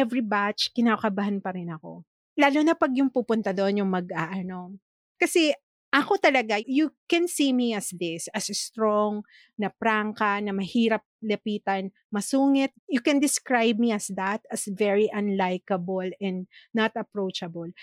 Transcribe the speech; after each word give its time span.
every 0.00 0.24
batch, 0.24 0.72
kinakabahan 0.72 1.44
pa 1.44 1.52
rin 1.52 1.68
ako. 1.68 2.02
Lalo 2.40 2.58
na 2.64 2.72
pag 2.72 2.90
yung 2.96 3.12
pupunta 3.12 3.52
doon, 3.52 3.84
yung 3.84 3.90
mag-aano. 3.92 4.80
Kasi 5.20 5.52
ako 5.90 6.22
talaga, 6.22 6.62
you 6.64 6.94
can 7.10 7.26
see 7.26 7.50
me 7.50 7.74
as 7.74 7.90
this, 7.90 8.30
as 8.30 8.46
strong, 8.54 9.26
na 9.58 9.68
prangka, 9.74 10.38
na 10.38 10.54
mahirap 10.54 11.02
lapitan, 11.18 11.90
masungit. 12.14 12.70
You 12.86 13.02
can 13.02 13.18
describe 13.18 13.76
me 13.76 13.90
as 13.90 14.08
that, 14.14 14.46
as 14.48 14.70
very 14.70 15.10
unlikable 15.10 16.14
and 16.22 16.46
not 16.70 16.94
approachable. 16.94 17.74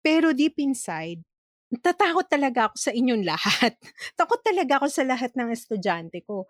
Pero 0.00 0.30
deep 0.30 0.62
inside, 0.62 1.26
tatakot 1.82 2.30
talaga 2.30 2.70
ako 2.70 2.76
sa 2.78 2.94
inyong 2.94 3.26
lahat. 3.26 3.74
Takot 4.18 4.40
talaga 4.46 4.78
ako 4.78 4.86
sa 4.86 5.02
lahat 5.02 5.34
ng 5.34 5.50
estudyante 5.50 6.22
ko. 6.22 6.46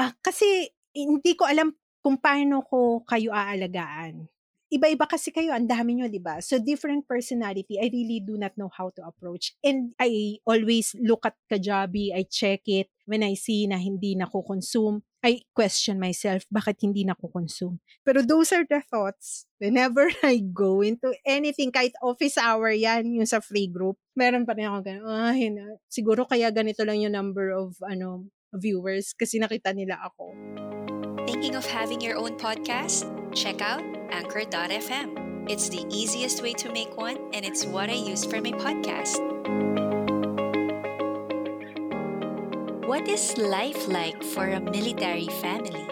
Uh, 0.00 0.16
kasi 0.24 0.72
hindi 0.96 1.36
ko 1.36 1.44
alam 1.44 1.76
kung 2.00 2.16
paano 2.16 2.64
ko 2.64 3.04
kayo 3.04 3.36
aalagaan 3.36 4.24
iba-iba 4.68 5.08
kasi 5.08 5.32
kayo, 5.32 5.56
ang 5.56 5.64
dami 5.64 5.96
nyo, 5.96 6.06
di 6.08 6.20
ba? 6.20 6.40
So, 6.44 6.60
different 6.60 7.08
personality, 7.08 7.80
I 7.80 7.88
really 7.88 8.20
do 8.20 8.36
not 8.36 8.52
know 8.60 8.68
how 8.68 8.92
to 8.96 9.02
approach. 9.04 9.56
And 9.64 9.96
I 9.96 10.40
always 10.44 10.92
look 11.00 11.24
at 11.24 11.36
Kajabi, 11.48 12.12
I 12.12 12.28
check 12.28 12.68
it. 12.68 12.92
When 13.08 13.24
I 13.24 13.32
see 13.40 13.64
na 13.64 13.80
hindi 13.80 14.12
nako-consume, 14.12 15.00
I 15.24 15.40
question 15.56 15.96
myself, 15.96 16.44
bakit 16.52 16.84
hindi 16.84 17.08
nako-consume? 17.08 17.80
Pero 18.04 18.20
those 18.20 18.52
are 18.52 18.68
the 18.68 18.84
thoughts. 18.84 19.48
Whenever 19.56 20.12
I 20.22 20.44
go 20.44 20.84
into 20.84 21.16
anything, 21.24 21.72
kahit 21.72 21.96
office 22.04 22.36
hour 22.36 22.68
yan, 22.68 23.16
yung 23.16 23.26
sa 23.26 23.40
free 23.40 23.72
group, 23.72 23.96
meron 24.12 24.44
pa 24.44 24.52
rin 24.52 24.68
ako 24.68 24.78
ganun, 24.84 25.52
na, 25.56 25.64
siguro 25.88 26.28
kaya 26.28 26.52
ganito 26.52 26.84
lang 26.84 27.00
yung 27.00 27.16
number 27.16 27.56
of, 27.56 27.80
ano, 27.88 28.28
viewers 28.52 29.12
kasi 29.16 29.40
nakita 29.40 29.72
nila 29.72 30.00
ako. 30.04 30.32
Thinking 31.28 31.56
of 31.56 31.68
having 31.68 32.00
your 32.00 32.16
own 32.16 32.36
podcast? 32.40 33.04
Check 33.36 33.60
out 33.60 33.97
Anchor.fm. 34.10 35.50
It's 35.50 35.68
the 35.68 35.84
easiest 35.90 36.42
way 36.42 36.52
to 36.54 36.72
make 36.72 36.96
one, 36.96 37.18
and 37.32 37.44
it's 37.44 37.64
what 37.64 37.90
I 37.90 37.94
use 37.94 38.24
for 38.24 38.40
my 38.40 38.52
podcast. 38.52 39.18
What 42.86 43.06
is 43.08 43.36
life 43.36 43.88
like 43.88 44.22
for 44.22 44.48
a 44.48 44.60
military 44.60 45.28
family? 45.40 45.86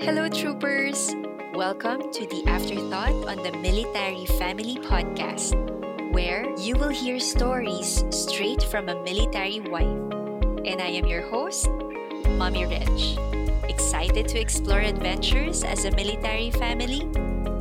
Hello, 0.00 0.28
troopers! 0.28 1.14
Welcome 1.54 2.10
to 2.12 2.26
the 2.26 2.44
Afterthought 2.46 3.12
on 3.28 3.42
the 3.42 3.52
Military 3.52 4.26
Family 4.38 4.76
Podcast, 4.76 5.52
where 6.12 6.48
you 6.58 6.76
will 6.76 6.88
hear 6.88 7.20
stories 7.20 8.04
straight 8.10 8.62
from 8.62 8.88
a 8.88 9.02
military 9.02 9.60
wife. 9.60 9.98
And 10.64 10.80
I 10.80 10.88
am 10.96 11.06
your 11.06 11.22
host, 11.22 11.68
Mommy 12.36 12.64
Rich. 12.66 13.18
Excited 13.68 14.28
to 14.28 14.40
explore 14.40 14.80
adventures 14.80 15.62
as 15.62 15.84
a 15.84 15.90
military 15.92 16.50
family? 16.50 17.08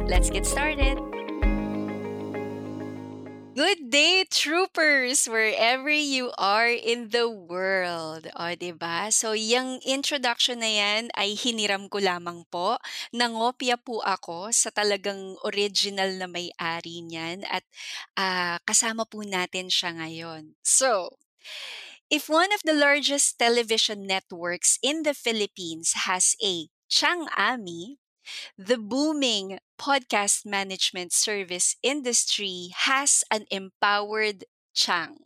Let's 0.08 0.32
get 0.32 0.48
started! 0.48 0.96
Good 3.60 3.92
day, 3.92 4.24
troopers, 4.32 5.28
wherever 5.28 5.92
you 5.92 6.32
are 6.40 6.72
in 6.72 7.12
the 7.12 7.28
world. 7.28 8.32
O, 8.32 8.48
ba? 8.48 8.56
Diba? 8.56 8.98
So, 9.12 9.36
yung 9.36 9.84
introduction 9.84 10.64
na 10.64 10.72
yan 10.72 11.04
ay 11.12 11.36
hiniram 11.36 11.92
ko 11.92 12.00
lamang 12.00 12.48
po. 12.48 12.80
Nangopya 13.12 13.76
po 13.84 14.00
ako 14.00 14.56
sa 14.56 14.72
talagang 14.72 15.36
original 15.44 16.16
na 16.16 16.32
may-ari 16.32 17.04
niyan 17.04 17.44
at 17.44 17.68
uh, 18.16 18.64
kasama 18.64 19.04
po 19.04 19.28
natin 19.28 19.68
siya 19.68 19.92
ngayon. 19.92 20.56
So, 20.64 21.20
If 22.08 22.32
one 22.32 22.56
of 22.56 22.64
the 22.64 22.72
largest 22.72 23.36
television 23.36 24.08
networks 24.08 24.80
in 24.80 25.04
the 25.04 25.12
Philippines 25.12 26.08
has 26.08 26.40
a 26.40 26.72
Chang 26.88 27.28
Ami, 27.36 28.00
the 28.58 28.78
booming 28.78 29.60
podcast 29.80 30.46
management 30.46 31.14
service 31.14 31.76
industry 31.84 32.70
has 32.76 33.24
an 33.32 33.46
empowered 33.52 34.46
Chang. 34.74 35.18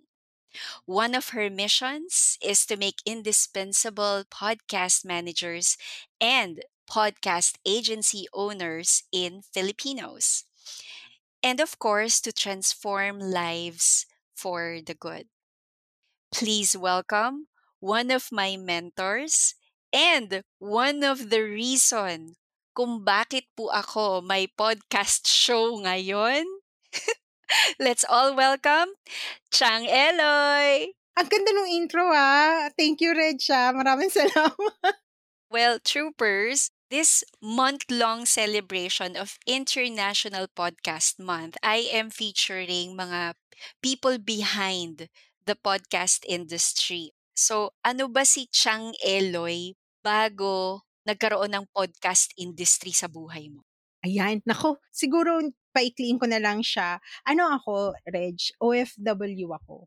One 0.85 1.15
of 1.15 1.29
her 1.29 1.49
missions 1.49 2.37
is 2.41 2.65
to 2.67 2.77
make 2.77 3.01
indispensable 3.05 4.25
podcast 4.29 5.05
managers 5.05 5.77
and 6.19 6.63
podcast 6.89 7.57
agency 7.65 8.27
owners 8.33 9.03
in 9.11 9.41
Filipinos. 9.41 10.45
And 11.43 11.59
of 11.59 11.77
course, 11.79 12.19
to 12.21 12.31
transform 12.33 13.19
lives 13.19 14.07
for 14.33 14.81
the 14.83 14.95
good. 14.95 15.29
Please 16.31 16.75
welcome 16.75 17.47
one 17.79 18.11
of 18.11 18.31
my 18.31 18.57
mentors 18.57 19.55
and 19.93 20.43
one 20.59 21.03
of 21.03 21.29
the 21.29 21.41
reason 21.41 22.35
kung 22.71 23.03
bakit 23.03 23.47
po 23.55 23.67
ako 23.67 24.23
may 24.23 24.47
podcast 24.47 25.27
show 25.27 25.75
ngayon. 25.83 26.47
Let's 27.83 28.07
all 28.07 28.31
welcome 28.31 28.95
Chang 29.51 29.83
Eloy! 29.83 30.95
Ang 31.19 31.27
ganda 31.27 31.51
ng 31.51 31.69
intro 31.75 32.07
ah. 32.07 32.71
Thank 32.79 33.03
you, 33.03 33.11
Redsha. 33.11 33.75
Maraming 33.75 34.07
salamat. 34.15 34.95
well, 35.51 35.75
troopers, 35.83 36.71
this 36.87 37.27
month-long 37.43 38.23
celebration 38.23 39.19
of 39.19 39.35
International 39.43 40.47
Podcast 40.47 41.19
Month, 41.19 41.59
I 41.59 41.91
am 41.91 42.07
featuring 42.07 42.95
mga 42.95 43.35
people 43.83 44.15
behind 44.15 45.11
the 45.43 45.59
podcast 45.59 46.23
industry. 46.23 47.11
So, 47.35 47.75
ano 47.83 48.07
ba 48.07 48.23
si 48.23 48.47
Chang 48.47 48.95
Eloy 49.03 49.75
bago 49.99 50.87
nagkaroon 51.07 51.51
ng 51.51 51.65
podcast 51.71 52.33
industry 52.37 52.93
sa 52.93 53.09
buhay 53.09 53.49
mo? 53.51 53.65
Ayan, 54.01 54.41
nako, 54.43 54.81
siguro 54.89 55.37
paikliin 55.71 56.17
ko 56.17 56.25
na 56.25 56.41
lang 56.41 56.65
siya. 56.65 56.97
Ano 57.23 57.53
ako, 57.53 57.93
Reg? 58.09 58.37
OFW 58.57 59.47
ako. 59.53 59.85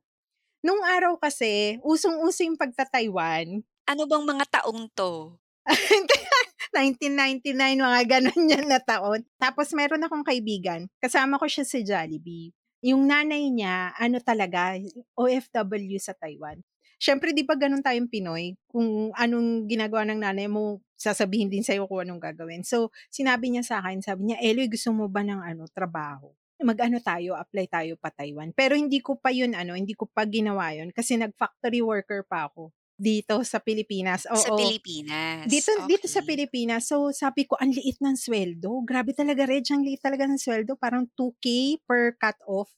Nung 0.65 0.81
araw 0.81 1.19
kasi, 1.19 1.77
usong-uso 1.83 2.47
yung 2.47 2.57
pagta-Taiwan. 2.57 3.61
Ano 3.85 4.03
bang 4.09 4.25
mga 4.25 4.45
taong 4.63 4.89
to? 4.95 5.37
1999, 6.75 7.55
mga 7.55 8.03
ganun 8.07 8.43
yan 8.51 8.67
na 8.67 8.81
taon. 8.81 9.23
Tapos 9.39 9.71
meron 9.75 10.03
akong 10.03 10.27
kaibigan, 10.27 10.91
kasama 10.99 11.39
ko 11.39 11.47
siya 11.47 11.63
sa 11.63 11.79
Jollibee 11.79 12.51
yung 12.85 13.09
nanay 13.09 13.49
niya, 13.49 13.97
ano 13.97 14.21
talaga, 14.21 14.77
OFW 15.17 15.97
sa 15.97 16.13
Taiwan. 16.13 16.61
Siyempre, 17.01 17.33
di 17.33 17.41
ba 17.41 17.57
ganun 17.57 17.81
tayong 17.81 18.13
Pinoy? 18.13 18.61
Kung 18.69 19.09
anong 19.17 19.65
ginagawa 19.65 20.05
ng 20.05 20.21
nanay 20.21 20.53
mo, 20.53 20.84
sasabihin 21.05 21.53
din 21.53 21.61
sa'yo 21.61 21.85
kung 21.85 22.01
anong 22.01 22.23
gagawin. 22.33 22.65
So, 22.65 22.89
sinabi 23.13 23.53
niya 23.53 23.65
sa 23.67 23.85
akin, 23.85 24.01
sabi 24.01 24.33
niya, 24.33 24.41
Eloy, 24.41 24.73
gusto 24.73 24.89
mo 24.97 25.13
ba 25.13 25.21
ng 25.21 25.45
ano, 25.45 25.69
trabaho? 25.69 26.33
Mag-ano 26.65 26.97
tayo, 27.05 27.37
apply 27.37 27.67
tayo 27.69 27.93
pa 28.01 28.09
Taiwan. 28.09 28.57
Pero 28.57 28.73
hindi 28.73 29.05
ko 29.05 29.21
pa 29.21 29.29
yun, 29.29 29.53
ano, 29.53 29.77
hindi 29.77 29.93
ko 29.93 30.09
pa 30.09 30.25
ginawa 30.25 30.73
yun 30.73 30.89
kasi 30.97 31.21
nag-factory 31.21 31.85
worker 31.85 32.25
pa 32.25 32.49
ako 32.49 32.73
dito 32.95 33.43
sa 33.43 33.59
Pilipinas. 33.59 34.25
Oo, 34.31 34.39
sa 34.39 34.55
Pilipinas. 34.55 35.51
Dito 35.51 35.75
okay. 35.75 35.87
dito 35.91 36.07
sa 36.07 36.23
Pilipinas. 36.23 36.87
So 36.87 37.11
sabi 37.11 37.45
ko 37.45 37.59
ang 37.59 37.75
liit 37.75 37.99
ng 37.99 38.15
sweldo. 38.15 38.87
Grabe 38.87 39.11
talaga 39.11 39.45
Reg, 39.51 39.67
ang 39.75 39.83
liit 39.83 39.99
talaga 39.99 40.31
ng 40.31 40.39
sweldo, 40.39 40.79
parang 40.79 41.11
2k 41.19 41.79
per 41.85 42.15
cut 42.17 42.39
off 42.47 42.71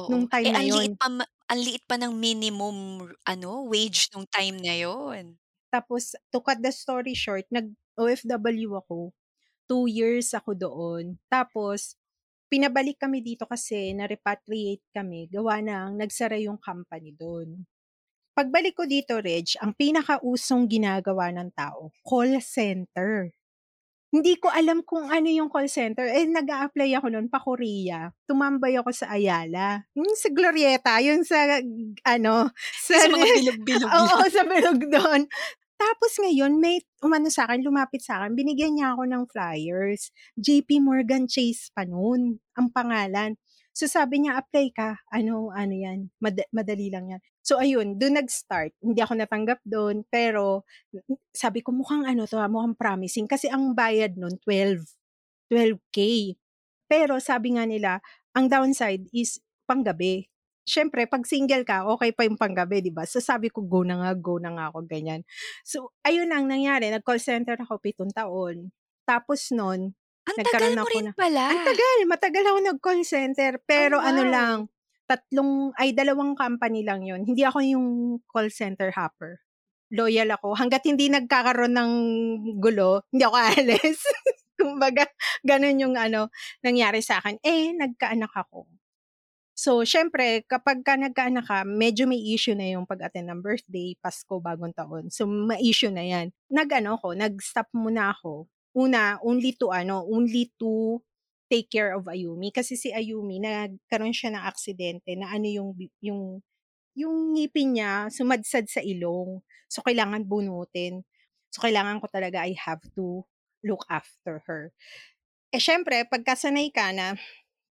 Oo. 0.00 0.08
nung 0.08 0.24
time 0.26 0.48
eh, 0.48 0.52
na 0.52 0.60
ang 0.64 0.68
liit 0.72 0.96
pa 0.96 1.08
ang 1.50 1.60
liit 1.60 1.84
pa 1.84 1.96
ng 2.00 2.12
minimum 2.14 2.76
ano 3.26 3.50
wage 3.68 4.08
nung 4.16 4.24
time 4.30 4.56
na 4.64 4.74
yon. 4.80 5.36
Tapos 5.70 6.18
to 6.34 6.42
cut 6.42 6.58
the 6.58 6.74
story 6.74 7.14
short, 7.14 7.46
nag 7.48 7.70
OFW 7.94 8.76
ako. 8.82 9.14
Two 9.70 9.86
years 9.86 10.34
ako 10.34 10.52
doon. 10.58 11.16
Tapos 11.30 11.94
pinabalik 12.50 12.98
kami 12.98 13.22
dito 13.22 13.46
kasi 13.46 13.94
na-repatriate 13.94 14.82
kami 14.90 15.30
gawa 15.30 15.62
ng 15.62 16.02
nagsara 16.02 16.34
yung 16.42 16.58
company 16.58 17.14
doon. 17.14 17.62
Pagbalik 18.34 18.74
ko 18.74 18.84
dito, 18.86 19.22
Reg, 19.22 19.54
ang 19.62 19.74
pinakausong 19.76 20.66
ginagawa 20.66 21.30
ng 21.30 21.54
tao, 21.54 21.94
call 22.02 22.42
center. 22.42 23.30
Hindi 24.10 24.34
ko 24.42 24.50
alam 24.50 24.82
kung 24.82 25.06
ano 25.06 25.30
yung 25.30 25.46
call 25.46 25.70
center. 25.70 26.02
Eh, 26.02 26.26
nag 26.26 26.42
apply 26.50 26.98
ako 26.98 27.14
noon 27.14 27.30
pa 27.30 27.38
Korea. 27.38 28.10
Tumambay 28.26 28.74
ako 28.74 28.90
sa 28.90 29.14
Ayala. 29.14 29.86
Yung 29.94 30.10
sa 30.18 30.34
Glorieta, 30.34 30.98
yung 30.98 31.22
sa, 31.22 31.62
ano, 32.02 32.50
sa, 32.86 32.94
sa 32.98 33.06
mga 33.06 33.26
bilog-bilog. 33.38 33.90
Oo, 34.02 34.18
sa 34.26 34.42
bilog 34.42 34.80
doon. 34.90 35.20
Tapos 35.80 36.12
ngayon, 36.20 36.60
may 36.60 36.84
umano 37.00 37.32
sa 37.32 37.48
akin, 37.48 37.64
lumapit 37.64 38.04
sa 38.04 38.20
akin, 38.20 38.36
binigyan 38.36 38.76
niya 38.76 38.92
ako 38.92 39.08
ng 39.08 39.24
flyers. 39.32 40.12
JP 40.36 40.84
Morgan 40.84 41.24
Chase 41.24 41.72
pa 41.72 41.88
noon, 41.88 42.36
ang 42.52 42.68
pangalan. 42.68 43.40
So 43.72 43.88
sabi 43.88 44.20
niya, 44.20 44.36
apply 44.36 44.76
ka. 44.76 45.00
Ano, 45.08 45.48
ano 45.56 45.72
yan. 45.72 46.12
Mad- 46.20 46.52
madali 46.52 46.92
lang 46.92 47.16
yan. 47.16 47.20
So 47.40 47.56
ayun, 47.56 47.96
doon 47.96 48.20
nag-start. 48.20 48.76
Hindi 48.84 49.00
ako 49.00 49.24
natanggap 49.24 49.64
doon. 49.64 50.04
Pero 50.12 50.68
sabi 51.32 51.64
ko, 51.64 51.72
mukhang 51.72 52.04
ano 52.04 52.28
to, 52.28 52.36
mukhang 52.52 52.76
promising. 52.76 53.24
Kasi 53.24 53.48
ang 53.48 53.72
bayad 53.72 54.20
noon, 54.20 54.36
12. 54.44 54.84
12K. 55.48 55.98
Pero 56.90 57.16
sabi 57.24 57.56
nga 57.56 57.64
nila, 57.64 58.04
ang 58.36 58.52
downside 58.52 59.08
is 59.16 59.40
panggabi. 59.64 60.28
Siyempre, 60.70 61.10
pag 61.10 61.26
single 61.26 61.66
ka, 61.66 61.82
okay 61.90 62.14
pa 62.14 62.22
yung 62.22 62.38
panggabi, 62.38 62.78
di 62.78 62.94
ba? 62.94 63.02
So 63.02 63.18
sabi 63.18 63.50
ko, 63.50 63.66
go 63.66 63.82
na 63.82 63.98
nga, 63.98 64.10
go 64.14 64.38
na 64.38 64.54
nga 64.54 64.64
ako, 64.70 64.86
ganyan. 64.86 65.26
So, 65.66 65.90
ayun 66.06 66.30
ang 66.30 66.46
nangyari. 66.46 66.86
Nag-call 66.88 67.18
center 67.18 67.58
ako 67.58 67.82
pitong 67.82 68.14
taon. 68.14 68.70
Tapos 69.02 69.50
noon, 69.50 69.90
Ang 70.30 70.36
tagal 70.46 70.78
mo 70.78 70.86
rin 70.86 71.10
na 71.10 71.12
pala. 71.18 71.50
ang 71.50 71.66
tagal, 71.66 71.96
matagal 72.06 72.44
ako 72.46 72.58
nag-call 72.62 73.02
center 73.02 73.58
Oh, 73.58 73.64
pero 73.66 73.98
ano 73.98 74.22
lang, 74.22 74.56
wow. 74.70 75.10
tatlong 75.10 75.52
ay 75.74 75.90
dalawang 75.90 76.38
company 76.38 76.86
lang 76.86 77.02
yun. 77.02 77.26
Hindi 77.26 77.42
ako 77.42 77.58
yung 77.66 77.86
call 78.30 78.46
center 78.54 78.94
hopper. 78.94 79.42
Loyal 79.90 80.30
ako 80.30 80.54
hangga't 80.54 80.86
hindi 80.86 81.10
nagkakaroon 81.10 81.74
ng 81.74 81.92
gulo, 82.62 83.02
hindi 83.10 83.26
ako 83.26 83.36
aalis. 83.42 84.06
Kumbaga 84.54 85.08
gano'n 85.42 85.82
yung 85.82 85.96
ano, 85.98 86.30
nangyari 86.62 87.02
sa'kin. 87.02 87.42
Eh, 87.42 87.74
nagkaanak 87.74 88.30
ako. 88.30 88.70
So, 89.60 89.84
siyempre 89.84 90.40
kapagka 90.48 90.96
nagkaanak 90.96 91.44
ka, 91.44 91.68
medyo 91.68 92.08
may 92.08 92.16
issue 92.32 92.56
na 92.56 92.72
yung 92.72 92.88
pag-attend 92.88 93.28
ng 93.28 93.44
birthday, 93.44 93.92
Pasko, 94.00 94.40
Bagong 94.40 94.72
Taon. 94.72 95.12
So, 95.12 95.28
ma-issue 95.28 95.92
na 95.92 96.00
'yan. 96.00 96.32
Nag-ano 96.48 96.96
ako, 96.96 97.12
nag-stop 97.12 97.68
muna 97.76 98.16
ako. 98.16 98.48
Una, 98.72 99.20
only 99.20 99.52
to 99.60 99.68
ano, 99.68 100.00
only 100.08 100.48
to 100.56 101.04
take 101.52 101.68
care 101.68 101.92
of 101.92 102.08
Ayumi. 102.08 102.48
Kasi 102.48 102.72
si 102.72 102.88
Ayumi 102.88 103.36
nagkaroon 103.36 104.16
siya 104.16 104.32
ng 104.32 104.44
aksidente 104.48 105.12
na 105.20 105.28
ano 105.28 105.44
yung 105.44 105.70
yung 106.00 106.40
yung 106.96 107.36
ngipin 107.36 107.76
niya 107.76 108.08
sumadsad 108.08 108.64
sa 108.64 108.80
ilong. 108.80 109.44
So, 109.68 109.84
kailangan 109.84 110.24
bunutin. 110.24 111.04
So, 111.52 111.60
kailangan 111.68 112.00
ko 112.00 112.08
talaga 112.08 112.48
I 112.48 112.56
have 112.56 112.80
to 112.96 113.28
look 113.60 113.84
after 113.92 114.40
her. 114.48 114.72
Eh, 115.52 115.60
siyempre 115.60 116.08
pagka 116.08 116.32
sanay 116.38 116.72
ka 116.72 116.96
na 116.96 117.18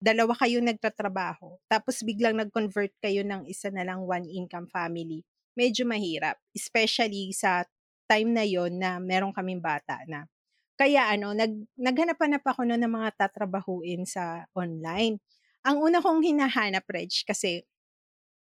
dalawa 0.03 0.37
kayong 0.37 0.69
nagtatrabaho 0.69 1.59
tapos 1.73 2.05
biglang 2.05 2.37
nag-convert 2.39 2.93
kayo 3.01 3.23
ng 3.25 3.49
isa 3.49 3.69
na 3.73 3.83
lang 3.87 4.05
one 4.05 4.29
income 4.29 4.69
family, 4.71 5.25
medyo 5.57 5.85
mahirap. 5.89 6.37
Especially 6.55 7.33
sa 7.35 7.65
time 8.11 8.31
na 8.37 8.45
yon 8.47 8.79
na 8.79 8.99
meron 9.03 9.33
kaming 9.35 9.61
bata 9.63 10.03
na. 10.07 10.29
Kaya 10.77 11.09
ano, 11.13 11.33
nag 11.33 11.53
naghanap-hanap 11.81 12.45
ako 12.45 12.69
nun 12.69 12.81
ng 12.85 12.93
mga 12.93 13.11
tatrabahuin 13.19 14.05
sa 14.09 14.45
online. 14.53 15.19
Ang 15.67 15.77
una 15.83 15.99
kong 16.05 16.23
hinahanap, 16.23 16.85
Reg, 16.89 17.11
kasi 17.27 17.65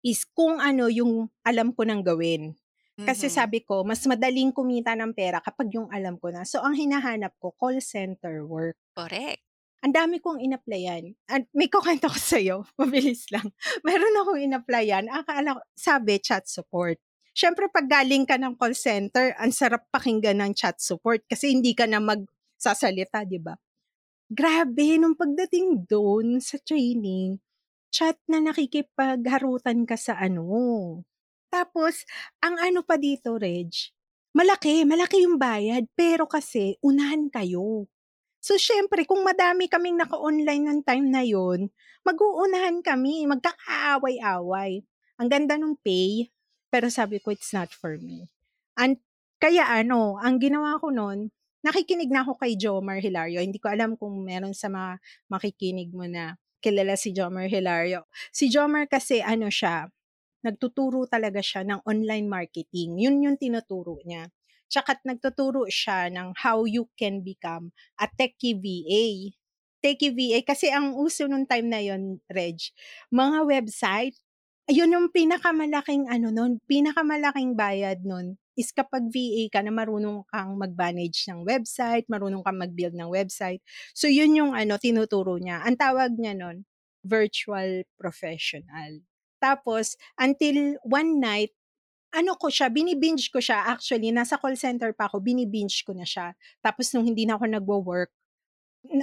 is 0.05 0.25
kung 0.37 0.57
ano 0.63 0.87
yung 0.89 1.29
alam 1.45 1.69
ko 1.77 1.83
ng 1.85 2.01
gawin. 2.05 2.57
Kasi 3.07 3.27
Mhm. 3.27 3.39
sabi 3.39 3.63
ko, 3.63 3.87
mas 3.87 4.03
madaling 4.11 4.51
kumita 4.51 4.93
ng 4.99 5.13
pera 5.15 5.39
kapag 5.39 5.69
yung 5.79 5.89
alam 5.95 6.19
ko 6.19 6.29
na. 6.35 6.43
So, 6.43 6.59
ang 6.67 6.75
hinahanap 6.75 7.33
ko, 7.39 7.55
call 7.55 7.79
center 7.79 8.43
work. 8.43 8.77
Correct. 8.97 9.46
Ang 9.87 9.95
dami 9.95 10.19
kong 10.19 10.43
in-applyan. 10.43 11.15
At 11.31 11.47
may 11.55 11.71
kukwento 11.71 12.11
ko 12.11 12.19
sa'yo, 12.19 12.57
mabilis 12.83 13.31
lang. 13.31 13.55
Meron 13.87 14.19
akong 14.19 14.43
in-applyan, 14.43 15.07
akala 15.07 15.55
ko, 15.55 15.61
sabi, 15.79 16.19
chat 16.19 16.43
support. 16.51 16.99
Siyempre, 17.31 17.71
pag 17.71 17.87
galing 17.87 18.27
ka 18.27 18.35
ng 18.35 18.59
call 18.59 18.75
center, 18.75 19.31
ang 19.39 19.55
sarap 19.55 19.87
pakinggan 19.95 20.43
ng 20.43 20.59
chat 20.59 20.75
support 20.83 21.23
kasi 21.31 21.55
hindi 21.55 21.71
ka 21.71 21.87
na 21.87 22.03
magsasalita, 22.03 23.23
di 23.31 23.39
ba? 23.39 23.55
Grabe, 24.27 24.99
nung 24.99 25.15
pagdating 25.15 25.87
doon 25.87 26.43
sa 26.43 26.59
training, 26.59 27.39
chat 27.95 28.19
na 28.27 28.43
nakikipagharutan 28.43 29.87
ka 29.87 29.95
sa 29.95 30.19
ano. 30.19 31.07
Tapos, 31.47 32.03
ang 32.43 32.59
ano 32.59 32.83
pa 32.83 32.99
dito, 32.99 33.39
Reg, 33.39 33.71
malaki, 34.35 34.83
malaki 34.83 35.23
yung 35.23 35.39
bayad, 35.39 35.87
pero 35.95 36.27
kasi 36.27 36.75
unahan 36.83 37.31
kayo. 37.31 37.87
So, 38.47 38.55
syempre, 38.55 39.03
kung 39.11 39.27
madami 39.27 39.67
kaming 39.67 39.99
naka-online 39.99 40.65
ng 40.71 40.81
time 40.87 41.07
na 41.11 41.27
yon, 41.27 41.67
mag-uunahan 42.07 42.79
kami, 42.79 43.27
magkakaaway-away. 43.27 44.87
Ang 45.19 45.29
ganda 45.35 45.59
nung 45.59 45.75
pay, 45.75 46.31
pero 46.71 46.87
sabi 46.87 47.19
ko, 47.19 47.35
it's 47.35 47.51
not 47.51 47.75
for 47.75 47.99
me. 47.99 48.31
And, 48.79 49.03
kaya 49.43 49.67
ano, 49.67 50.23
ang 50.23 50.39
ginawa 50.39 50.79
ko 50.79 50.95
noon, 50.95 51.35
nakikinig 51.67 52.07
na 52.07 52.23
ako 52.23 52.39
kay 52.39 52.55
Jomar 52.55 53.03
Hilario. 53.03 53.43
Hindi 53.43 53.59
ko 53.59 53.67
alam 53.67 53.99
kung 53.99 54.23
meron 54.23 54.55
sa 54.55 54.71
mga 54.71 55.03
makikinig 55.27 55.91
mo 55.91 56.07
na 56.07 56.39
kilala 56.63 56.95
si 56.95 57.11
Jomar 57.11 57.51
Hilario. 57.51 58.07
Si 58.31 58.47
Jomar 58.47 58.87
kasi 58.87 59.27
ano 59.27 59.51
siya, 59.51 59.91
nagtuturo 60.47 61.11
talaga 61.11 61.43
siya 61.43 61.67
ng 61.67 61.83
online 61.83 62.31
marketing. 62.31 63.03
Yun 63.03 63.27
yung 63.27 63.37
tinuturo 63.43 63.99
niya. 64.07 64.31
Tsaka 64.67 64.99
nagtuturo 65.07 65.67
siya 65.71 66.11
ng 66.11 66.35
how 66.43 66.67
you 66.67 66.91
can 66.99 67.23
become 67.23 67.71
a 68.01 68.07
techie 68.11 68.57
VA. 68.59 69.33
Techie 69.81 70.11
VA, 70.11 70.43
kasi 70.43 70.73
ang 70.73 70.97
uso 70.99 71.29
nung 71.31 71.47
time 71.47 71.69
na 71.71 71.81
yon 71.85 72.19
Reg, 72.27 72.59
mga 73.13 73.47
website, 73.47 74.17
yun 74.67 74.91
yung 74.91 75.09
pinakamalaking 75.15 76.11
ano 76.11 76.35
nun, 76.35 76.59
pinakamalaking 76.67 77.55
bayad 77.55 78.03
nun 78.03 78.35
is 78.57 78.73
kapag 78.73 79.07
VA 79.13 79.47
ka 79.53 79.61
na 79.61 79.71
marunong 79.71 80.25
kang 80.33 80.57
mag-manage 80.57 81.29
ng 81.29 81.45
website, 81.45 82.09
marunong 82.09 82.41
kang 82.43 82.57
mag-build 82.59 82.97
ng 82.97 83.13
website. 83.13 83.61
So 83.93 84.09
yun 84.09 84.33
yung 84.35 84.57
ano 84.57 84.81
tinuturo 84.81 85.37
niya. 85.37 85.61
Ang 85.63 85.77
tawag 85.77 86.17
niya 86.17 86.35
nun, 86.35 86.65
virtual 87.05 87.85
professional. 88.01 89.05
Tapos, 89.39 89.95
until 90.17 90.81
one 90.83 91.21
night, 91.21 91.53
ano 92.17 92.33
ko 92.41 92.49
siya, 92.49 92.73
binibinge 92.73 93.29
ko 93.29 93.39
siya. 93.39 93.69
Actually, 93.69 94.11
nasa 94.11 94.41
call 94.41 94.57
center 94.57 94.97
pa 94.97 95.07
ako, 95.13 95.21
binibinge 95.21 95.85
ko 95.85 95.93
na 95.93 96.09
siya. 96.09 96.33
Tapos, 96.65 96.91
nung 96.97 97.05
hindi 97.05 97.29
na 97.29 97.37
ako 97.37 97.45
nagwo-work, 97.53 98.11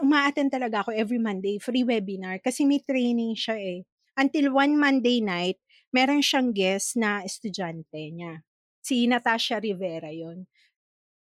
uma-attend 0.02 0.52
talaga 0.52 0.84
ako 0.86 0.92
every 0.96 1.20
Monday, 1.22 1.60
free 1.62 1.86
webinar. 1.86 2.40
Kasi 2.42 2.66
may 2.66 2.82
training 2.82 3.38
siya 3.38 3.58
eh. 3.60 3.80
Until 4.18 4.54
one 4.54 4.78
Monday 4.80 5.22
night, 5.22 5.60
meron 5.94 6.22
siyang 6.26 6.54
guest 6.56 6.98
na 6.98 7.22
estudyante 7.26 8.10
niya. 8.14 8.42
Si 8.84 9.06
Natasha 9.08 9.62
Rivera 9.62 10.12
yon 10.12 10.46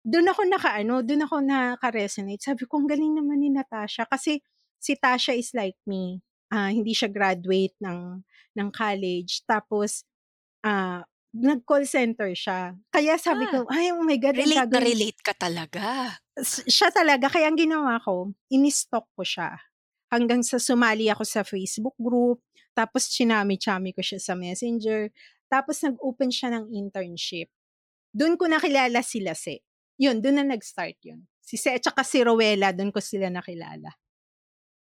doon 0.05 0.29
ako 0.29 0.43
nakaano, 0.45 1.01
doon 1.01 1.25
ako 1.25 1.37
naka-resonate. 1.41 2.45
Sabi 2.45 2.69
ko, 2.69 2.77
ang 2.77 2.89
galing 2.93 3.17
naman 3.17 3.41
ni 3.41 3.49
Natasha. 3.49 4.05
Kasi 4.05 4.37
si 4.77 4.93
Tasha 5.01 5.33
is 5.33 5.57
like 5.57 5.81
me. 5.89 6.21
Ah, 6.53 6.69
hindi 6.69 6.93
siya 6.93 7.09
graduate 7.09 7.73
ng 7.81 8.21
ng 8.55 8.69
college. 8.71 9.43
Tapos, 9.49 10.05
ah, 10.67 11.03
nag-call 11.35 11.83
center 11.85 12.31
siya. 12.31 12.79
Kaya 12.95 13.19
sabi 13.19 13.45
Ah, 13.51 13.51
ko, 13.51 13.59
ay, 13.67 13.91
oh 13.91 14.07
my 14.07 14.15
God, 14.23 14.39
relate 14.39 14.71
na 14.71 14.79
relate 14.79 15.21
ka 15.21 15.35
talaga. 15.35 16.15
Siya 16.71 16.95
talaga. 16.95 17.27
Kaya 17.27 17.51
ang 17.51 17.59
ginawa 17.59 17.99
ko, 17.99 18.31
in-stalk 18.49 19.11
ko 19.19 19.23
siya. 19.27 19.59
Hanggang 20.15 20.47
sa 20.47 20.63
sumali 20.63 21.11
ako 21.11 21.27
sa 21.27 21.43
Facebook 21.43 21.99
group. 21.99 22.39
Tapos, 22.75 23.11
chinami-chami 23.11 23.91
ko 23.95 24.03
siya 24.03 24.23
sa 24.23 24.35
messenger. 24.39 25.11
Tapos, 25.51 25.83
nag-open 25.83 26.31
siya 26.31 26.55
ng 26.55 26.71
internship. 26.71 27.51
Doon 28.15 28.39
ko 28.39 28.47
nakilala 28.47 29.03
sila 29.03 29.35
si. 29.35 29.59
Yun, 29.99 30.23
doon 30.23 30.43
na 30.43 30.55
nag-start 30.55 30.99
yun. 31.03 31.27
Si 31.43 31.59
Se, 31.59 31.75
tsaka 31.83 32.07
si 32.07 32.23
Rowella, 32.23 32.71
doon 32.71 32.95
ko 32.95 33.03
sila 33.03 33.27
nakilala. 33.31 33.91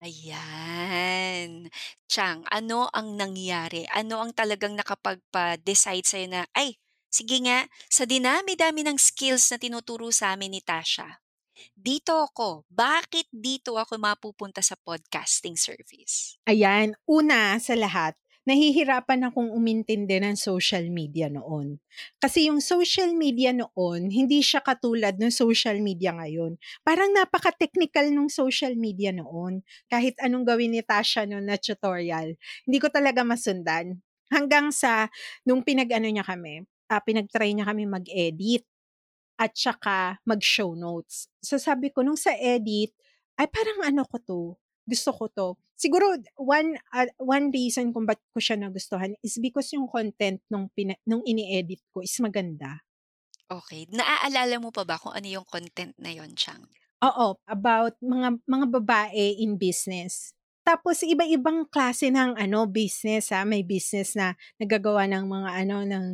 Ayan. 0.04 1.72
Chang, 2.12 2.44
ano 2.52 2.92
ang 2.92 3.16
nangyari? 3.16 3.88
Ano 3.88 4.20
ang 4.20 4.36
talagang 4.36 4.76
nakapagpa-decide 4.76 6.04
sa'yo 6.12 6.28
na, 6.28 6.42
ay, 6.52 6.76
sige 7.08 7.40
nga, 7.48 7.64
sa 7.88 8.04
dinami-dami 8.04 8.84
ng 8.84 9.00
skills 9.00 9.48
na 9.56 9.58
tinuturo 9.64 10.12
sa 10.12 10.36
amin 10.36 10.60
ni 10.60 10.62
Tasha, 10.62 11.08
dito 11.78 12.14
ako. 12.20 12.68
Bakit 12.68 13.32
dito 13.32 13.80
ako 13.80 13.96
mapupunta 14.02 14.60
sa 14.60 14.76
podcasting 14.76 15.56
service? 15.56 16.36
Ayan, 16.44 16.92
una 17.08 17.56
sa 17.64 17.72
lahat, 17.72 18.20
nahihirapan 18.44 19.32
akong 19.32 19.52
umintindi 19.52 20.20
ng 20.20 20.36
social 20.36 20.88
media 20.92 21.32
noon. 21.32 21.80
Kasi 22.20 22.52
yung 22.52 22.60
social 22.60 23.16
media 23.16 23.56
noon, 23.56 24.12
hindi 24.12 24.44
siya 24.44 24.60
katulad 24.60 25.16
ng 25.16 25.32
social 25.32 25.80
media 25.80 26.12
ngayon. 26.12 26.60
Parang 26.84 27.12
napaka-technical 27.16 28.12
ng 28.12 28.28
social 28.28 28.76
media 28.76 29.16
noon. 29.16 29.64
Kahit 29.88 30.20
anong 30.20 30.44
gawin 30.44 30.76
ni 30.76 30.84
Tasha 30.84 31.24
noon 31.24 31.48
na 31.48 31.56
tutorial, 31.56 32.36
hindi 32.68 32.78
ko 32.84 32.92
talaga 32.92 33.24
masundan. 33.24 34.04
Hanggang 34.34 34.74
sa, 34.76 35.08
nung 35.48 35.64
pinag-ano 35.64 36.10
niya 36.10 36.26
kami, 36.26 36.68
uh, 36.92 37.02
pinag-try 37.04 37.56
niya 37.56 37.70
kami 37.70 37.88
mag-edit 37.88 38.68
at 39.40 39.54
saka 39.58 40.20
mag-show 40.28 40.78
notes. 40.78 41.28
So 41.42 41.58
sabi 41.58 41.90
ko, 41.90 42.06
nung 42.06 42.20
sa 42.20 42.34
edit, 42.38 42.94
ay 43.40 43.50
parang 43.50 43.82
ano 43.82 44.06
ko 44.06 44.18
to, 44.22 44.42
gusto 44.86 45.10
ko 45.16 45.26
to. 45.32 45.48
Siguro 45.76 46.16
one 46.40 46.78
uh, 46.94 47.10
one 47.20 47.50
reason 47.52 47.92
kung 47.92 48.06
ba't 48.08 48.22
ko 48.32 48.40
siya 48.40 48.58
nagustuhan 48.60 49.14
is 49.26 49.38
because 49.42 49.74
yung 49.76 49.90
content 49.90 50.40
nung 50.48 50.70
pina, 50.72 50.96
nung 51.10 51.26
ini-edit 51.26 51.82
ko 51.92 52.02
is 52.06 52.16
maganda. 52.22 52.82
Okay. 53.52 53.86
Naaalala 53.92 54.56
mo 54.64 54.70
pa 54.74 54.84
ba 54.88 54.96
kung 55.02 55.14
ano 55.14 55.28
yung 55.28 55.48
content 55.48 55.94
na 56.00 56.12
yon, 56.16 56.34
Chang? 56.36 56.64
Oo, 57.04 57.36
about 57.50 58.00
mga 58.00 58.40
mga 58.48 58.66
babae 58.80 59.36
in 59.44 59.60
business. 59.60 60.32
Tapos 60.64 61.04
iba-ibang 61.04 61.68
klase 61.68 62.08
ng 62.08 62.40
ano 62.40 62.64
business 62.72 63.36
ha, 63.36 63.44
may 63.44 63.60
business 63.68 64.16
na 64.16 64.40
nagagawa 64.56 65.04
ng 65.12 65.26
mga 65.28 65.50
ano 65.68 65.78
ng 65.84 66.06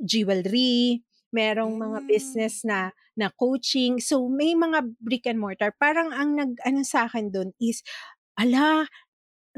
jewelry, 0.00 1.04
merong 1.28 1.76
mga 1.76 1.98
business 2.08 2.64
Hmm. 2.64 2.68
na 2.72 2.78
na 3.20 3.28
coaching. 3.36 4.00
So 4.00 4.24
may 4.32 4.56
mga 4.56 4.96
brick 4.96 5.28
and 5.28 5.36
mortar. 5.36 5.76
Parang 5.76 6.08
ang 6.16 6.32
nag 6.40 6.56
ano 6.64 6.80
sa 6.88 7.04
akin 7.04 7.28
doon 7.28 7.52
is 7.60 7.84
ala 8.40 8.66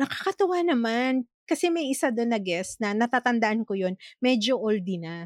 nakakatuwa 0.01 0.59
naman 0.73 1.13
kasi 1.51 1.67
may 1.75 1.87
isa 1.95 2.09
doon 2.17 2.31
na 2.35 2.41
guest 2.49 2.73
na 2.83 2.91
natatandaan 3.03 3.63
ko 3.69 3.73
yon 3.83 3.95
medyo 4.25 4.55
oldie 4.69 5.01
na. 5.07 5.17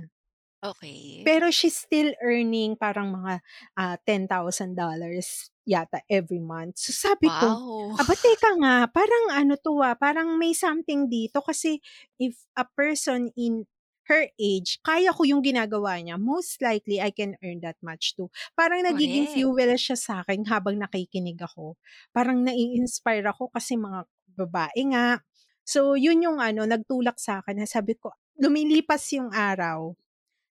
Okay. 0.62 1.26
Pero 1.26 1.50
she's 1.50 1.74
still 1.74 2.14
earning 2.22 2.78
parang 2.78 3.10
mga 3.10 3.42
ah, 3.74 3.96
$10,000 4.06 5.50
yata 5.66 5.98
every 6.06 6.38
month. 6.38 6.78
So 6.78 6.94
sabi 6.94 7.34
ko, 7.34 7.58
Wow. 7.58 7.98
aba 7.98 8.14
teka 8.14 8.54
nga, 8.62 8.86
parang 8.86 9.34
ano 9.34 9.58
'to, 9.58 9.82
ah, 9.82 9.98
parang 9.98 10.38
may 10.38 10.54
something 10.54 11.10
dito 11.10 11.42
kasi 11.42 11.82
if 12.22 12.46
a 12.54 12.62
person 12.78 13.34
in 13.34 13.66
her 14.08 14.30
age, 14.38 14.78
kaya 14.86 15.10
ko 15.14 15.26
yung 15.26 15.42
ginagawa 15.42 15.98
niya, 16.02 16.16
most 16.18 16.62
likely 16.62 17.02
I 17.02 17.10
can 17.10 17.34
earn 17.42 17.60
that 17.66 17.78
much 17.82 18.14
too. 18.14 18.30
Parang 18.54 18.82
nagiging 18.86 19.26
Korek. 19.26 19.34
fuel 19.34 19.70
siya 19.78 19.96
sa'kin 19.98 20.46
habang 20.46 20.78
nakikinig 20.78 21.38
ako. 21.42 21.74
Parang 22.14 22.42
nai-inspire 22.46 23.26
ako 23.26 23.50
kasi 23.54 23.74
mga 23.78 24.06
babae 24.38 24.80
nga. 24.94 25.20
So 25.66 25.98
yun 25.98 26.22
yung 26.22 26.38
ano, 26.38 26.64
nagtulak 26.64 27.18
sa'kin 27.18 27.58
na 27.62 27.66
sabi 27.66 27.98
ko, 27.98 28.14
lumilipas 28.38 29.02
yung 29.16 29.32
araw 29.34 29.92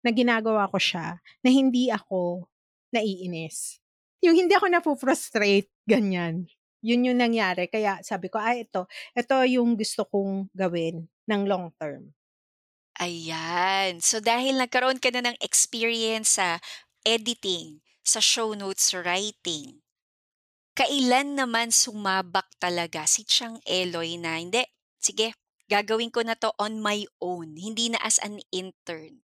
na 0.04 0.11
ginagawa 0.14 0.66
ko 0.71 0.78
siya, 0.82 1.18
na 1.44 1.50
hindi 1.50 1.90
ako 1.92 2.47
naiinis. 2.94 3.78
Yung 4.23 4.35
hindi 4.38 4.54
ako 4.54 4.66
nafu-frustrate, 4.71 5.71
ganyan. 5.87 6.47
Yun 6.82 7.06
yung 7.12 7.18
nangyari 7.23 7.71
kaya 7.71 8.02
sabi 8.02 8.26
ko, 8.30 8.38
"Ay 8.42 8.66
ito, 8.66 8.87
ito 9.14 9.35
yung 9.47 9.78
gusto 9.78 10.02
kong 10.11 10.50
gawin 10.54 11.06
ng 11.30 11.42
long 11.47 11.71
term." 11.78 12.11
Ayan. 13.00 14.04
So 14.04 14.20
dahil 14.20 14.61
nagkaroon 14.61 15.00
ka 15.00 15.08
na 15.08 15.25
ng 15.32 15.38
experience 15.40 16.37
sa 16.37 16.61
editing, 17.08 17.80
sa 18.04 18.20
show 18.20 18.52
notes 18.52 18.92
writing, 18.92 19.80
kailan 20.78 21.34
naman 21.38 21.70
sumabak 21.72 22.49
talaga 22.61 23.04
si 23.08 23.22
Tiang 23.28 23.58
Eloy 23.68 24.16
na, 24.20 24.38
"Hindi, 24.40 24.64
sige 25.00 25.34
gagawin 25.70 26.12
ko 26.12 26.20
na 26.25 26.37
'to 26.37 26.52
on 26.61 26.80
my 26.84 27.04
own, 27.22 27.56
hindi 27.56 27.92
na 27.92 28.00
as 28.04 28.18
an 28.22 28.40
intern." 28.52 29.22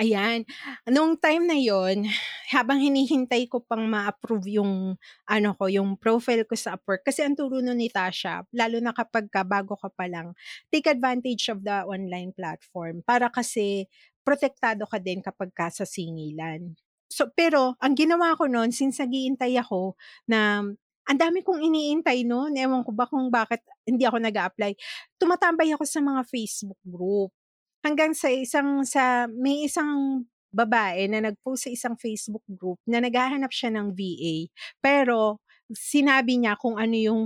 Ayan, 0.00 0.48
nung 0.88 1.12
time 1.20 1.44
na 1.44 1.58
yun, 1.60 2.08
habang 2.54 2.80
hinihintay 2.80 3.44
ko 3.52 3.60
pang 3.60 3.84
ma-approve 3.84 4.48
yung 4.56 4.96
ano 5.28 5.50
ko, 5.60 5.68
yung 5.68 5.92
profile 6.00 6.48
ko 6.48 6.56
sa 6.56 6.80
Upwork 6.80 7.04
kasi 7.04 7.20
ang 7.20 7.36
turo 7.36 7.60
nun 7.60 7.76
ni 7.76 7.92
Tasha, 7.92 8.40
lalo 8.56 8.80
na 8.80 8.96
kapagka 8.96 9.44
bago 9.44 9.76
ka 9.76 9.92
pa 9.92 10.08
lang, 10.08 10.32
take 10.72 10.88
advantage 10.88 11.52
of 11.52 11.60
the 11.60 11.84
online 11.84 12.32
platform 12.32 13.04
para 13.04 13.28
kasi 13.28 13.84
protektado 14.24 14.88
ka 14.88 14.96
din 14.96 15.20
kapagka 15.20 15.68
sa 15.68 15.84
singilan. 15.84 16.72
So 17.12 17.28
pero 17.36 17.76
ang 17.76 17.92
ginawa 17.92 18.32
ko 18.40 18.48
nun 18.48 18.72
since 18.72 19.04
naghihintay 19.04 19.52
ako 19.60 20.00
na 20.24 20.64
ang 21.10 21.18
dami 21.20 21.44
kong 21.44 21.60
iniintay 21.60 22.24
nun, 22.24 22.56
ewan 22.56 22.86
ko 22.88 22.94
ba 22.96 23.04
kung 23.04 23.28
bakit 23.28 23.60
hindi 23.84 24.06
ako 24.08 24.16
nag-a-apply, 24.22 24.72
tumatambay 25.20 25.74
ako 25.76 25.84
sa 25.84 26.00
mga 26.00 26.22
Facebook 26.24 26.80
group. 26.88 27.34
Hanggang 27.80 28.12
sa 28.12 28.28
isang 28.28 28.84
sa 28.84 29.24
may 29.30 29.64
isang 29.64 30.24
babae 30.50 31.06
na 31.06 31.30
nag-post 31.30 31.66
sa 31.66 31.70
isang 31.70 31.94
Facebook 31.94 32.42
group 32.50 32.76
na 32.84 32.98
naghahanap 32.98 33.54
siya 33.54 33.70
ng 33.70 33.94
VA, 33.94 34.50
pero 34.82 35.38
sinabi 35.70 36.42
niya 36.42 36.58
kung 36.58 36.74
ano 36.74 36.96
yung 36.98 37.22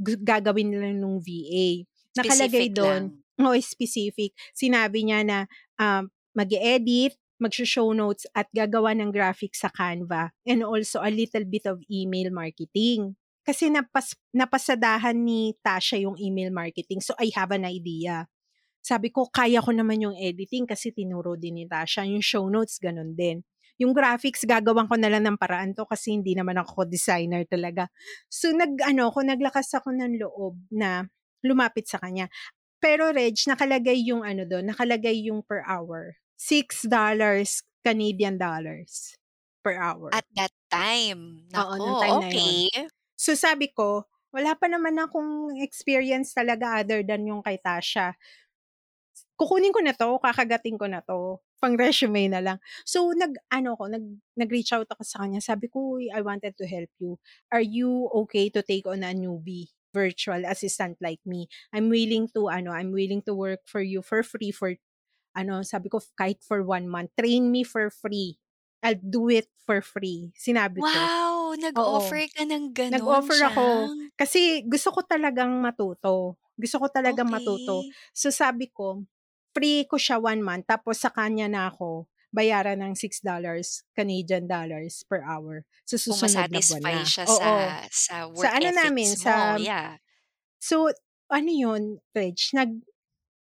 gagawin 0.00 0.68
nila 0.72 0.92
nung 0.92 1.20
VA. 1.20 1.84
Nakalagay 2.16 2.68
dun 2.72 3.16
lang. 3.38 3.48
oo, 3.48 3.56
specific. 3.60 4.36
Sinabi 4.52 5.08
niya 5.08 5.20
na, 5.24 5.38
um, 5.80 6.08
mag-e-edit, 6.36 7.16
magsho-show 7.40 7.96
notes 7.96 8.28
at 8.36 8.48
gagawa 8.52 8.92
ng 8.92 9.08
graphic 9.08 9.56
sa 9.56 9.72
Canva 9.72 10.28
and 10.44 10.60
also 10.60 11.00
a 11.00 11.08
little 11.08 11.44
bit 11.48 11.64
of 11.64 11.80
email 11.88 12.28
marketing. 12.28 13.16
Kasi 13.40 13.72
napas 13.72 14.12
napasadahan 14.36 15.16
ni 15.16 15.56
Tasha 15.64 15.96
yung 15.96 16.20
email 16.20 16.52
marketing, 16.52 17.00
so 17.00 17.16
I 17.16 17.32
have 17.32 17.50
an 17.56 17.64
idea. 17.64 18.28
Sabi 18.80 19.12
ko, 19.12 19.28
kaya 19.28 19.60
ko 19.60 19.70
naman 19.76 20.00
yung 20.00 20.16
editing 20.16 20.64
kasi 20.68 20.90
tinuro 20.94 21.36
din 21.36 21.60
ni 21.60 21.64
Tasha, 21.68 22.04
yung 22.08 22.24
show 22.24 22.48
notes 22.48 22.80
gano'n 22.80 23.12
din. 23.16 23.44
Yung 23.80 23.92
graphics 23.96 24.44
gagawan 24.44 24.88
ko 24.88 24.96
na 25.00 25.08
lang 25.08 25.24
ng 25.24 25.38
paraan 25.40 25.72
'to 25.72 25.88
kasi 25.88 26.12
hindi 26.16 26.36
naman 26.36 26.56
ako 26.60 26.84
designer 26.88 27.44
talaga. 27.48 27.88
So 28.28 28.52
nag-ano 28.52 29.08
ako, 29.12 29.24
naglakas 29.24 29.72
ako 29.76 29.92
ng 29.96 30.20
loob 30.20 30.60
na 30.72 31.08
lumapit 31.44 31.88
sa 31.88 31.96
kanya. 32.00 32.28
Pero 32.80 33.12
Reg, 33.12 33.36
nakalagay 33.48 33.96
yung 34.08 34.24
ano 34.26 34.44
dun, 34.48 34.68
nakalagay 34.72 35.16
yung 35.28 35.40
per 35.44 35.64
hour, 35.68 36.16
$6 36.36 37.64
Canadian 37.84 38.36
dollars 38.40 39.16
per 39.64 39.76
hour. 39.80 40.18
At 40.18 40.26
that 40.38 40.52
time, 40.70 41.50
Oo, 41.58 41.74
naku, 41.74 41.82
nung 41.82 41.98
time 41.98 42.18
na 42.22 42.30
yun. 42.30 42.56
So 43.18 43.36
sabi 43.36 43.70
ko, 43.72 44.08
wala 44.34 44.54
pa 44.56 44.66
naman 44.70 44.96
akong 44.98 45.58
experience 45.60 46.32
talaga 46.34 46.80
other 46.82 47.02
than 47.06 47.26
yung 47.28 47.42
kay 47.44 47.58
Tasha. 47.60 48.14
Kukunin 49.40 49.72
ko 49.72 49.80
na 49.80 49.96
'to, 49.96 50.20
kakagatin 50.20 50.76
ko 50.76 50.84
na 50.84 51.00
'to, 51.00 51.40
pang-resume 51.64 52.28
na 52.28 52.44
lang. 52.44 52.58
So 52.84 53.08
nag-ano 53.16 53.72
ako, 53.72 53.84
nag 53.88 54.04
nag-reach 54.36 54.76
out 54.76 54.84
ako 54.92 55.00
sa 55.00 55.24
kanya, 55.24 55.40
sabi 55.40 55.72
ko, 55.72 55.96
"Uy, 55.96 56.12
I 56.12 56.20
wanted 56.20 56.60
to 56.60 56.68
help 56.68 56.92
you. 57.00 57.16
Are 57.48 57.64
you 57.64 58.12
okay 58.28 58.52
to 58.52 58.60
take 58.60 58.84
on 58.84 59.00
a 59.00 59.16
newbie 59.16 59.72
virtual 59.96 60.44
assistant 60.44 61.00
like 61.00 61.24
me? 61.24 61.48
I'm 61.72 61.88
willing 61.88 62.28
to 62.36 62.52
ano, 62.52 62.76
I'm 62.76 62.92
willing 62.92 63.24
to 63.24 63.32
work 63.32 63.64
for 63.64 63.80
you 63.80 64.04
for 64.04 64.20
free 64.20 64.52
for" 64.52 64.76
ano, 65.38 65.64
sabi 65.64 65.88
ko, 65.92 66.00
"Kahit 66.20 66.44
for 66.44 66.60
1 66.66 66.88
month, 66.90 67.12
train 67.16 67.48
me 67.52 67.64
for 67.64 67.88
free. 67.92 68.36
I'll 68.84 69.00
do 69.00 69.28
it 69.32 69.48
for 69.64 69.80
free." 69.84 70.32
Sinabi 70.36 70.84
ko. 70.92 71.08
Wow! 71.08 71.58
Oo. 71.78 72.22
Nag-offer 72.22 72.30
ka 72.30 72.42
ng 72.46 72.70
gano'n, 72.70 73.26
Nag-offer 73.26 73.40
ako 73.48 73.90
Tiang? 73.90 74.10
kasi 74.18 74.62
gusto 74.68 74.90
ko 74.94 75.00
talagang 75.06 75.52
matuto. 75.62 76.38
Gusto 76.58 76.76
ko 76.82 76.88
talagang 76.92 77.28
matuto. 77.30 77.84
Okey. 77.84 77.94
So 78.16 78.30
sabi 78.34 78.68
ko, 78.72 79.04
free 79.56 79.86
ko 79.90 79.96
siya 79.98 80.18
1 80.22 80.42
month 80.44 80.66
tapos 80.70 81.00
sa 81.02 81.10
kanya 81.12 81.46
na 81.50 81.70
ako 81.72 82.06
bayaran 82.30 82.78
ng 82.82 82.94
$6 82.94 83.82
Canadian 83.98 84.46
dollars 84.46 85.02
per 85.06 85.22
hour 85.26 85.66
sa 85.86 85.98
Kung 86.08 86.18
susunod 86.18 86.46
na 86.50 86.62
buwan 86.62 86.84
na. 86.86 86.98
ma-satisfy 86.98 87.04
siya 87.04 87.26
sa 87.28 87.50
Oo. 87.50 87.56
sa 87.90 88.16
Sa 88.32 88.46
work 88.48 88.56
ano 88.56 88.70
namin, 88.72 89.14
mo, 89.14 89.18
sa 89.18 89.58
yeah. 89.58 90.00
so 90.60 90.92
ano 91.32 91.50
yun, 91.50 91.82
Reg, 92.12 92.36
nag 92.52 92.82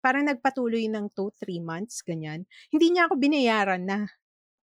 parang 0.04 0.26
nagpatuloy 0.28 0.86
ng 0.90 1.10
2, 1.16 1.30
3 1.40 1.60
months, 1.64 2.00
ganyan. 2.04 2.46
Hindi 2.72 2.92
niya 2.94 3.08
ako 3.10 3.14
binayaran 3.20 3.84
na. 3.88 4.08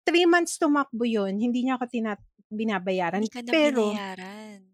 3 0.08 0.26
months 0.30 0.58
tumakbo 0.62 1.06
yun, 1.08 1.38
hindi 1.42 1.64
niya 1.66 1.78
ako 1.80 1.86
tina 1.92 2.14
binabayaran 2.52 3.24
Hindi 3.24 3.32
ka 3.34 3.40
na 3.44 3.54
pero 3.54 3.82
binayaran. 3.82 4.72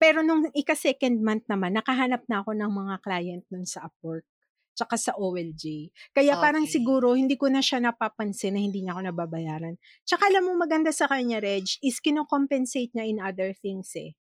pero 0.00 0.24
nung 0.24 0.48
ika-second 0.56 1.20
month 1.20 1.44
naman, 1.52 1.76
nakahanap 1.76 2.24
na 2.24 2.40
ako 2.40 2.56
ng 2.56 2.72
mga 2.72 2.94
client 3.04 3.44
nun 3.52 3.68
sa 3.68 3.84
Upwork, 3.84 4.24
tsaka 4.76 4.96
sa 4.98 5.12
OLJ. 5.18 5.90
Kaya 6.16 6.36
parang 6.40 6.64
siguro 6.68 7.14
hindi 7.18 7.36
ko 7.38 7.48
na 7.52 7.60
siya 7.64 7.78
napapansin 7.82 8.56
na 8.56 8.60
hindi 8.62 8.82
niya 8.84 8.96
ako 8.98 9.02
nababayaran. 9.12 9.74
Tsaka 10.08 10.30
alam 10.32 10.46
mo 10.50 10.54
maganda 10.58 10.90
sa 10.94 11.06
kanya, 11.10 11.38
Reg, 11.42 11.66
is 11.84 11.98
kino-compensate 12.02 12.92
niya 12.96 13.06
in 13.08 13.18
other 13.22 13.52
things, 13.56 13.92
eh. 13.98 14.14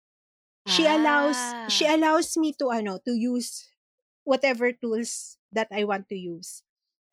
She 0.67 0.85
allows 0.87 1.55
she 1.67 1.83
Ah. 1.83 1.89
allows 1.89 2.37
me 2.37 2.53
to 2.61 2.69
ano, 2.73 2.99
to 3.05 3.13
use 3.17 3.69
whatever 4.25 4.71
tools 4.75 5.37
that 5.51 5.69
I 5.73 5.83
want 5.85 6.09
to 6.13 6.17
use. 6.19 6.63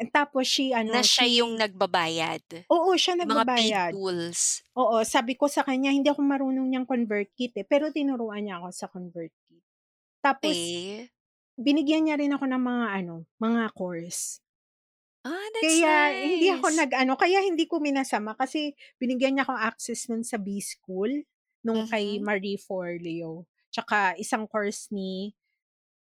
And 0.01 0.13
tapos 0.13 0.47
she 0.51 0.73
Na 0.93 1.01
ano, 1.01 1.09
siya 1.11 1.27
yung 1.41 1.53
she 1.53 1.63
nagbabayad? 1.63 2.45
Oo, 2.71 2.99
siya 2.99 3.15
Yung 3.23 3.31
mga 3.39 3.47
paid 3.55 3.77
nagbabayad. 3.79 3.95
tools? 3.95 4.63
Oo, 4.79 5.03
sabi 5.07 5.35
ko 5.39 5.47
sa 5.51 5.63
kanya, 5.67 5.91
hindi 5.95 6.09
ako 6.11 6.23
marunong 6.27 6.67
niyang 6.71 6.89
ConvertKit, 6.89 7.55
eh, 7.61 7.67
pero 7.67 7.91
tinuruan 7.95 8.43
niya 8.47 8.59
ako 8.63 8.69
sa 8.75 8.87
ConvertKit. 8.91 9.63
Tapos 10.23 10.59
Okey. 10.65 11.11
Binigyan 11.65 12.03
niya 12.09 12.17
rin 12.21 12.35
ako 12.37 12.45
ng 12.49 12.63
mga 12.71 12.87
ano, 13.03 13.17
mga 13.41 13.63
course. 13.77 14.41
Ah, 15.25 15.49
that's 15.55 15.85
Kaya 15.87 16.13
hindi 16.21 16.53
ako 16.53 16.69
nice. 16.69 16.77
nag-ano, 16.77 17.17
kaya 17.17 17.41
hindi 17.41 17.65
ko 17.65 17.81
minasama 17.81 18.37
kasi 18.37 18.77
binigyan 19.01 19.41
niya 19.41 19.45
ako 19.49 19.55
access 19.57 20.05
nun 20.13 20.21
sa 20.21 20.37
B-School, 20.37 21.25
nung 21.65 21.81
kay 21.89 22.21
Mhm. 22.21 22.21
Marie 22.21 22.61
Forleo, 22.61 23.49
tsaka 23.73 24.13
isang 24.21 24.45
course 24.45 24.93
ni 24.93 25.33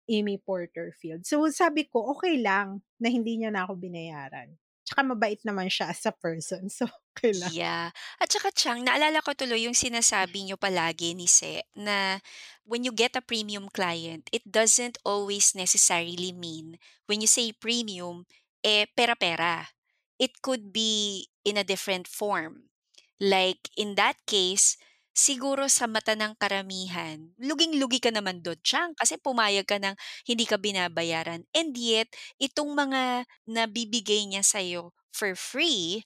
Amy 0.09 0.37
Porterfield. 0.41 1.23
So 1.27 1.43
sabi 1.51 1.87
ko, 1.91 2.15
okey 2.17 2.41
lang 2.43 2.83
na 3.01 3.09
hindi 3.11 3.39
niya 3.41 3.51
na 3.53 3.67
ako 3.67 3.75
binayaran. 3.79 4.55
Tsaka 4.93 5.09
mabait 5.09 5.41
naman 5.41 5.73
siya 5.73 5.89
as 5.89 6.05
a 6.05 6.13
person, 6.13 6.69
so 6.69 6.85
okey 7.17 7.33
lang. 7.33 7.49
Yeah. 7.49 7.89
At 8.21 8.29
saka 8.29 8.53
Tiang, 8.53 8.85
naalala 8.85 9.25
ko 9.25 9.33
tuloy 9.33 9.65
yung 9.65 9.73
sinasabi 9.73 10.45
niyo 10.45 10.53
palagi 10.53 11.17
ni 11.17 11.25
Se 11.25 11.65
na 11.73 12.21
when 12.61 12.85
you 12.85 12.93
get 12.93 13.17
a 13.17 13.25
premium 13.25 13.73
client, 13.73 14.29
it 14.29 14.45
doesn't 14.45 15.01
always 15.01 15.57
necessarily 15.57 16.29
mean 16.29 16.77
when 17.09 17.25
you 17.25 17.29
say 17.29 17.49
premium, 17.57 18.29
eh, 18.61 18.85
pera-pera. 18.93 19.73
It 20.21 20.45
could 20.45 20.69
be 20.69 21.25
in 21.41 21.57
a 21.57 21.65
different 21.65 22.05
form. 22.05 22.69
Like 23.17 23.73
in 23.73 23.97
that 23.97 24.21
case, 24.29 24.77
siguro 25.13 25.69
sa 25.69 25.85
mata 25.89 26.13
ng 26.17 26.33
karamihan, 26.37 27.21
luging-lugi 27.37 28.01
ka 28.01 28.09
naman 28.13 28.41
dun, 28.41 28.57
Tiang, 28.65 28.91
kasi 28.97 29.17
pumayag 29.21 29.65
ka 29.69 29.77
ng 29.79 29.95
hindi 30.27 30.45
ka 30.49 30.57
binabayaran 30.57 31.45
and 31.53 31.71
yet 31.77 32.09
itong 32.41 32.73
mga 32.73 33.25
nabibigay 33.47 34.25
niya 34.27 34.41
sa'yo 34.45 34.91
for 35.13 35.33
free 35.37 36.03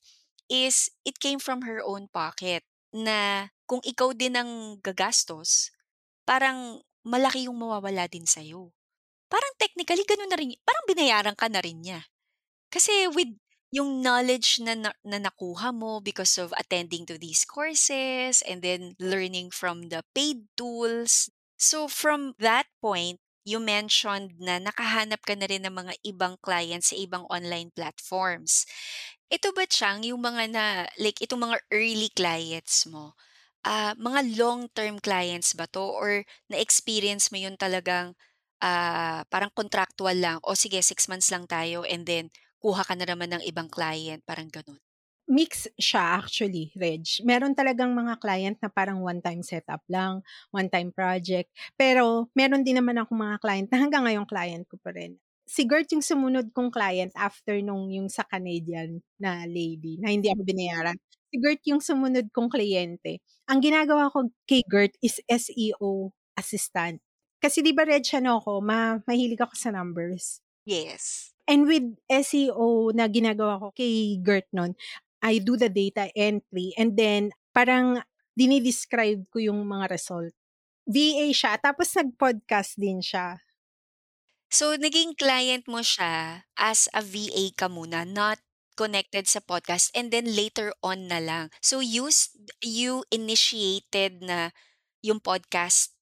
is 0.51 0.91
it 1.07 1.19
came 1.19 1.39
from 1.39 1.63
her 1.67 1.79
own 1.83 2.07
pocket 2.11 2.63
na 2.91 3.49
kung 3.67 3.83
ikaw 3.83 4.11
din 4.15 4.35
ang 4.39 4.79
gagastos, 4.79 5.71
parang 6.27 6.79
malaki 7.07 7.47
yung 7.47 7.59
mawawala 7.59 8.07
din 8.11 8.23
sa'yo. 8.27 8.71
Parang 9.31 9.53
technically 9.59 10.03
ganun 10.07 10.31
na 10.31 10.37
rin 10.39 10.55
parang 10.63 10.85
binayaran 10.87 11.35
ka 11.35 11.47
na 11.51 11.59
rin 11.63 11.79
niya. 11.83 12.03
Kasi 12.71 13.07
with 13.11 13.31
Yung 13.75 13.99
knowledge 13.99 14.63
na 14.63 14.79
na 14.79 14.91
na 15.03 15.19
nakuha 15.19 15.75
mo 15.75 15.99
because 15.99 16.39
of 16.39 16.55
attending 16.55 17.03
to 17.03 17.19
these 17.19 17.43
courses 17.43 18.39
and 18.47 18.63
then 18.63 18.95
learning 18.99 19.51
from 19.51 19.91
the 19.91 20.03
paid 20.15 20.47
tools. 20.55 21.27
So 21.59 21.91
from 21.91 22.31
that 22.39 22.71
point, 22.79 23.19
you 23.43 23.59
mentioned 23.59 24.39
na 24.39 24.59
nakahanap 24.63 25.19
ka 25.27 25.35
na 25.35 25.47
rin 25.51 25.67
ng 25.67 25.75
mga 25.75 25.93
ibang 26.07 26.39
clients 26.39 26.91
sa 26.91 26.97
ibang 26.99 27.27
online 27.27 27.71
platforms. 27.75 28.63
Ito 29.27 29.51
ba 29.51 29.67
Chang, 29.67 30.03
yung 30.07 30.23
mga 30.23 30.43
na 30.51 30.65
like 30.99 31.19
itong 31.19 31.43
mga 31.51 31.57
early 31.71 32.07
clients 32.15 32.87
mo, 32.87 33.15
ah, 33.67 33.95
mga 33.99 34.35
long-term 34.39 34.99
clients 35.03 35.51
ba 35.55 35.67
'to 35.67 35.83
or 35.83 36.23
na-experience 36.51 37.31
mo 37.31 37.39
yun 37.39 37.55
talagang, 37.59 38.15
ah, 38.63 39.23
parang 39.31 39.51
contractual 39.55 40.15
lang, 40.15 40.39
"O 40.47 40.55
sige 40.55 40.79
six 40.83 41.07
months 41.11 41.31
lang 41.31 41.47
tayo 41.47 41.83
and 41.87 42.07
then 42.07 42.31
kuha 42.67 42.83
ka 42.89 42.93
na 42.99 43.07
naman 43.11 43.29
ng 43.33 43.43
ibang 43.51 43.69
client," 43.71 44.21
parang 44.29 44.49
gano'n? 44.51 44.79
Mix 45.27 45.67
siya 45.75 46.23
actually, 46.23 46.71
Reg. 46.79 47.03
Meron 47.27 47.51
talagang 47.51 47.91
mga 47.91 48.15
client 48.23 48.55
na 48.63 48.71
parang 48.71 49.03
one-time 49.03 49.43
setup 49.43 49.83
lang, 49.91 50.23
one-time 50.55 50.87
project. 50.95 51.51
Pero 51.75 52.31
meron 52.31 52.63
din 52.63 52.79
naman 52.79 52.95
akong 52.95 53.19
mga 53.19 53.37
client 53.43 53.67
na 53.67 53.77
hanggang 53.83 54.03
ngayon 54.07 54.23
client 54.23 54.63
ko 54.71 54.79
pa 54.79 54.95
rin. 54.95 55.19
Si 55.43 55.67
Gert 55.67 55.91
yung 55.91 56.03
sumunod 56.03 56.55
kong 56.55 56.71
client 56.71 57.11
after 57.19 57.59
nung 57.59 57.91
yung 57.91 58.07
sa 58.07 58.23
Canadian 58.23 59.03
na 59.19 59.43
lady 59.43 59.99
na 59.99 60.11
hindi 60.15 60.31
ako 60.31 60.47
binayaran. 60.47 60.95
Si 61.27 61.35
Gert 61.43 61.59
yung 61.67 61.83
sumunod 61.83 62.31
kong 62.31 62.47
kliyente. 62.47 63.19
Ang 63.51 63.59
ginagawa 63.59 64.07
ko 64.07 64.31
kay 64.47 64.63
Gert 64.63 64.95
is 65.03 65.19
SEO 65.27 66.15
assistant. 66.39 67.03
Kasi 67.43 67.59
'di 67.63 67.75
ba 67.75 67.83
Reg 67.83 68.07
ano 68.15 68.39
ako, 68.39 68.63
ma 68.63 68.95
mahilig 69.03 69.43
ako 69.43 69.55
sa 69.59 69.75
numbers. 69.75 70.39
Yes. 70.65 71.36
And 71.47 71.63
with 71.65 71.95
SEO 72.11 72.91
na 72.91 73.07
ginagawa 73.07 73.59
ko 73.63 73.71
kay 73.71 74.19
Gert 74.19 74.47
nun, 74.51 74.75
I 75.23 75.39
do 75.41 75.57
the 75.57 75.71
data 75.71 76.11
entry 76.13 76.75
and 76.77 76.93
then 76.93 77.33
parang 77.55 78.03
dini-describe 78.37 79.25
ko 79.33 79.41
yung 79.41 79.65
mga 79.65 79.89
result. 79.89 80.35
VA 80.85 81.33
siya 81.33 81.57
tapos 81.57 81.91
nag-podcast 81.97 82.77
din 82.77 83.01
siya. 83.01 83.41
So 84.47 84.77
naging 84.79 85.19
client 85.19 85.67
mo 85.67 85.83
siya 85.83 86.47
as 86.55 86.87
a 86.95 87.03
VA 87.03 87.51
ka 87.51 87.67
muna, 87.67 88.07
not 88.07 88.39
connected 88.77 89.25
sa 89.25 89.41
podcast 89.41 89.89
and 89.97 90.13
then 90.13 90.29
later 90.29 90.71
on 90.85 91.09
na 91.09 91.17
lang. 91.19 91.49
So 91.59 91.81
you 91.81 92.13
you 92.61 93.03
initiated 93.09 94.21
na 94.23 94.53
yung 95.01 95.19
podcast 95.19 95.96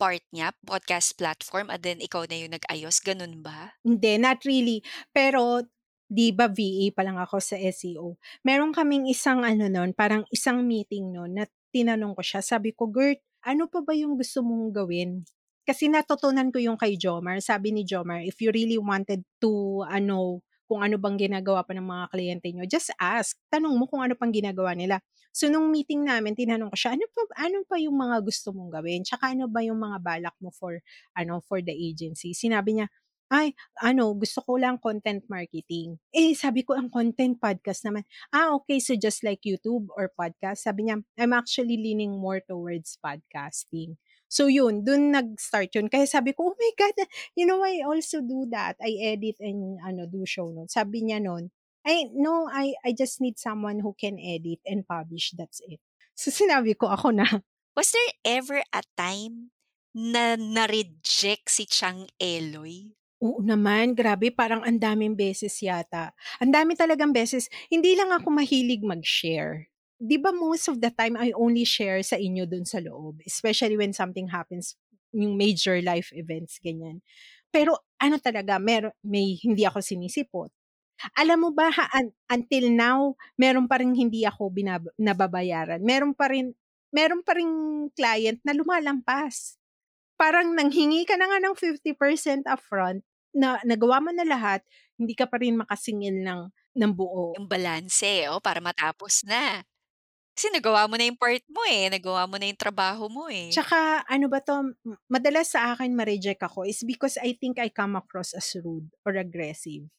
part 0.00 0.22
niya, 0.32 0.54
podcast 0.64 1.18
platform 1.20 1.68
and 1.74 1.82
then 1.82 1.98
ikaw 2.00 2.22
na 2.24 2.38
yung 2.38 2.54
nag-ayos, 2.54 3.02
gano'n 3.02 3.42
ba? 3.42 3.74
Hindi, 3.84 4.14
not 4.22 4.40
really. 4.46 4.80
Pero 5.12 5.66
'di 6.08 6.32
ba 6.32 6.48
VA 6.48 6.88
pa 6.96 7.02
lang 7.04 7.18
ako 7.20 7.36
sa 7.42 7.56
SEO. 7.60 8.16
Meron 8.46 8.72
kaming 8.72 9.04
isang 9.12 9.44
ano 9.44 9.68
nun, 9.68 9.92
parang 9.92 10.24
isang 10.32 10.64
meeting 10.64 11.12
nun 11.12 11.36
na 11.36 11.44
tinanong 11.74 12.16
ko 12.16 12.22
siya. 12.24 12.40
Sabi 12.40 12.72
ko, 12.72 12.88
"Gert, 12.88 13.20
ano 13.44 13.68
pa 13.68 13.84
ba 13.84 13.92
yung 13.92 14.16
gusto 14.16 14.40
mong 14.40 14.72
gawin?" 14.72 15.28
Kasi 15.68 15.92
natutunan 15.92 16.48
ko 16.48 16.56
yung 16.62 16.80
kay 16.80 16.96
Jomar. 16.96 17.44
Sabi 17.44 17.76
ni 17.76 17.84
Jomar, 17.84 18.24
"If 18.24 18.40
you 18.40 18.48
really 18.56 18.80
wanted 18.80 19.20
to 19.44 19.84
ano, 19.84 20.40
kung 20.68 20.84
ano 20.84 21.00
bang 21.00 21.16
ginagawa 21.18 21.64
pa 21.66 21.72
ng 21.74 21.82
mga 21.88 22.04
kliyente 22.12 22.48
niyo, 22.52 22.68
just 22.68 22.92
ask. 23.00 23.34
Tanong 23.50 23.74
mo 23.74 23.88
kung 23.88 24.04
ano 24.04 24.14
pang 24.14 24.30
ginagawa 24.30 24.76
nila." 24.76 25.00
So 25.32 25.48
nung 25.48 25.72
meeting 25.72 26.04
namin, 26.04 26.36
tinanong 26.36 26.70
ko 26.72 26.76
siya, 26.78 26.90
"Ano 26.98 27.06
pa 27.10 27.22
ano 27.48 27.58
pa 27.66 27.76
yung 27.80 27.96
mga 27.96 28.16
gusto 28.24 28.52
mong 28.52 28.70
gawin? 28.80 29.02
Tsaka 29.06 29.32
ano 29.34 29.48
ba 29.48 29.60
yung 29.64 29.80
mga 29.80 29.98
balak 30.04 30.36
mo 30.44 30.52
for 30.52 30.78
ano, 31.16 31.40
for 31.48 31.58
the 31.64 31.72
agency?" 31.74 32.36
Sinabi 32.36 32.78
niya, 32.82 32.86
"Ay, 33.32 33.52
ano, 33.84 34.12
gusto 34.16 34.40
ko 34.44 34.56
lang 34.60 34.80
content 34.80 35.24
marketing." 35.28 36.00
Eh, 36.16 36.32
sabi 36.36 36.64
ko, 36.64 36.72
"Ang 36.76 36.88
content 36.92 37.36
podcast 37.40 37.84
naman." 37.88 38.04
"Ah, 38.32 38.52
okay. 38.56 38.80
So 38.80 38.96
just 38.96 39.20
like 39.24 39.44
YouTube 39.44 39.88
or 39.96 40.08
podcast?" 40.16 40.64
Sabi 40.64 40.88
niya, 40.88 41.00
"I'm 41.20 41.32
actually 41.36 41.76
leaning 41.80 42.16
more 42.16 42.40
towards 42.44 42.96
podcasting." 43.04 44.00
So 44.28 44.46
yun, 44.48 44.84
dun 44.84 45.10
nag-start 45.16 45.72
yun. 45.76 45.88
Kaya 45.88 46.04
sabi 46.08 46.32
ko, 46.36 46.52
"Oh 46.52 46.56
my 46.56 46.72
God, 46.76 46.96
you 47.36 47.48
know, 47.48 47.64
I 47.64 47.80
also 47.84 48.20
do 48.20 48.44
that. 48.52 48.76
I 48.80 48.92
edit 49.16 49.40
and 49.40 49.80
ano, 49.82 50.04
do 50.08 50.24
show 50.28 50.52
notes." 50.52 50.76
Sabi 50.76 51.04
niya 51.08 51.20
nun, 51.24 51.48
"Ay, 51.84 52.12
no, 52.12 52.46
I 52.52 52.76
I 52.84 52.92
just 52.92 53.20
need 53.24 53.40
someone 53.40 53.80
who 53.80 53.96
can 53.96 54.20
edit 54.20 54.60
and 54.68 54.84
publish, 54.86 55.32
that's 55.36 55.60
it." 55.66 55.80
So 56.18 56.28
sinabi 56.34 56.74
ko, 56.76 56.90
"Ako 56.92 57.14
na." 57.14 57.26
Was 57.78 57.94
there 57.94 58.12
ever 58.26 58.60
a 58.74 58.82
time 58.98 59.54
na 59.94 60.34
na-reject 60.34 61.46
si 61.48 61.64
Chang 61.64 62.10
Eloy? 62.18 62.90
Oo 63.18 63.42
naman, 63.42 63.98
grabe 63.98 64.30
parang 64.30 64.62
ang 64.62 64.78
daming 64.78 65.18
beses 65.18 65.58
yata. 65.58 66.14
Ang 66.38 66.54
dami 66.54 66.78
talagang 66.78 67.10
beses. 67.10 67.50
Hindi 67.66 67.98
lang 67.98 68.14
ako 68.14 68.30
mahilig 68.30 68.82
mag-share. 68.86 69.66
'Di 69.98 70.16
ba 70.22 70.30
most 70.30 70.70
of 70.70 70.78
the 70.78 70.90
time 70.94 71.18
I 71.18 71.34
only 71.34 71.66
share 71.66 71.98
sa 72.06 72.14
inyo 72.18 72.46
dun 72.46 72.62
sa 72.64 72.78
loob, 72.78 73.18
especially 73.26 73.74
when 73.74 73.90
something 73.94 74.30
happens, 74.30 74.78
yung 75.10 75.34
major 75.34 75.82
life 75.82 76.14
events, 76.14 76.62
ganyan. 76.62 77.02
Pero 77.50 77.74
ano 77.98 78.18
talaga 78.22 78.62
meron 78.62 78.94
may 79.02 79.34
hindi 79.42 79.66
ako 79.66 79.82
sinisipot. 79.82 80.50
Alam 81.18 81.48
mo 81.48 81.50
ba 81.54 81.70
ha 81.70 81.86
un 81.98 82.10
until 82.30 82.70
now, 82.74 83.14
meron 83.38 83.66
pa 83.70 83.78
ring 83.82 83.94
hindi 83.94 84.22
ako 84.26 84.50
binaba 84.54 84.90
nababayaran. 84.98 85.82
Meron 85.82 86.14
pa 86.14 86.30
rin 86.30 86.54
meron 86.94 87.22
pa 87.26 87.34
ring 87.38 87.52
client 87.94 88.38
na 88.46 88.54
lumalampas. 88.54 89.58
Parang 90.18 90.54
nanghingi 90.54 91.06
ka 91.06 91.14
na 91.18 91.30
nga 91.30 91.38
ng 91.42 91.54
50% 91.58 92.46
upfront 92.50 93.02
na 93.34 93.58
nagawa 93.66 94.02
mo 94.02 94.10
na 94.14 94.26
lahat, 94.26 94.62
hindi 94.98 95.14
ka 95.14 95.26
pa 95.30 95.38
rin 95.42 95.58
makasingil 95.58 96.22
ng 96.26 96.40
ng 96.78 96.92
buo. 96.94 97.34
Yung 97.38 97.46
balanse, 97.50 98.26
oh, 98.30 98.42
para 98.42 98.58
matapos 98.62 99.22
na. 99.26 99.62
Kasi 100.38 100.54
nagawa 100.54 100.86
mo 100.86 100.94
na 100.94 101.10
yung 101.10 101.18
part 101.18 101.42
mo, 101.50 101.66
eh, 101.66 101.90
nagawa 101.90 102.30
mo 102.30 102.38
na 102.38 102.46
yung 102.46 102.54
trabaho 102.62 103.10
mo, 103.10 103.26
eh. 103.26 103.50
Tsaka 103.50 104.06
ano 104.06 104.30
ba 104.30 104.38
'to, 104.38 104.70
madalas 105.10 105.50
sa 105.50 105.74
akin 105.74 105.90
ma-reject 105.98 106.46
ako 106.46 106.62
is 106.62 106.86
because 106.86 107.18
I 107.18 107.34
think 107.34 107.58
I 107.58 107.74
come 107.74 107.98
across 107.98 108.38
as 108.38 108.46
rude 108.62 108.86
or 109.02 109.18
aggressive. 109.18 109.90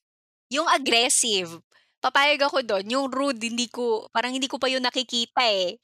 Yung 0.47 0.63
aggressive, 0.71 1.59
papayag 1.99 2.39
ako 2.39 2.63
dun. 2.63 2.87
Yung 2.87 3.11
rude 3.11 3.43
hindi 3.43 3.67
ko 3.67 4.07
parang 4.15 4.31
hindi 4.31 4.47
ko 4.47 4.55
pa 4.55 4.71
yun 4.71 4.79
nakikita, 4.79 5.43
eh. 5.43 5.75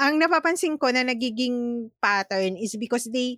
Ang 0.00 0.24
napapansin 0.24 0.80
ko 0.80 0.88
na 0.88 1.04
nagiging 1.04 1.86
pattern 2.00 2.56
is 2.56 2.74
because 2.80 3.12
they 3.12 3.36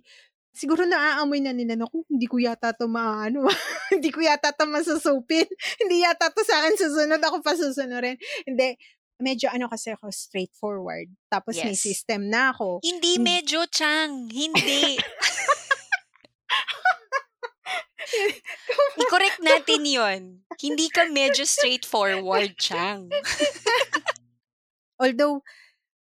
siguro 0.57 0.87
naaamoy 0.89 1.37
na 1.43 1.53
nila, 1.53 1.77
"Naku, 1.77 2.01
hindi 2.09 2.25
ko 2.25 2.41
yata 2.41 2.73
'to 2.73 2.89
maaano, 2.89 3.45
ah, 3.45 3.53
hindi 3.93 4.09
ko 4.09 4.25
yata 4.25 4.55
'to 4.55 4.65
masusupin. 4.65 5.45
Hindi 5.83 6.01
yata 6.01 6.33
'to 6.33 6.41
sa'kin 6.41 6.79
susunod, 6.81 7.21
ako 7.21 7.45
pa 7.45 7.53
susunurin." 7.53 8.17
Hindi, 8.49 8.73
medyo 9.17 9.49
ano 9.49 9.67
kasi 9.69 9.93
ako, 9.93 10.09
straightforward. 10.13 11.09
Tapos 11.29 11.57
may 11.57 11.73
Yes. 11.73 11.83
system 11.83 12.29
na 12.29 12.53
ako. 12.53 12.81
Hindi 12.85 13.17
Hin 13.17 13.25
medyo, 13.25 13.65
Chang, 13.69 14.29
hindi. 14.29 14.97
I-correct 18.97 19.39
natin 19.43 19.81
yun. 19.83 20.21
Hindi 20.57 20.87
ka 20.89 21.05
medyo 21.09 21.43
straightforward, 21.43 22.55
Chang. 22.57 23.11
Although, 25.01 25.45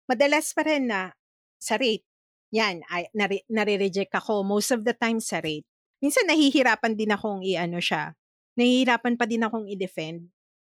madalas 0.05 0.53
pa 0.53 0.66
rin 0.66 0.90
na 0.90 1.16
sa 1.57 1.81
rate, 1.81 2.05
'yan, 2.53 2.85
ay 2.92 3.09
nare 3.16 3.46
nare-reject 3.48 4.12
ako 4.12 4.44
most 4.44 4.75
of 4.75 4.85
the 4.85 4.92
time 4.92 5.22
sa 5.22 5.40
rate. 5.40 5.64
Minsan 6.05 6.29
nahihirapan 6.29 6.92
din 6.98 7.14
akong 7.14 7.40
i-ano 7.40 7.81
siya, 7.81 8.12
nahihirapan 8.59 9.16
pa 9.16 9.25
din 9.25 9.40
akong 9.46 9.64
i-defend 9.70 10.29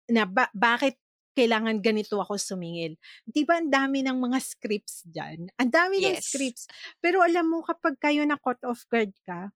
na 0.08 0.24
ba 0.24 0.48
bakit 0.56 0.96
kailangan 1.36 1.78
ganito 1.84 2.16
ako 2.18 2.40
sumingil. 2.40 2.96
'Di 3.28 3.44
ba 3.44 3.60
ang 3.60 3.68
dami 3.70 4.00
ng 4.06 4.16
mga 4.18 4.38
scripts 4.42 5.04
diyan, 5.06 5.52
ang 5.60 5.70
dami 5.70 6.00
ng 6.02 6.16
Yes. 6.16 6.18
scripts. 6.18 6.66
Pero 7.04 7.20
alam 7.22 7.46
mo 7.52 7.60
kapag 7.66 8.00
kayo 8.00 8.24
na-caught 8.26 8.64
off 8.66 8.88
guard 8.90 9.12
ka, 9.28 9.52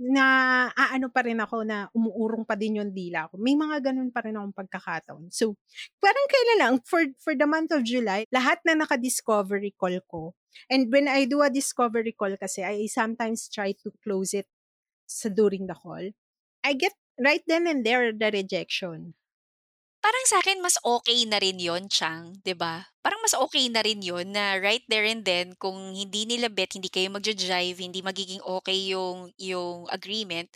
naaano 0.00 1.12
pa 1.12 1.22
rin 1.28 1.38
ako 1.42 1.62
na 1.68 1.86
umuurong 1.92 2.44
pa 2.48 2.56
din 2.58 2.80
yung 2.82 2.92
dila 2.94 3.28
ko. 3.30 3.36
May 3.40 3.54
mga 3.58 3.84
gano'n 3.92 4.10
pa 4.14 4.24
rin 4.24 4.36
akong 4.38 4.56
pagkakataon. 4.56 5.28
So, 5.32 5.56
parang 6.00 6.26
kailan 6.32 6.58
lang, 6.62 6.74
for 6.88 7.04
for 7.20 7.34
the 7.36 7.44
month 7.48 7.70
of 7.76 7.84
July, 7.86 8.24
lahat 8.32 8.60
na 8.66 8.76
naka-discovery 8.80 9.76
call 9.76 9.98
ko 10.08 10.34
and 10.72 10.90
when 10.92 11.06
I 11.08 11.24
do 11.30 11.42
a 11.46 11.50
discovery 11.52 12.12
call 12.16 12.34
kasi, 12.40 12.64
I 12.66 12.86
sometimes 12.90 13.46
try 13.52 13.72
to 13.84 13.92
close 14.02 14.34
it 14.34 14.48
sa 15.06 15.28
during 15.32 15.66
the 15.68 15.76
call. 15.78 16.12
I 16.64 16.72
get 16.74 16.94
right 17.20 17.42
then 17.48 17.66
and 17.68 17.84
there 17.86 18.12
the 18.12 18.30
rejection. 18.32 19.14
Parang 20.04 20.24
sa'kin 20.32 20.58
mas 20.64 20.76
okey 20.96 21.20
na 21.28 21.36
rin 21.44 21.58
yun, 21.68 21.84
Chang, 21.96 22.24
'di 22.40 22.54
ba? 22.62 22.74
Parang 23.04 23.20
mas 23.24 23.36
okey 23.44 23.64
na 23.72 23.80
rin 23.86 24.00
yun 24.08 24.26
na 24.36 24.44
right 24.66 24.84
there 24.92 25.04
and 25.12 25.22
then 25.28 25.46
kung 25.62 25.78
hindi 26.00 26.22
nila 26.30 26.48
bet, 26.58 26.70
hindi 26.76 26.88
kayo 26.94 27.08
magja-jive, 27.12 27.76
hindi 27.86 28.00
magiging 28.08 28.40
okey 28.56 28.80
yung 28.96 29.18
yung 29.50 29.84
agreement, 29.98 30.48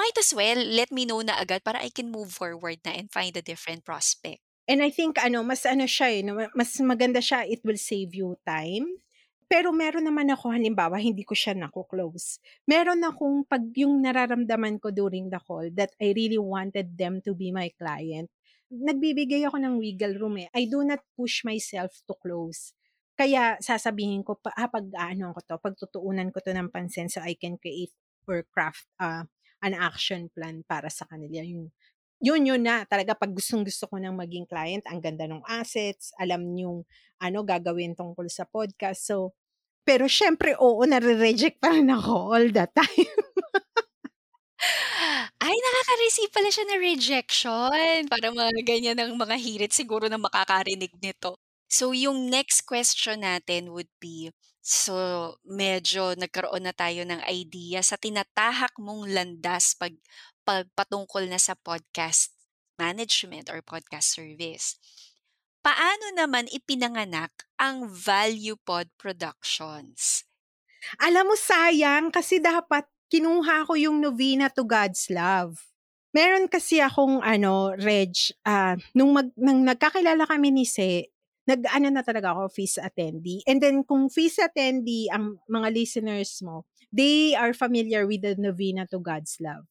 might 0.00 0.16
as 0.22 0.30
well 0.38 0.60
let 0.78 0.92
me 0.96 1.02
know 1.08 1.20
na 1.24 1.36
agad 1.42 1.60
para 1.64 1.80
I 1.80 1.88
can 1.96 2.08
move 2.16 2.30
forward 2.40 2.78
na 2.84 2.92
and 2.98 3.08
find 3.16 3.32
a 3.40 3.44
different 3.50 3.82
prospect. 3.88 4.40
And 4.70 4.80
I 4.86 4.90
think 4.94 5.18
ano, 5.18 5.42
mas 5.42 5.64
ano 5.66 5.84
siya, 5.88 6.08
eh, 6.14 6.22
'no, 6.22 6.36
mas 6.54 6.76
maganda 6.84 7.18
siya, 7.24 7.42
it 7.48 7.60
will 7.66 7.80
save 7.80 8.12
you 8.14 8.36
time. 8.46 8.86
Pero 9.50 9.74
meron 9.74 10.06
naman 10.06 10.30
ako 10.30 10.54
halimbawa 10.54 10.94
hindi 11.02 11.26
ko 11.26 11.34
siya 11.34 11.58
nako-close. 11.58 12.38
Meron 12.70 13.02
akong 13.02 13.42
'pag 13.50 13.64
yung 13.74 13.98
nararamdaman 14.04 14.78
ko 14.78 14.94
during 14.94 15.26
the 15.34 15.40
call 15.42 15.66
that 15.74 15.90
I 15.98 16.14
really 16.14 16.38
wanted 16.38 16.94
them 16.94 17.18
to 17.26 17.34
be 17.34 17.50
my 17.50 17.68
client, 17.74 18.30
nagbibigay 18.70 19.42
ako 19.46 19.58
ng 19.60 19.74
wiggle 19.82 20.16
room, 20.18 20.38
eh. 20.42 20.48
I 20.54 20.66
do 20.70 20.82
not 20.86 21.02
push 21.18 21.42
myself 21.46 21.90
to 22.08 22.14
close. 22.18 22.72
Kaya 23.18 23.60
sasabihin 23.60 24.24
ko 24.24 24.38
pa 24.40 24.50
ah, 24.56 24.70
pag-aanuhan 24.70 25.34
ko 25.36 25.40
'to, 25.44 25.56
pagtutuunan 25.60 26.30
ko 26.32 26.40
'to 26.40 26.54
ng 26.56 26.72
pansin 26.72 27.10
so 27.12 27.20
I 27.20 27.36
can 27.36 27.60
create 27.60 27.92
or 28.24 28.42
craft, 28.48 28.88
ah, 29.02 29.26
an 29.60 29.74
action 29.76 30.32
plan 30.32 30.64
para 30.64 30.88
sa 30.88 31.04
kanila. 31.04 31.44
Yung 31.44 31.68
yun, 32.20 32.42
yun 32.44 32.62
na 32.64 32.84
talaga 32.88 33.12
'pag 33.16 33.32
gustong-gusto 33.32 33.88
ko 33.92 33.96
ng 34.00 34.14
maging 34.16 34.46
client, 34.48 34.84
ang 34.88 35.00
ganda 35.04 35.24
nung 35.28 35.44
assets, 35.48 36.12
alam 36.20 36.40
niyong 36.52 36.84
ano 37.20 37.38
gagawin 37.44 37.92
tungkol 37.96 38.28
sa 38.32 38.44
podcast. 38.48 39.04
So, 39.08 39.36
pero 39.84 40.06
siyempre 40.08 40.54
oo, 40.56 40.80
nare-reject 40.86 41.58
pa 41.60 41.72
rin 41.76 41.90
ako 41.92 42.14
all 42.36 42.48
the 42.52 42.66
time. 42.78 43.12
Ay, 45.40 45.56
nakaka-receive 45.56 46.30
pala 46.32 46.48
siya 46.52 46.64
ng 46.68 46.80
rejection. 46.82 47.98
Parang 48.12 48.34
mga 48.36 48.54
ganyan 48.64 48.98
ang 49.00 49.16
mga 49.16 49.36
hirit 49.40 49.72
siguro 49.72 50.06
na 50.08 50.20
makakarinig 50.20 50.92
nito. 51.00 51.40
So, 51.70 51.94
yung 51.94 52.28
next 52.28 52.66
question 52.66 53.22
natin 53.24 53.70
would 53.72 53.88
be, 54.02 54.28
so 54.60 54.94
medyo 55.46 56.12
nagkaroon 56.18 56.66
na 56.66 56.74
tayo 56.74 57.06
ng 57.06 57.22
idea 57.30 57.80
sa 57.80 57.96
tinatahak 57.96 58.74
mong 58.76 59.08
landas 59.08 59.72
'pag 59.78 59.94
'pag 60.44 60.66
patungkol 60.76 61.24
na 61.30 61.38
sa 61.40 61.54
podcast 61.56 62.34
management 62.76 63.48
or 63.48 63.62
podcast 63.64 64.12
service. 64.18 64.76
Paano 65.60 66.12
naman 66.16 66.48
ipinanganak 66.48 67.32
ang 67.60 67.84
Value 67.88 68.56
Pod 68.60 68.88
Productions? 68.96 70.24
Alam 71.00 71.32
mo 71.32 71.36
sayang 71.36 72.08
kasi 72.08 72.40
dapat 72.40 72.88
kinuha 73.10 73.66
ko 73.66 73.74
yung 73.74 73.98
Novena 73.98 74.46
to 74.48 74.62
God's 74.62 75.10
Love. 75.10 75.58
Meron 76.14 76.46
kasi 76.46 76.78
akong 76.78 77.22
ano, 77.22 77.74
Reg, 77.74 78.14
ah, 78.46 78.74
nung 78.94 79.14
mag 79.14 79.30
nung 79.34 79.62
nagkakilala 79.66 80.26
kami 80.26 80.50
ni 80.50 80.66
Se, 80.66 81.10
nag-ano 81.46 81.90
na 81.90 82.02
talaga 82.06 82.34
ako, 82.34 82.50
fees 82.50 82.78
attendee. 82.78 83.42
And 83.46 83.58
then 83.58 83.82
kung 83.82 84.06
fees 84.10 84.38
attendee 84.38 85.10
ang 85.10 85.42
mga 85.50 85.68
listeners 85.74 86.38
mo, 86.42 86.66
they 86.94 87.34
are 87.34 87.54
familiar 87.54 88.06
with 88.06 88.22
the 88.22 88.38
Novena 88.38 88.86
to 88.90 89.02
God's 89.02 89.38
Love. 89.42 89.66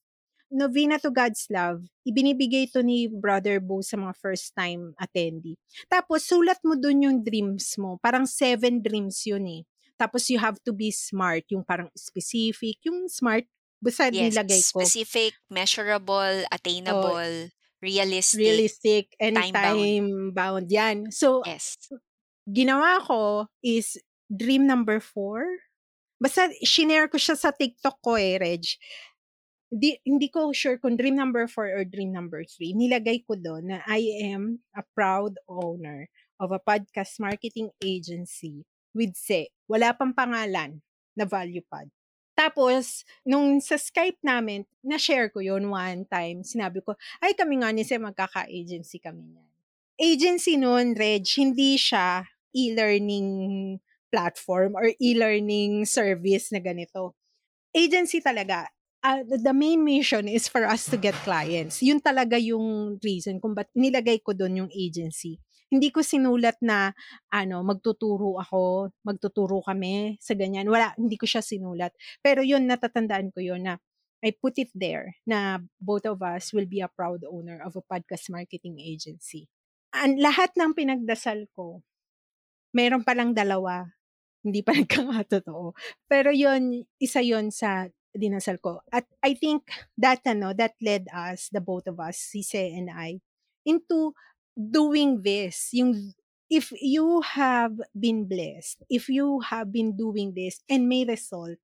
Novena 0.50 0.98
to 0.98 1.14
God's 1.14 1.46
Love, 1.46 1.86
ibinibigay 2.02 2.66
ito 2.66 2.82
ni 2.82 3.06
Brother 3.06 3.62
Bo 3.62 3.86
sa 3.86 3.94
mga 3.94 4.18
first 4.18 4.50
time 4.52 4.92
attendee. 4.98 5.54
Tapos 5.86 6.26
sulat 6.26 6.58
mo 6.66 6.74
dun 6.74 7.06
yung 7.06 7.18
dreams 7.22 7.78
mo. 7.78 8.02
Parang 8.02 8.26
seven 8.26 8.82
dreams 8.82 9.22
yun 9.24 9.46
eh. 9.46 9.62
Tapos 10.00 10.32
you 10.32 10.40
have 10.40 10.56
to 10.64 10.72
be 10.72 10.88
smart, 10.90 11.44
yung 11.52 11.60
parang 11.64 11.92
specific, 11.92 12.80
yung 12.88 13.04
smart, 13.12 13.44
basta 13.84 14.08
Yes, 14.08 14.32
nilagay 14.32 14.64
ko. 14.72 14.80
specific, 14.80 15.34
measurable, 15.52 16.42
Oh, 16.42 16.48
attainable, 16.56 17.52
realistic, 17.84 18.40
realistic, 18.40 19.04
and 19.20 19.36
time 19.36 19.52
bound. 19.52 19.78
time 19.78 20.08
bound. 20.32 20.66
Yan. 20.72 21.12
So, 21.12 21.42
Yes. 21.44 21.76
ginawa 22.48 23.04
ko 23.04 23.46
is 23.62 24.00
dream 24.32 24.66
number 24.66 25.00
four. 25.00 25.44
Basta, 26.20 26.48
shinare 26.64 27.08
ko 27.12 27.16
siya 27.20 27.36
sa 27.36 27.52
TikTok 27.52 28.00
ko 28.00 28.16
eh, 28.16 28.36
Reg. 28.40 28.64
Di, 29.70 29.94
hindi 30.02 30.28
ko 30.28 30.50
sure 30.52 30.76
kung 30.82 30.98
dream 30.98 31.14
number 31.14 31.46
4 31.46 31.70
or 31.78 31.84
dream 31.86 32.10
number 32.10 32.42
3. 32.42 32.74
Nilagay 32.74 33.22
ko 33.22 33.38
doon 33.38 33.70
na 33.70 33.78
I 33.86 34.02
am 34.34 34.58
a 34.74 34.82
proud 34.98 35.38
owner 35.46 36.10
of 36.42 36.50
a 36.50 36.58
podcast 36.58 37.22
marketing 37.22 37.70
agency 37.78 38.66
with 38.94 39.14
Se. 39.14 39.50
Wala 39.70 39.94
pang 39.94 40.14
pangalan 40.14 40.82
na 41.14 41.24
ValuePod. 41.26 41.90
Tapos, 42.40 43.04
nung 43.20 43.60
sa 43.60 43.76
Skype 43.76 44.16
namin, 44.24 44.64
na-share 44.80 45.28
ko 45.28 45.44
yun 45.44 45.68
one 45.68 46.08
time. 46.08 46.40
Sinabi 46.40 46.80
ko, 46.80 46.96
ay 47.20 47.36
kami 47.36 47.60
nga 47.60 47.68
ni 47.68 47.84
Se, 47.84 48.00
magkaka-agency 48.00 48.96
kami 48.96 49.28
niyan. 49.28 49.48
Agency 50.00 50.56
noon, 50.56 50.96
Reg, 50.96 51.28
hindi 51.36 51.76
siya 51.76 52.24
e-learning 52.56 53.76
platform 54.08 54.72
or 54.72 54.88
e-learning 54.96 55.84
service 55.84 56.48
na 56.48 56.64
ganito. 56.64 57.12
Agency 57.76 58.24
talaga, 58.24 58.72
uh, 59.04 59.20
the 59.24 59.52
main 59.52 59.84
mission 59.84 60.28
is 60.28 60.48
for 60.48 60.64
us 60.64 60.88
to 60.88 60.96
get 60.96 61.14
clients. 61.20 61.84
Yun 61.84 62.00
talaga 62.00 62.40
yung 62.40 62.96
reason 63.04 63.36
kung 63.36 63.52
ba't 63.52 63.68
nilagay 63.76 64.20
ko 64.24 64.32
doon 64.32 64.66
yung 64.66 64.72
agency. 64.72 65.36
Hindi 65.70 65.94
ko 65.94 66.02
sinulat 66.02 66.58
na 66.60 66.90
ano, 67.30 67.62
magtuturo 67.62 68.42
ako, 68.42 68.90
magtuturo 69.06 69.62
kami 69.62 70.18
sa 70.18 70.34
ganyan. 70.34 70.66
Wala, 70.66 70.92
hindi 70.98 71.14
ko 71.14 71.30
siya 71.30 71.40
sinulat. 71.40 71.94
Pero 72.18 72.42
yun, 72.42 72.66
natatandaan 72.66 73.30
ko 73.30 73.38
yun 73.38 73.64
na 73.70 73.78
I 74.20 74.36
put 74.36 74.60
it 74.60 74.68
there 74.76 75.16
na 75.24 75.64
both 75.80 76.04
of 76.04 76.20
us 76.20 76.52
will 76.52 76.68
be 76.68 76.84
a 76.84 76.92
proud 76.92 77.24
owner 77.24 77.64
of 77.64 77.72
a 77.78 77.86
podcast 77.86 78.28
marketing 78.28 78.76
agency. 78.76 79.48
Ang 79.96 80.20
lahat 80.20 80.52
ng 80.60 80.76
pinagdasal 80.76 81.48
ko, 81.56 81.80
meron 82.76 83.02
palang 83.02 83.32
dalawa. 83.32 83.88
Hindi 84.44 84.60
pa 84.60 84.76
nagkakatotoo. 84.78 85.72
Pero 86.04 86.30
yun, 86.30 86.84
isa 87.00 87.24
yun 87.24 87.48
sa 87.48 87.88
dinasal 88.12 88.60
ko. 88.60 88.84
At 88.92 89.08
I 89.24 89.32
think 89.38 89.70
that 89.96 90.20
ano, 90.26 90.52
that 90.52 90.76
led 90.82 91.08
us, 91.14 91.48
the 91.48 91.62
both 91.62 91.88
of 91.88 91.96
us, 92.02 92.18
si 92.18 92.44
Se 92.44 92.74
and 92.76 92.90
I, 92.92 93.22
into 93.64 94.12
doing 94.56 95.22
this. 95.22 95.70
Yung 95.72 96.14
if 96.50 96.74
you 96.82 97.22
have 97.22 97.78
been 97.94 98.26
blessed, 98.26 98.82
if 98.90 99.06
you 99.08 99.40
have 99.46 99.70
been 99.70 99.96
doing 99.96 100.34
this 100.34 100.60
and 100.66 100.90
may 100.90 101.06
result, 101.06 101.56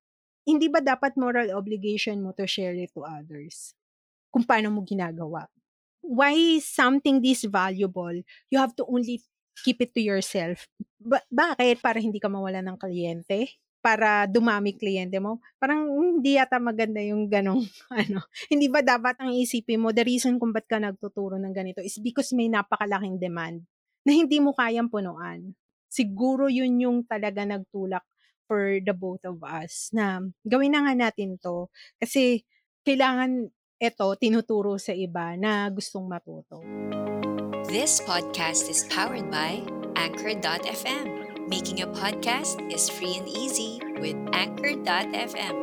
hindi 0.47 0.71
ba 0.71 0.79
dapat 0.79 1.19
moral 1.19 1.51
obligation 1.51 2.23
mo 2.23 2.31
to 2.31 2.47
share 2.47 2.73
it 2.73 2.95
to 2.95 3.03
others? 3.03 3.75
Kung 4.31 4.47
paano 4.47 4.71
mo 4.71 4.81
ginagawa. 4.87 5.51
Why 5.99 6.63
something 6.63 7.19
this 7.19 7.43
valuable, 7.43 8.23
you 8.47 8.57
have 8.57 8.71
to 8.79 8.87
only 8.87 9.19
keep 9.59 9.83
it 9.83 9.91
to 9.91 10.01
yourself. 10.01 10.69
Ba- 11.03 11.25
bakit? 11.27 11.83
Para 11.83 11.99
hindi 11.99 12.21
ka 12.23 12.31
mawala 12.31 12.63
ng 12.63 12.77
kliyente? 12.79 13.59
Para 13.87 14.27
dumami 14.27 14.75
kliyente 14.75 15.15
mo. 15.23 15.39
Parang 15.55 15.87
hindi 15.87 16.35
yata 16.35 16.59
maganda 16.59 16.99
yung 16.99 17.31
ganong 17.31 17.63
ano. 18.03 18.19
Hindi 18.51 18.67
ba 18.67 18.83
dapat 18.83 19.15
ang 19.23 19.31
isipin 19.31 19.79
mo, 19.79 19.95
the 19.95 20.03
reason 20.03 20.35
kung 20.35 20.51
ba't 20.51 20.67
ka 20.67 20.75
nagtuturo 20.75 21.39
ng 21.39 21.55
ganito 21.55 21.79
is 21.79 21.95
because 22.03 22.35
may 22.35 22.51
napakalaking 22.51 23.15
demand 23.15 23.63
na 24.03 24.11
hindi 24.11 24.43
mo 24.43 24.51
kayang 24.51 24.91
punuan. 24.91 25.55
Siguro 25.87 26.51
yun 26.51 26.83
yung 26.83 26.97
talaga 27.07 27.47
nagtulak 27.47 28.03
for 28.43 28.83
the 28.83 28.91
both 28.91 29.23
of 29.23 29.39
us 29.47 29.87
na 29.95 30.19
gawin 30.43 30.75
na 30.75 30.83
nga 30.83 31.07
natin 31.07 31.39
to 31.39 31.71
kasi 31.99 32.43
kailangan 32.83 33.47
ito 33.79 34.07
tinuturo 34.19 34.75
sa 34.79 34.91
iba 34.91 35.35
na 35.39 35.71
gustong 35.71 36.11
matuto. 36.11 36.59
This 37.71 38.03
podcast 38.03 38.67
is 38.67 38.83
powered 38.91 39.27
by 39.31 39.63
Anchor.fm. 39.99 41.16
Making 41.47 41.79
a 41.79 41.87
podcast 41.87 42.59
is 42.67 42.91
free 42.91 43.15
and 43.15 43.23
easy 43.23 43.79
with 44.03 44.19
Anchor.fm. 44.35 45.55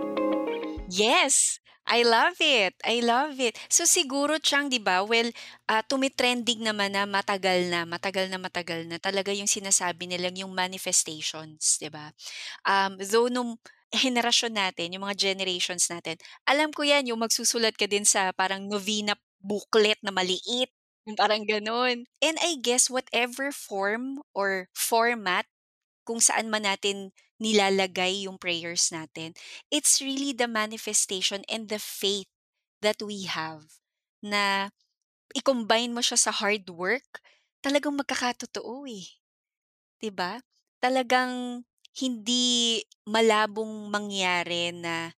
Yes! 0.89 1.61
I 1.85 2.01
love 2.01 2.41
it. 2.41 2.73
I 2.81 3.05
love 3.05 3.37
it. 3.37 3.61
So 3.69 3.85
siguro 3.85 4.41
Chang, 4.41 4.73
'di 4.73 4.81
ba? 4.81 5.05
Well, 5.05 5.29
uh, 5.69 5.85
tumitrending 5.85 6.65
naman 6.65 6.97
na 6.97 7.05
matagal 7.05 7.69
na, 7.69 7.85
matagal 7.85 8.33
na 8.33 8.41
matagal 8.41 8.89
na 8.89 8.97
talaga 8.97 9.29
yung 9.37 9.45
sinasabi 9.45 10.09
nilang 10.09 10.41
yung 10.41 10.57
manifestations, 10.57 11.77
'di 11.77 11.93
ba? 11.93 12.09
Um 12.65 12.97
though 13.05 13.29
nung 13.29 13.61
henerasyon 13.93 14.57
natin, 14.57 14.97
yung 14.97 15.05
mga 15.05 15.21
generations 15.21 15.93
natin, 15.93 16.17
alam 16.49 16.73
ko 16.73 16.89
'yan 16.89 17.13
yung 17.13 17.21
magsusulat 17.21 17.77
ka 17.77 17.85
din 17.85 18.09
sa 18.09 18.33
parang 18.33 18.65
novena 18.65 19.13
booklet 19.45 20.01
na 20.01 20.09
maliit, 20.09 20.73
parang 21.21 21.45
gano'n. 21.45 22.09
And 22.25 22.37
I 22.41 22.57
guess 22.57 22.89
whatever 22.89 23.53
form 23.53 24.25
or 24.33 24.73
format 24.73 25.45
kung 26.05 26.21
saan 26.23 26.53
man 26.53 26.69
natin 26.69 27.11
nilalagay 27.43 28.29
yung 28.29 28.39
prayers 28.39 28.93
natin, 28.95 29.35
it's 29.73 29.99
really 30.05 30.33
the 30.37 30.47
manifestation 30.47 31.43
and 31.51 31.69
the 31.69 31.81
faith 31.83 32.31
that 32.85 33.01
we 33.03 33.27
have 33.27 33.65
na 34.23 34.71
i-combine 35.35 35.93
mo 35.93 36.01
siya 36.05 36.21
sa 36.21 36.33
hard 36.33 36.69
work, 36.71 37.21
talagang 37.65 37.97
magkakatotoo 37.97 38.87
eh. 38.89 39.09
ba? 40.13 40.41
Talagang 40.81 41.65
hindi 41.97 42.83
malabong 43.07 43.89
mangyari 43.89 44.75
na 44.75 45.15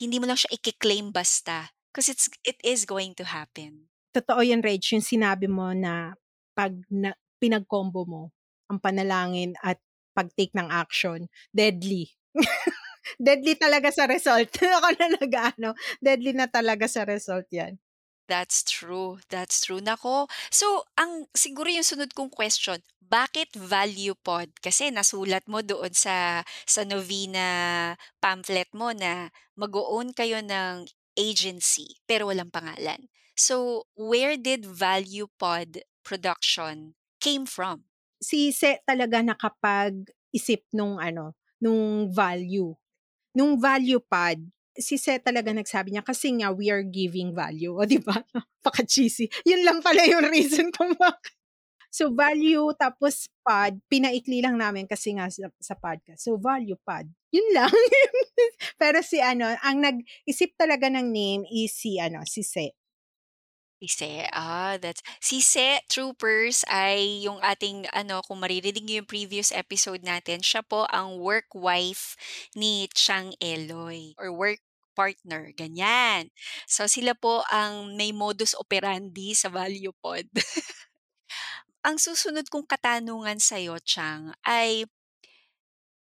hindi 0.00 0.16
mo 0.18 0.26
lang 0.28 0.38
siya 0.38 0.52
i-claim 0.52 1.12
basta 1.12 1.70
because 1.92 2.12
it's 2.12 2.26
it 2.44 2.58
is 2.64 2.84
going 2.84 3.16
to 3.16 3.24
happen. 3.24 3.88
Totoo 4.12 4.40
yan, 4.40 4.64
Reg, 4.64 4.80
yung 4.92 5.04
sinabi 5.04 5.46
mo 5.48 5.72
na 5.76 6.16
pag 6.56 6.72
na, 6.88 7.12
pinag-combo 7.36 8.08
mo 8.08 8.22
ang 8.66 8.80
panalangin 8.80 9.52
at 9.60 9.76
pag-take 10.16 10.56
ng 10.56 10.72
action, 10.72 11.28
deadly. 11.52 12.08
deadly 13.20 13.54
talaga 13.60 13.92
sa 13.92 14.08
result. 14.08 14.48
Ako 14.80 14.88
na 14.96 15.08
nag-ano, 15.20 15.70
deadly 16.00 16.32
na 16.32 16.48
talaga 16.48 16.88
sa 16.88 17.04
result 17.04 17.46
yan. 17.52 17.76
That's 18.26 18.66
true, 18.66 19.22
that's 19.30 19.62
true. 19.62 19.78
Naku, 19.78 20.26
so 20.50 20.82
ang 20.98 21.30
siguro 21.30 21.70
yung 21.70 21.86
sunod 21.86 22.10
kong 22.10 22.34
question, 22.34 22.82
bakit 22.98 23.54
Value 23.54 24.18
Pod? 24.18 24.50
Kasi 24.58 24.90
nasulat 24.90 25.46
mo 25.46 25.62
doon 25.62 25.94
sa 25.94 26.42
sa 26.66 26.82
novena 26.82 27.94
pamphlet 28.18 28.66
mo 28.74 28.90
na 28.90 29.30
mag-o-own 29.54 30.10
kayo 30.10 30.42
ng 30.42 30.90
agency 31.14 32.02
pero 32.10 32.26
walang 32.34 32.50
pangalan. 32.50 33.06
So, 33.38 33.86
where 33.94 34.34
did 34.34 34.66
Value 34.66 35.28
Pod 35.38 35.86
Production 36.02 36.98
came 37.22 37.46
from? 37.46 37.86
Si 38.22 38.50
Se 38.50 38.80
talaga 38.84 39.20
nakapag-isip 39.20 40.64
nung 40.72 40.96
ano, 41.00 41.36
nung 41.60 42.08
value. 42.12 42.72
Nung 43.36 43.60
value 43.60 44.00
pod, 44.00 44.40
si 44.76 45.00
Seth 45.00 45.24
talaga 45.24 45.52
nagsabi 45.52 45.92
niya 45.92 46.04
kasi 46.04 46.32
nga 46.36 46.52
we 46.52 46.68
are 46.68 46.84
giving 46.84 47.32
value. 47.32 47.72
O 47.72 47.84
di 47.88 48.00
ba? 48.00 48.16
Paka-cheesy. 48.64 49.28
Yun 49.48 49.64
lang 49.64 49.78
pala 49.80 50.04
yung 50.04 50.28
reason 50.34 50.68
kung 50.70 50.92
bakit. 50.96 51.32
So 51.88 52.12
value 52.12 52.76
tapos 52.76 53.32
pod, 53.40 53.80
pinaikli 53.88 54.44
lang 54.44 54.60
namin 54.60 54.84
kasi 54.84 55.16
nga 55.16 55.32
sa, 55.32 55.48
sa 55.56 55.72
podcast. 55.72 56.28
So 56.28 56.36
value 56.36 56.76
pod. 56.84 57.08
Yun 57.32 57.48
lang. 57.56 57.72
Pero 58.80 59.00
si 59.00 59.16
ano, 59.16 59.48
ang 59.64 59.80
nag-isip 59.80 60.52
talaga 60.60 60.92
ng 60.92 61.08
name 61.08 61.42
is 61.48 61.72
si 61.72 61.96
ano, 61.96 62.20
si 62.28 62.44
Seth. 62.44 62.76
Sise, 63.76 64.24
ah, 64.32 64.80
that's 64.80 65.04
Sise 65.20 65.84
Troopers 65.92 66.64
ay 66.64 67.20
yung 67.28 67.36
ating 67.44 67.84
ano, 67.92 68.24
kung 68.24 68.40
maririnig 68.40 68.80
niyo 68.80 69.04
yung 69.04 69.10
previous 69.10 69.52
episode 69.52 70.00
natin, 70.00 70.40
siya 70.40 70.64
po 70.64 70.88
ang 70.88 71.20
work 71.20 71.52
wife 71.52 72.16
ni 72.56 72.88
Chang 72.96 73.36
Eloy 73.36 74.16
or 74.16 74.32
work 74.32 74.64
partner, 74.96 75.52
ganyan. 75.52 76.32
So 76.64 76.88
sila 76.88 77.12
po 77.12 77.44
ang 77.52 77.92
may 78.00 78.16
modus 78.16 78.56
operandi 78.56 79.36
sa 79.36 79.52
Value 79.52 79.92
Pod. 80.00 80.24
Ang 81.86 82.02
susunod 82.02 82.50
kong 82.50 82.66
katanungan 82.66 83.38
sa'yo, 83.38 83.78
Chang, 83.78 84.34
ay 84.42 84.90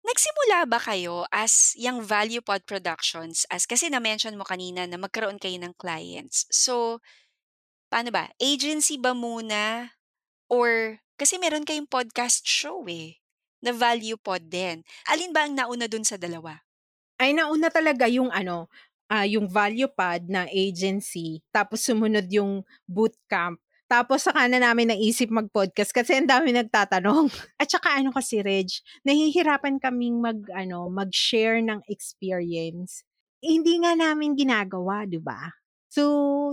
nagsimula 0.01 0.65
ba 0.65 0.81
kayo 0.81 1.29
as 1.29 1.77
yang 1.77 2.01
Value 2.01 2.41
Pod 2.41 2.65
Productions 2.65 3.45
as 3.53 3.69
kasi 3.69 3.93
na-mention 3.93 4.33
mo 4.33 4.41
kanina 4.41 4.89
na 4.89 4.97
magkaroon 4.97 5.37
kayo 5.37 5.61
ng 5.61 5.77
clients. 5.77 6.49
So, 6.49 7.05
paano 7.95 8.11
ba, 8.11 8.27
agency 8.43 8.99
ba 8.99 9.15
muna 9.15 9.95
or 10.51 10.99
kasi 11.15 11.39
meron 11.39 11.63
kayong 11.63 11.87
podcast 11.87 12.43
show, 12.43 12.83
eh, 12.91 13.23
na 13.63 13.71
Value 13.71 14.19
Pod 14.19 14.51
din. 14.51 14.83
Alin 15.07 15.31
ba 15.31 15.47
ang 15.47 15.55
nauna 15.55 15.87
dun 15.87 16.03
sa 16.03 16.19
dalawa? 16.19 16.59
Ay 17.15 17.31
nauna 17.31 17.71
talaga 17.71 18.03
yung 18.11 18.27
ano, 18.35 18.67
ah, 19.07 19.23
yung 19.23 19.47
Value 19.47 19.87
Pod 19.87 20.27
na 20.27 20.43
agency, 20.51 21.39
tapos 21.55 21.87
sumunod 21.87 22.27
yung 22.27 22.67
bootcamp. 22.83 23.63
Tapos 23.87 24.27
saka 24.27 24.43
na 24.51 24.59
namin 24.59 24.91
naisip 24.91 25.31
mag-podcast 25.31 25.95
kasi 25.95 26.19
ang 26.19 26.27
dami 26.27 26.51
nagtatanong. 26.51 27.31
At 27.61 27.71
saka 27.71 27.95
ano 27.95 28.11
kasi 28.11 28.43
Reg, 28.43 28.67
nahihirapan 29.07 29.79
kaming 29.79 30.19
mag 30.19 30.43
ano, 30.51 30.91
mag-share 30.91 31.63
ng 31.63 31.79
experience. 31.87 33.07
Eh, 33.39 33.55
hindi 33.55 33.79
nga 33.79 33.95
namin 33.95 34.35
ginagawa, 34.35 35.07
'di 35.07 35.21
ba? 35.23 35.53
So, 35.95 36.03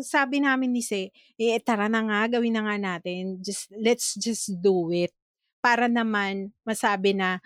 sabi 0.07 0.39
namin 0.39 0.71
ni 0.71 0.87
Se, 0.87 1.11
eh 1.35 1.59
tara 1.59 1.91
na 1.91 2.07
nga, 2.07 2.39
gawin 2.39 2.55
na 2.55 2.63
nga 2.63 2.79
natin. 2.79 3.43
Just 3.43 3.75
let's 3.75 4.15
just 4.15 4.55
do 4.63 4.95
it. 4.95 5.11
Para 5.59 5.91
naman 5.91 6.55
masabi 6.63 7.11
na 7.11 7.43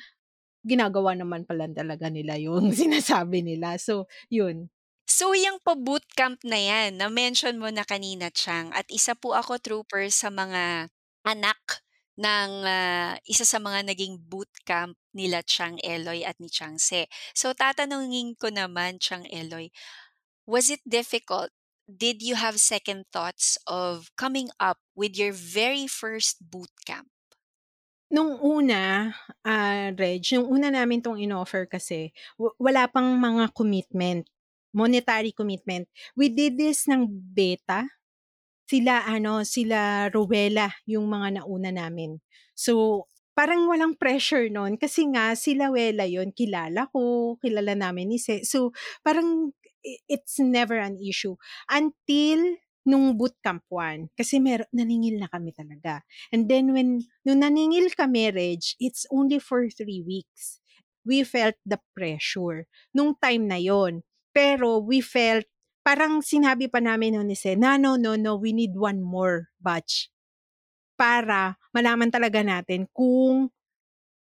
ginagawa 0.60 1.16
naman 1.16 1.48
pala 1.48 1.64
talaga 1.72 2.12
nila 2.12 2.36
yung 2.44 2.68
sinasabi 2.76 3.40
nila. 3.40 3.80
So, 3.80 4.04
yun. 4.28 4.68
So, 5.08 5.32
yung 5.32 5.62
pa-bootcamp 5.64 6.44
na 6.44 6.60
yan, 6.60 7.00
na-mention 7.00 7.56
mo 7.56 7.72
na 7.72 7.86
kanina, 7.86 8.28
Chang, 8.28 8.74
at 8.76 8.84
isa 8.92 9.16
po 9.16 9.32
ako 9.32 9.56
trooper 9.62 10.10
sa 10.12 10.28
mga 10.28 10.92
anak 11.24 11.80
ng 12.18 12.50
ah, 12.66 13.14
isa 13.24 13.46
sa 13.46 13.62
mga 13.62 13.86
naging 13.88 14.20
bootcamp 14.26 14.98
nila 15.16 15.40
Chang 15.46 15.80
Eloy 15.80 16.26
at 16.26 16.36
ni 16.42 16.50
Chang 16.52 16.76
Se. 16.76 17.08
So, 17.32 17.54
tatanungin 17.56 18.36
ko 18.36 18.52
naman, 18.52 19.00
Chang 19.00 19.24
Eloy, 19.30 19.70
was 20.44 20.68
it 20.68 20.82
difficult? 20.84 21.55
Did 21.88 22.20
you 22.20 22.34
have 22.34 22.58
second 22.58 23.06
thoughts 23.12 23.56
of 23.64 24.10
coming 24.16 24.50
up 24.58 24.78
with 24.96 25.16
your 25.16 25.30
very 25.32 25.86
first 25.86 26.42
bootcamp? 26.50 27.06
Nung 28.10 28.38
una, 28.38 29.10
ah, 29.42 29.90
Reg, 29.90 30.22
yung 30.30 30.46
una 30.46 30.70
namin 30.70 31.02
'tong 31.02 31.18
inoffer 31.18 31.66
kasi 31.66 32.14
wa 32.38 32.54
wala 32.54 32.86
pang 32.86 33.18
mga 33.18 33.50
commitment, 33.50 34.30
monetary 34.70 35.34
commitment. 35.34 35.90
We 36.14 36.30
did 36.30 36.54
this 36.54 36.86
ng 36.86 37.10
beta. 37.34 37.90
Sila 38.70 39.04
ano, 39.06 39.42
sila 39.46 40.08
Rowella 40.12 40.70
yung 40.86 41.06
mga 41.10 41.42
nauna 41.42 41.70
namin. 41.74 42.22
So, 42.56 43.06
parang 43.36 43.66
walang 43.70 43.98
pressure 43.98 44.48
nun 44.52 44.76
kasi 44.80 45.06
nga 45.12 45.34
sila 45.38 45.70
Wella 45.74 46.06
yun, 46.08 46.32
kilala 46.34 46.88
ko, 46.94 47.36
kilala 47.42 47.74
namin 47.78 48.12
ni 48.14 48.18
Se. 48.22 48.42
So, 48.46 48.72
parang 49.06 49.52
it's 50.10 50.38
never 50.42 50.76
an 50.78 50.98
issue 50.98 51.38
until 51.70 52.58
nung 52.86 53.18
bootcamp 53.18 53.66
1 53.66 54.14
kasi 54.14 54.38
mero 54.38 54.62
naningil 54.70 55.18
na 55.18 55.26
kami 55.26 55.50
talaga. 55.50 56.06
And 56.30 56.46
then 56.46 56.70
when 56.70 57.02
nung 57.26 57.42
naningil 57.42 57.90
kami, 57.98 58.30
Reg, 58.30 58.62
it's 58.78 59.06
only 59.10 59.42
for 59.42 59.66
3 59.66 60.06
weeks. 60.06 60.62
We 61.02 61.22
felt 61.26 61.58
the 61.66 61.82
pressure 61.94 62.66
nung 62.94 63.18
time 63.18 63.50
na 63.50 63.58
yon. 63.58 64.06
Pero 64.30 64.78
we 64.82 65.02
felt 65.02 65.46
parang 65.82 66.22
sinabi 66.22 66.70
pa 66.70 66.78
namin 66.82 67.18
nun 67.18 67.30
ni 67.30 67.38
Se, 67.38 67.54
"No, 67.58 67.78
no, 67.78 67.94
no, 67.98 68.14
no, 68.14 68.38
we 68.38 68.54
need 68.54 68.74
one 68.78 69.02
more 69.02 69.50
batch." 69.58 70.10
Para 70.96 71.58
malaman 71.74 72.08
talaga 72.10 72.40
natin 72.42 72.86
kung 72.94 73.50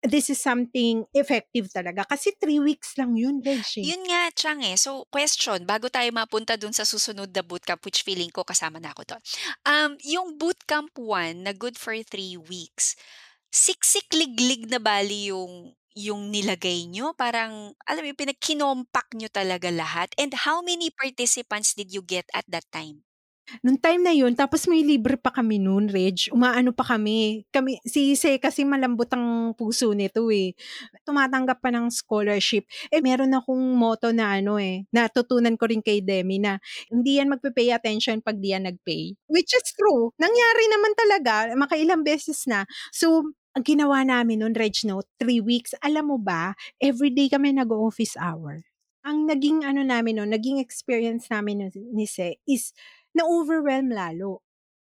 this 0.04 0.30
is 0.30 0.38
something 0.42 1.06
effective 1.14 1.70
talaga. 1.74 2.06
Kasi 2.06 2.34
3 2.38 2.62
weeks 2.62 2.98
lang 2.98 3.18
yun, 3.18 3.42
Reg. 3.42 3.66
Yun 3.82 4.04
nga, 4.10 4.30
Chang, 4.34 4.62
eh. 4.66 4.78
So, 4.78 5.06
question, 5.10 5.66
bago 5.66 5.90
tayo 5.90 6.10
mapunta 6.14 6.58
dun 6.58 6.74
sa 6.74 6.86
susunod 6.86 7.30
na 7.34 7.42
bootcamp, 7.46 7.82
which 7.86 8.02
feeling 8.06 8.30
ko 8.34 8.42
kasama 8.46 8.78
na 8.82 8.94
ako 8.94 9.16
dun. 9.16 9.22
Um, 9.66 9.92
yung 10.06 10.38
bootcamp 10.38 10.94
1 10.98 11.46
na 11.46 11.54
good 11.54 11.78
for 11.78 11.94
3 11.98 12.38
weeks, 12.38 12.94
siksik-liglig 13.54 14.68
na 14.70 14.78
bali 14.82 15.32
yung 15.34 15.74
yung 15.98 16.30
nilagay 16.30 16.86
nyo? 16.94 17.18
Parang, 17.18 17.74
alam 17.90 18.02
mo, 18.06 18.08
yung 18.14 18.22
pinag 18.22 18.38
kinompak 18.38 19.10
nyo 19.18 19.26
talaga 19.34 19.74
lahat? 19.74 20.14
And 20.22 20.30
how 20.46 20.62
many 20.62 20.94
participants 20.94 21.74
did 21.74 21.90
you 21.90 22.06
get 22.06 22.30
at 22.38 22.46
that 22.54 22.70
time? 22.70 23.07
Nung 23.64 23.80
time 23.80 24.02
na 24.04 24.14
yun, 24.14 24.36
tapos 24.36 24.68
may 24.68 24.84
libre 24.84 25.16
pa 25.16 25.32
kami 25.32 25.58
nun, 25.58 25.88
Reg. 25.88 26.28
Umaano 26.36 26.76
pa 26.76 26.84
kami. 26.84 27.48
kami 27.50 27.80
si 27.88 28.14
Se 28.20 28.36
kasi 28.38 28.68
malambot 28.68 29.08
ang 29.16 29.56
puso 29.56 29.96
nito 29.96 30.28
eh. 30.28 30.52
Tumatanggap 31.08 31.64
pa 31.64 31.72
ng 31.72 31.88
scholarship. 31.88 32.68
Eh, 32.92 33.00
meron 33.00 33.32
akong 33.32 33.76
motto 33.76 34.12
na 34.12 34.40
ano 34.40 34.60
eh, 34.60 34.84
natutunan 34.92 35.56
ko 35.56 35.72
rin 35.72 35.80
kay 35.80 36.04
Demi 36.04 36.44
na 36.44 36.60
hindi 36.92 37.20
yan 37.20 37.32
magpe-pay 37.32 37.72
attention 37.72 38.20
pag 38.20 38.40
di 38.40 38.52
yan 38.52 38.68
nag-pay. 38.68 39.16
Which 39.32 39.52
is 39.56 39.72
true. 39.72 40.12
Nangyari 40.20 40.64
naman 40.72 40.94
talaga, 40.96 41.34
makailang 41.56 42.04
beses 42.04 42.44
na. 42.46 42.68
So, 42.92 43.32
ang 43.58 43.66
ginawa 43.66 44.06
namin 44.06 44.46
nun, 44.46 44.54
Reg, 44.54 44.78
no, 44.86 45.02
three 45.18 45.42
weeks. 45.42 45.74
Alam 45.82 46.14
mo 46.14 46.18
ba, 46.22 46.54
everyday 46.78 47.26
kami 47.26 47.56
nag-office 47.58 48.14
hour. 48.20 48.62
Ang 49.08 49.24
naging 49.26 49.64
ano 49.64 49.82
namin 49.88 50.20
nun, 50.20 50.30
naging 50.30 50.60
experience 50.60 51.32
namin 51.32 51.72
ni 51.74 52.06
Se 52.06 52.38
is 52.44 52.76
na-overwhelm 53.18 53.90
lalo. 53.92 54.42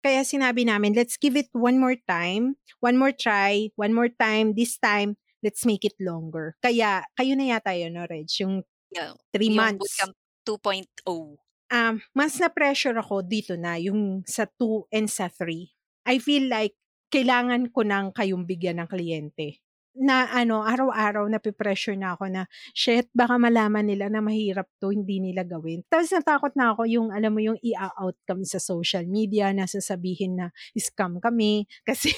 Kaya 0.04 0.22
sinabi 0.26 0.66
namin, 0.66 0.94
let's 0.94 1.16
give 1.18 1.34
it 1.38 1.50
one 1.54 1.78
more 1.78 1.96
time, 2.08 2.56
one 2.80 2.96
more 2.98 3.12
try, 3.14 3.70
one 3.76 3.92
more 3.94 4.10
time, 4.10 4.54
this 4.54 4.78
time, 4.78 5.16
let's 5.42 5.66
make 5.66 5.82
it 5.84 5.94
longer. 6.00 6.54
Kaya, 6.62 7.02
kayo 7.18 7.34
na 7.38 7.56
yata 7.58 7.74
yun, 7.74 7.94
no, 7.98 8.06
Reg? 8.10 8.30
Yung 8.40 8.62
Yeah, 8.90 9.14
three 9.34 9.50
yung 9.50 9.56
months. 9.56 9.78
bootcamp 9.78 10.14
2.0. 10.46 11.38
Um, 11.70 11.98
mas 12.14 12.38
na-pressure 12.38 12.94
ako 12.94 13.26
dito 13.26 13.58
na, 13.58 13.74
yung 13.74 14.22
sa 14.22 14.46
2 14.46 14.86
and 14.94 15.10
sa 15.10 15.26
3. 15.26 15.74
I 16.06 16.22
feel 16.22 16.46
like, 16.46 16.78
kailangan 17.10 17.70
ko 17.74 17.82
nang 17.82 18.10
kayong 18.14 18.46
bigyan 18.46 18.78
ng 18.82 18.88
kliyente 18.90 19.62
na 19.98 20.28
ano, 20.30 20.62
araw-araw 20.64 21.26
nape-pressure 21.32 21.96
na 21.98 22.14
ako 22.16 22.24
na, 22.30 22.42
shit, 22.76 23.09
baka 23.16 23.37
malaman 23.40 23.85
nila 23.88 24.09
na 24.12 24.20
mahirap 24.24 24.68
'to, 24.80 24.92
hindi 24.92 25.18
nila 25.20 25.42
gawin. 25.48 25.82
Tapos 25.88 26.12
natakot 26.12 26.52
na 26.56 26.72
ako 26.76 26.85
yung, 26.88 27.09
alam 27.12 27.32
mo 27.35 27.40
yung 27.42 27.59
i-a-out 27.64 28.16
kami 28.28 28.44
sa 28.48 28.61
social 28.62 29.04
media 29.09 29.50
na 29.56 29.64
sasabihin 29.68 30.37
na 30.40 30.46
scam 30.76 31.18
kami. 31.20 31.64
Kasi 31.88 32.12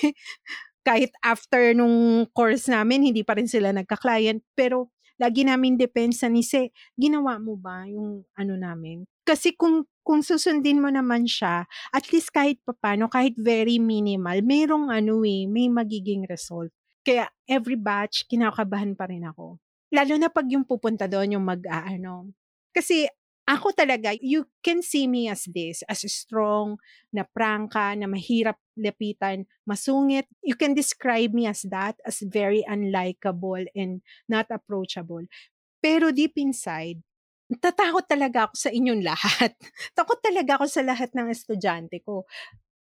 kahit 0.86 1.12
after 1.24 1.74
nung 1.76 2.26
course 2.32 2.66
namin, 2.70 3.04
hindi 3.12 3.22
pa 3.26 3.36
rin 3.36 3.48
sila 3.50 3.70
nagka-client. 3.76 4.40
Pero 4.56 4.90
lagi 5.20 5.44
namin 5.44 5.76
depensa 5.76 6.30
ni 6.32 6.40
Se, 6.46 6.70
ginawa 6.96 7.36
mo 7.42 7.58
ba 7.58 7.84
yung 7.90 8.24
ano 8.38 8.54
namin? 8.56 9.04
Kasi 9.26 9.52
kung 9.58 9.84
kung 10.06 10.24
susundin 10.24 10.80
mo 10.80 10.88
naman 10.88 11.28
siya, 11.28 11.68
at 11.92 12.04
least 12.14 12.32
kahit 12.32 12.56
papaano, 12.64 13.12
kahit 13.12 13.36
very 13.36 13.76
minimal, 13.76 14.40
merong 14.40 14.88
ano 14.88 15.20
eh, 15.28 15.44
may 15.44 15.68
magiging 15.68 16.24
result. 16.24 16.72
Kaya 17.08 17.24
every 17.48 17.80
batch, 17.80 18.28
kinakabahan 18.28 18.92
pa 18.92 19.08
rin 19.08 19.24
ako. 19.24 19.56
Lalo 19.88 20.14
na 20.20 20.28
pag 20.28 20.44
yung 20.52 20.68
pupunta 20.68 21.08
doon, 21.08 21.40
yung 21.40 21.46
mag-aano. 21.48 22.28
Kasi 22.68 23.08
ako 23.48 23.72
talaga, 23.72 24.12
you 24.20 24.44
can 24.60 24.84
see 24.84 25.08
me 25.08 25.24
as 25.32 25.48
this, 25.48 25.80
as 25.88 26.04
strong, 26.04 26.76
na 27.08 27.24
prangka, 27.24 27.96
na 27.96 28.04
mahirap 28.04 28.60
lapitan, 28.76 29.48
masungit. 29.64 30.28
You 30.44 30.52
can 30.52 30.76
describe 30.76 31.32
me 31.32 31.48
as 31.48 31.64
that, 31.72 31.96
as 32.04 32.20
very 32.20 32.60
unlikable 32.68 33.64
and 33.72 34.04
not 34.28 34.52
approachable. 34.52 35.24
Pero 35.80 36.12
deep 36.12 36.36
inside, 36.36 37.00
natatakot 37.48 38.04
talaga 38.04 38.52
ako 38.52 38.54
sa 38.60 38.68
inyong 38.68 39.00
lahat. 39.00 39.56
Takot 39.96 40.20
talaga 40.20 40.60
ako 40.60 40.68
sa 40.68 40.84
lahat 40.84 41.16
ng 41.16 41.32
estudyante 41.32 42.04
ko. 42.04 42.28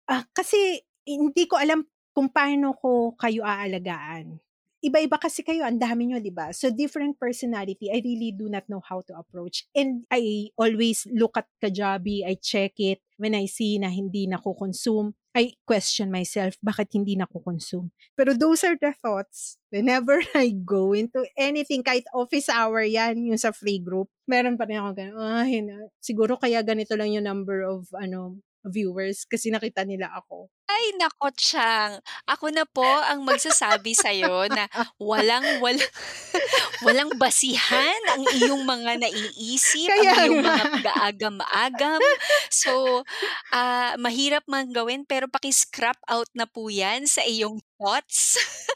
Ah, 0.07 0.23
kasi 0.31 0.79
hindi 1.03 1.43
ko 1.43 1.59
alam 1.59 1.83
kung 2.13 2.30
paano 2.30 2.78
ko 2.78 3.17
kayo 3.17 3.41
aalagaan 3.43 4.39
iba-iba 4.84 5.15
kasi 5.15 5.47
kayo, 5.47 5.63
ang 5.63 5.80
dami 5.80 6.12
nyo, 6.12 6.19
di 6.19 6.30
ba? 6.30 6.52
So, 6.52 6.67
different 6.67 7.15
personality, 7.15 7.88
I 7.88 8.04
really 8.04 8.36
do 8.36 8.52
not 8.52 8.67
know 8.67 8.84
how 8.84 8.99
to 9.08 9.15
approach. 9.15 9.63
And 9.71 10.04
I 10.12 10.52
always 10.60 11.08
look 11.08 11.39
at 11.39 11.47
Kajabi, 11.63 12.28
I 12.28 12.36
check 12.36 12.76
it. 12.84 12.99
When 13.15 13.32
I 13.32 13.47
see 13.47 13.80
na 13.80 13.88
hindi 13.88 14.28
nako-consume, 14.28 15.15
I 15.32 15.56
question 15.63 16.12
myself, 16.12 16.60
bakit 16.60 16.91
hindi 16.91 17.15
nako-consume? 17.15 17.95
Pero 18.13 18.36
those 18.36 18.67
are 18.67 18.76
the 18.76 18.91
thoughts. 18.91 19.56
Whenever 19.71 20.19
I 20.36 20.52
go 20.52 20.91
into 20.91 21.23
anything, 21.39 21.82
kahit 21.82 22.04
office 22.12 22.52
hour 22.52 22.84
yan, 22.84 23.23
yung 23.23 23.39
sa 23.39 23.56
free 23.56 23.80
group, 23.80 24.12
meron 24.28 24.60
pa 24.60 24.67
rin 24.67 24.84
ako 24.84 24.91
ganun, 24.99 25.17
ay, 25.23 25.63
siguro 26.04 26.36
kaya 26.36 26.60
ganito 26.60 26.99
lang 26.99 27.15
yung 27.15 27.23
number 27.23 27.63
of, 27.63 27.88
ano, 27.95 28.43
viewers 28.65 29.28
kasi 29.28 29.52
nakita 29.52 29.84
nila 29.84 30.10
ako. 30.15 30.47
Ay 30.63 30.95
naku, 30.95 31.30
Tiyang. 31.36 31.99
Ako 32.26 32.49
na 32.49 32.63
po 32.65 32.88
ang 32.88 33.21
magsasabi 33.28 33.93
sa'yo 33.93 34.47
na 34.49 34.65
walang 34.97 35.43
walang 35.62 35.91
walang 36.86 37.12
basihan 37.19 37.99
ang 38.10 38.23
iyong 38.32 38.63
mga 38.63 38.97
naiisip, 39.04 39.91
ang 39.91 39.99
Kaya 40.02 40.13
iyong 40.26 40.39
nga. 40.41 40.56
mga 40.56 40.63
pag-aagam-agam. 40.80 42.02
So, 42.49 43.04
ah, 43.52 43.93
mahirap 43.99 44.47
man 44.47 44.71
gawin 44.71 45.04
pero 45.06 45.28
paki-scrap 45.28 45.99
out 46.08 46.32
na 46.34 46.47
po 46.47 46.71
'yan 46.71 47.06
sa 47.06 47.21
iyong 47.28 47.60
thoughts. 47.78 48.39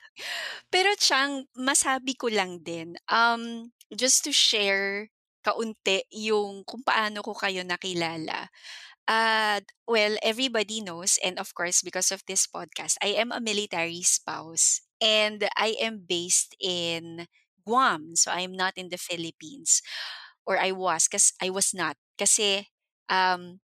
Pero 0.73 0.91
Tiyang, 1.00 1.47
masabi 1.56 2.17
ko 2.17 2.28
lang 2.28 2.60
din, 2.65 2.97
um, 3.08 3.71
just 3.93 4.26
to 4.28 4.32
share 4.36 5.08
kaunti 5.45 6.04
yung 6.12 6.67
kung 6.67 6.84
paano 6.84 7.23
ko 7.23 7.32
kayo 7.32 7.63
nakilala. 7.63 8.52
Uh, 9.08 9.62
well, 9.88 10.17
everybody 10.22 10.82
knows, 10.84 11.17
and 11.24 11.39
of 11.39 11.56
course, 11.56 11.82
because 11.82 12.12
of 12.12 12.24
this 12.28 12.43
podcast, 12.48 13.00
I 13.02 13.15
am 13.15 13.32
a 13.32 13.39
military 13.39 14.04
spouse 14.04 14.82
and 15.00 15.48
I 15.56 15.80
am 15.80 16.04
based 16.08 16.56
in 16.60 17.28
Guam. 17.65 18.15
So 18.20 18.32
I'm 18.32 18.52
not 18.52 18.74
in 18.76 18.89
the 18.89 18.98
Philippines. 19.00 19.82
Or 20.46 20.60
I 20.60 20.72
was, 20.72 21.08
because 21.08 21.34
I 21.41 21.50
was 21.52 21.74
not. 21.74 21.98
Kasi 22.20 22.67
um, 23.10 23.60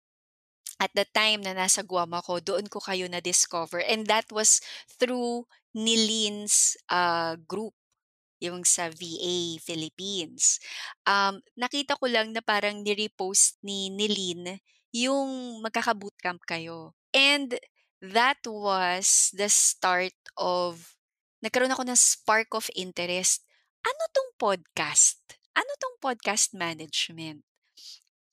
at 0.82 0.92
the 0.96 1.06
time 1.14 1.42
na 1.46 1.54
nasa 1.54 1.86
Guam 1.86 2.14
ako, 2.14 2.42
doon 2.42 2.66
ko 2.70 2.80
kayo 2.82 3.06
na-discover. 3.10 3.82
And 3.86 4.08
that 4.08 4.30
was 4.32 4.62
through 5.00 5.46
Nilin's 5.76 6.78
uh, 6.90 7.38
group 7.48 7.74
yung 8.42 8.66
sa 8.66 8.90
VA 8.90 9.58
Philippines. 9.62 10.58
Um, 11.06 11.42
nakita 11.58 11.96
ko 12.02 12.10
lang 12.10 12.34
na 12.34 12.42
parang 12.42 12.82
ni-repost 12.82 13.62
ni 13.62 13.90
Nilin 13.94 14.58
yung 14.96 15.62
magkaka-bootcamp 15.66 16.44
kayo. 16.48 16.94
And 17.16 17.56
that 18.04 18.40
was 18.48 19.32
the 19.36 19.50
start 19.52 20.16
of 20.40 20.96
nagkaroon 21.44 21.74
ako 21.74 21.84
ng 21.88 22.00
spark 22.00 22.52
of 22.56 22.70
interest. 22.78 23.44
Ano 23.84 24.04
'tong 24.14 24.32
podcast? 24.40 25.20
Ano 25.58 25.72
'tong 25.80 25.98
podcast 26.04 26.54
management? 26.56 27.44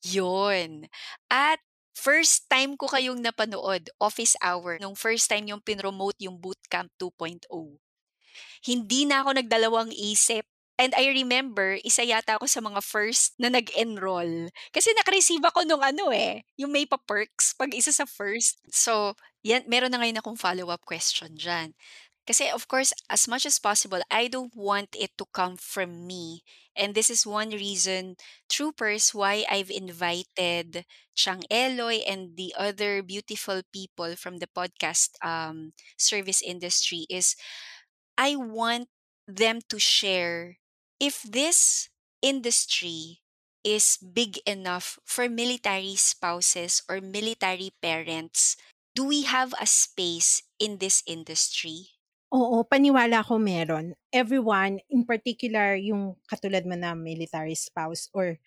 Yun. 0.05 0.87
At 1.31 1.59
first 1.95 2.47
time 2.51 2.75
ko 2.79 2.87
kayong 2.87 3.19
napanood, 3.23 3.89
office 3.99 4.35
hour, 4.43 4.79
nung 4.79 4.95
first 4.95 5.27
time 5.31 5.49
yung 5.51 5.63
pinromote 5.63 6.19
yung 6.23 6.39
Bootcamp 6.39 6.91
2.0. 6.99 7.79
Hindi 8.65 9.05
na 9.09 9.23
ako 9.25 9.39
nagdalawang 9.41 9.91
isip. 9.95 10.45
And 10.79 10.95
I 10.95 11.11
remember, 11.11 11.75
isa 11.83 12.07
yata 12.07 12.39
ako 12.39 12.47
sa 12.47 12.63
mga 12.63 12.79
first 12.79 13.35
na 13.35 13.51
nag-enroll. 13.51 14.47
Kasi 14.71 14.95
naka-receive 14.95 15.43
ako 15.43 15.67
nung 15.67 15.83
ano 15.83 16.07
eh, 16.15 16.47
yung 16.55 16.71
may 16.71 16.87
pa-perks 16.87 17.51
pag 17.59 17.75
isa 17.75 17.91
sa 17.91 18.07
first. 18.07 18.63
So, 18.71 19.19
yan, 19.43 19.67
meron 19.67 19.91
na 19.91 19.99
ngayon 19.99 20.23
akong 20.23 20.39
follow-up 20.39 20.87
question 20.87 21.35
dyan. 21.35 21.75
Kasi 22.23 22.47
of 22.53 22.69
course, 22.69 22.93
as 23.09 23.25
much 23.27 23.43
as 23.49 23.57
possible, 23.57 23.99
I 24.13 24.29
don't 24.29 24.53
want 24.55 24.93
it 24.93 25.17
to 25.17 25.25
come 25.33 25.57
from 25.57 26.05
me. 26.05 26.45
And 26.77 26.93
this 26.93 27.09
is 27.09 27.25
one 27.25 27.49
reason, 27.49 28.15
troopers, 28.47 29.11
why 29.17 29.43
I've 29.49 29.73
invited 29.73 30.85
Chang 31.17 31.43
Eloy 31.51 32.05
and 32.05 32.37
the 32.37 32.53
other 32.55 33.01
beautiful 33.01 33.65
people 33.73 34.15
from 34.15 34.37
the 34.37 34.47
podcast 34.47 35.17
um, 35.25 35.73
service 35.97 36.39
industry 36.45 37.09
is 37.09 37.35
I 38.15 38.37
want 38.37 38.87
them 39.27 39.59
to 39.73 39.79
share 39.81 40.58
if 40.99 41.23
this 41.23 41.89
industry 42.21 43.21
is 43.63 43.97
big 43.99 44.39
enough 44.45 44.99
for 45.05 45.27
military 45.29 45.95
spouses 45.95 46.83
or 46.89 47.01
military 47.01 47.71
parents, 47.81 48.55
do 48.95 49.03
we 49.05 49.23
have 49.23 49.53
a 49.59 49.65
space 49.67 50.43
in 50.59 50.77
this 50.79 51.03
industry? 51.07 51.99
Oo, 52.29 52.61
paniwala 52.61 53.25
ko 53.25 53.41
meron. 53.41 53.97
Everyone, 54.13 54.77
in 54.93 55.01
particular 55.01 55.73
yung 55.77 56.13
katulad 56.29 56.61
mo 56.69 56.77
na 56.77 56.93
military 56.93 57.57
spouse 57.57 58.05
or 58.13 58.37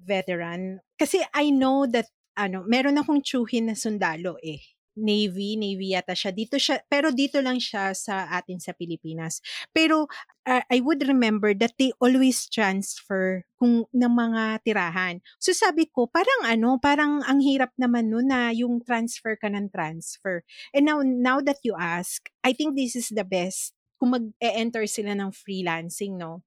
veteran. 0.00 0.80
Kasi 1.00 1.24
I 1.32 1.52
know 1.52 1.84
that 1.88 2.08
ano, 2.36 2.64
meron 2.68 3.00
akong 3.00 3.20
tsuhin 3.24 3.68
na 3.72 3.76
sundalo 3.76 4.36
eh. 4.44 4.60
Navy, 4.96 5.60
Navy 5.60 5.92
yata 5.92 6.16
siya. 6.16 6.32
Dito 6.32 6.56
siya, 6.56 6.80
pero 6.88 7.12
dito 7.12 7.38
lang 7.44 7.60
siya 7.60 7.92
sa 7.92 8.26
atin 8.32 8.56
sa 8.58 8.72
Pilipinas. 8.72 9.44
Pero 9.70 10.08
uh, 10.48 10.64
I 10.72 10.80
would 10.80 11.04
remember 11.04 11.52
that 11.52 11.76
they 11.76 11.92
always 12.00 12.48
transfer 12.48 13.44
kung 13.60 13.84
ng 13.92 14.12
mga 14.16 14.64
tirahan. 14.64 15.20
So 15.36 15.52
sabi 15.52 15.92
ko, 15.92 16.08
parang 16.08 16.48
ano, 16.48 16.80
parang 16.80 17.20
ang 17.28 17.44
hirap 17.44 17.76
naman 17.76 18.08
no 18.08 18.24
na 18.24 18.50
yung 18.56 18.80
transfer 18.80 19.36
ka 19.36 19.52
ng 19.52 19.68
transfer. 19.68 20.40
And 20.72 20.88
now, 20.88 21.04
now 21.04 21.38
that 21.44 21.60
you 21.60 21.76
ask, 21.76 22.32
I 22.40 22.56
think 22.56 22.74
this 22.74 22.96
is 22.96 23.12
the 23.12 23.24
best 23.24 23.76
kung 24.00 24.12
mag-enter 24.12 24.88
sila 24.88 25.12
ng 25.16 25.32
freelancing, 25.32 26.16
no? 26.20 26.44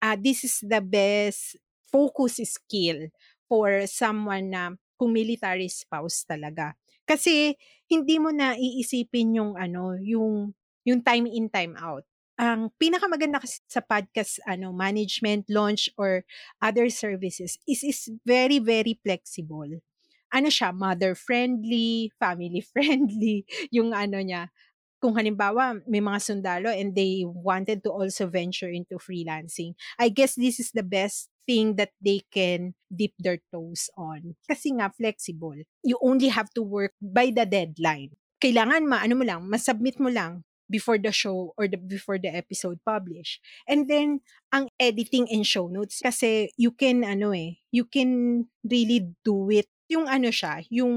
Uh, 0.00 0.16
this 0.16 0.44
is 0.46 0.62
the 0.62 0.80
best 0.80 1.58
focus 1.90 2.38
skill 2.44 3.10
for 3.48 3.88
someone 3.88 4.52
na 4.52 4.62
kung 4.98 5.14
military 5.14 5.70
spouse 5.70 6.26
talaga. 6.26 6.74
Kasi 7.08 7.56
hindi 7.88 8.20
mo 8.20 8.28
na 8.28 8.52
iisipin 8.52 9.32
yung 9.40 9.52
ano, 9.56 9.96
yung 9.96 10.52
yung 10.84 11.00
time 11.00 11.24
in 11.24 11.48
time 11.48 11.72
out. 11.80 12.04
Ang 12.38 12.70
pinakamaganda 12.76 13.40
kasi 13.42 13.64
sa 13.66 13.82
podcast 13.82 14.38
ano 14.46 14.70
management 14.70 15.48
launch 15.50 15.90
or 15.96 16.22
other 16.60 16.86
services 16.92 17.56
is 17.66 17.80
is 17.82 18.12
very 18.28 18.60
very 18.60 19.00
flexible. 19.00 19.80
Ano 20.28 20.52
siya, 20.52 20.76
mother 20.76 21.16
friendly, 21.16 22.12
family 22.20 22.60
friendly, 22.72 23.48
yung 23.72 23.96
ano 23.96 24.20
niya. 24.20 24.52
Kung 25.00 25.16
halimbawa 25.16 25.78
may 25.88 26.02
mga 26.02 26.20
sundalo 26.20 26.68
and 26.68 26.92
they 26.92 27.22
wanted 27.24 27.86
to 27.86 27.90
also 27.90 28.26
venture 28.28 28.68
into 28.68 28.98
freelancing, 29.00 29.72
I 29.96 30.10
guess 30.10 30.34
this 30.36 30.60
is 30.60 30.74
the 30.74 30.84
best 30.84 31.30
thing 31.48 31.80
that 31.80 31.96
they 32.04 32.20
can 32.28 32.76
dip 32.92 33.16
their 33.16 33.40
toes 33.48 33.88
on. 33.96 34.36
Kasi 34.44 34.76
nga, 34.76 34.92
flexible. 34.92 35.56
You 35.80 35.96
only 36.04 36.28
have 36.28 36.52
to 36.52 36.60
work 36.60 36.92
by 37.00 37.32
the 37.32 37.48
deadline. 37.48 38.12
Kailangan 38.36 38.84
ma, 38.84 39.00
ano 39.00 39.16
mo 39.16 39.24
lang, 39.24 39.48
masubmit 39.48 39.96
mo 39.96 40.12
lang 40.12 40.44
before 40.68 41.00
the 41.00 41.08
show 41.08 41.56
or 41.56 41.64
the, 41.64 41.80
before 41.80 42.20
the 42.20 42.28
episode 42.28 42.76
publish. 42.84 43.40
And 43.64 43.88
then, 43.88 44.20
ang 44.52 44.68
editing 44.76 45.24
and 45.32 45.48
show 45.48 45.72
notes, 45.72 46.04
kasi 46.04 46.52
you 46.60 46.76
can, 46.76 47.02
ano 47.08 47.32
eh, 47.32 47.56
you 47.72 47.88
can 47.88 48.44
really 48.60 49.08
do 49.24 49.48
it 49.48 49.66
yung 49.88 50.04
ano 50.04 50.28
siya, 50.28 50.60
yung 50.68 50.92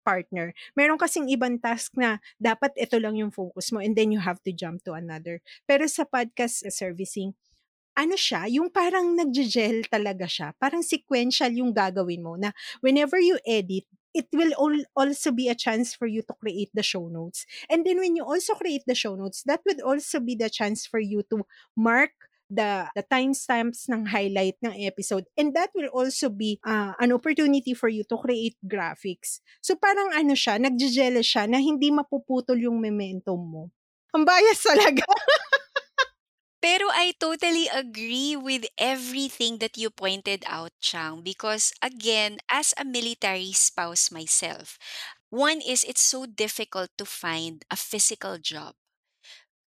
partner. 0.00 0.56
Meron 0.72 0.96
kasing 0.96 1.28
ibang 1.28 1.60
task 1.60 1.92
na 2.00 2.16
dapat 2.40 2.72
ito 2.80 2.96
lang 2.96 3.20
yung 3.20 3.28
focus 3.28 3.68
mo 3.70 3.78
and 3.78 3.92
then 3.92 4.08
you 4.08 4.24
have 4.24 4.40
to 4.40 4.50
jump 4.50 4.80
to 4.88 4.96
another. 4.96 5.44
Pero 5.68 5.84
sa 5.84 6.08
podcast 6.08 6.64
servicing, 6.72 7.36
ano 7.92 8.16
siya, 8.16 8.48
yung 8.48 8.72
parang 8.72 9.12
nagje-gel 9.16 9.84
talaga 9.88 10.24
siya. 10.24 10.56
Parang 10.56 10.80
sequential 10.80 11.52
yung 11.52 11.72
gagawin 11.72 12.24
mo 12.24 12.34
na 12.40 12.52
whenever 12.80 13.20
you 13.20 13.36
edit, 13.44 13.84
it 14.12 14.28
will 14.32 14.52
all, 14.60 14.76
also 14.96 15.32
be 15.32 15.48
a 15.48 15.56
chance 15.56 15.96
for 15.96 16.06
you 16.06 16.20
to 16.22 16.34
create 16.36 16.68
the 16.74 16.84
show 16.84 17.08
notes. 17.08 17.44
And 17.68 17.84
then 17.84 17.98
when 17.98 18.16
you 18.16 18.24
also 18.24 18.54
create 18.54 18.84
the 18.86 18.94
show 18.94 19.16
notes, 19.16 19.42
that 19.48 19.60
would 19.64 19.80
also 19.80 20.20
be 20.20 20.36
the 20.36 20.50
chance 20.50 20.86
for 20.86 21.00
you 21.00 21.24
to 21.32 21.44
mark 21.76 22.12
the 22.52 22.84
the 22.92 23.00
timestamps 23.08 23.88
ng 23.88 24.12
highlight 24.12 24.60
ng 24.60 24.76
episode 24.84 25.24
and 25.40 25.56
that 25.56 25.72
will 25.72 25.88
also 25.88 26.28
be 26.28 26.60
uh, 26.68 26.92
an 27.00 27.08
opportunity 27.08 27.72
for 27.72 27.88
you 27.88 28.04
to 28.04 28.20
create 28.20 28.60
graphics. 28.60 29.40
So 29.64 29.72
parang 29.80 30.12
ano 30.12 30.36
siya, 30.36 30.60
nagje-gel 30.60 31.16
siya 31.24 31.48
na 31.48 31.56
hindi 31.56 31.88
mapuputol 31.88 32.60
yung 32.60 32.76
momentum 32.76 33.40
mo. 33.40 33.62
Ang 34.12 34.28
bias 34.28 34.60
talaga. 34.68 35.08
Pero 36.62 36.86
I 36.94 37.10
totally 37.18 37.66
agree 37.68 38.36
with 38.38 38.64
everything 38.78 39.58
that 39.58 39.74
you 39.76 39.90
pointed 39.90 40.44
out, 40.46 40.70
Chang, 40.80 41.20
because 41.22 41.74
again, 41.82 42.38
as 42.48 42.72
a 42.78 42.84
military 42.86 43.50
spouse 43.52 44.10
myself, 44.14 44.78
one 45.30 45.60
is 45.60 45.82
it's 45.84 46.04
so 46.04 46.24
difficult 46.26 46.90
to 46.98 47.04
find 47.04 47.64
a 47.70 47.76
physical 47.76 48.38
job. 48.38 48.76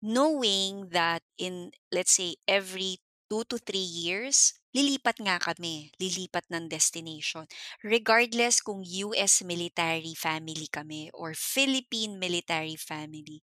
Knowing 0.03 0.91
that 0.91 1.23
in, 1.39 1.73
let's 1.93 2.13
say, 2.13 2.37
every 2.49 2.99
two 3.31 3.45
to 3.49 3.59
three 3.59 3.85
years, 3.85 4.53
lilipat 4.77 5.17
nga 5.25 5.41
kami, 5.41 5.91
lilipat 5.99 6.45
ng 6.53 6.69
destination. 6.69 7.49
Regardless 7.83 8.61
kung 8.61 8.85
US 8.85 9.43
military 9.43 10.15
family 10.15 10.69
kami 10.71 11.11
or 11.17 11.33
Philippine 11.35 12.21
military 12.21 12.77
family, 12.77 13.43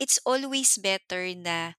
it's 0.00 0.18
always 0.28 0.76
better 0.78 1.24
na 1.36 1.72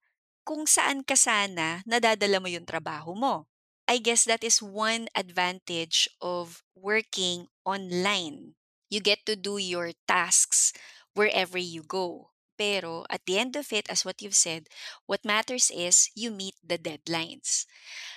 kung 0.48 0.64
saan 0.64 1.04
ka 1.04 1.12
sana 1.12 1.84
nadadala 1.84 2.40
mo 2.40 2.48
yung 2.48 2.64
trabaho 2.64 3.12
mo. 3.12 3.44
I 3.84 4.00
guess 4.00 4.24
that 4.24 4.40
is 4.44 4.64
one 4.64 5.08
advantage 5.12 6.08
of 6.24 6.64
working 6.76 7.48
online. 7.68 8.56
You 8.88 9.00
get 9.04 9.24
to 9.28 9.36
do 9.36 9.60
your 9.60 9.92
tasks 10.08 10.72
wherever 11.12 11.60
you 11.60 11.84
go. 11.84 12.32
Pero 12.56 13.04
at 13.12 13.24
the 13.28 13.36
end 13.38 13.56
of 13.60 13.72
it, 13.72 13.88
as 13.92 14.04
what 14.04 14.20
you've 14.24 14.36
said, 14.36 14.68
what 15.08 15.24
matters 15.24 15.68
is 15.72 16.08
you 16.16 16.32
meet 16.32 16.56
the 16.64 16.76
deadlines. 16.80 17.64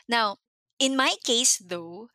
Now, 0.08 0.40
in 0.80 0.96
my 0.96 1.16
case 1.24 1.60
though, 1.60 2.10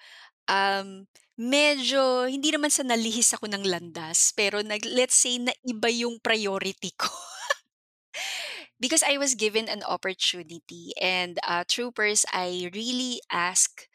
um, 0.48 1.06
medyo 1.36 2.26
hindi 2.28 2.52
naman 2.52 2.72
sa 2.72 2.84
nalihis 2.84 3.36
ako 3.36 3.48
ng 3.52 3.64
landas, 3.68 4.32
pero 4.36 4.64
nag 4.64 4.82
let's 4.88 5.16
say 5.16 5.38
na 5.40 5.52
iba 5.66 5.92
yung 5.92 6.18
priority 6.24 6.92
ko. 6.96 7.12
Because 8.80 9.02
I 9.02 9.16
was 9.18 9.34
given 9.34 9.68
an 9.68 9.82
opportunity 9.82 10.92
and 11.00 11.38
uh, 11.46 11.64
troopers, 11.66 12.24
I 12.32 12.70
really 12.74 13.20
ask 13.30 13.88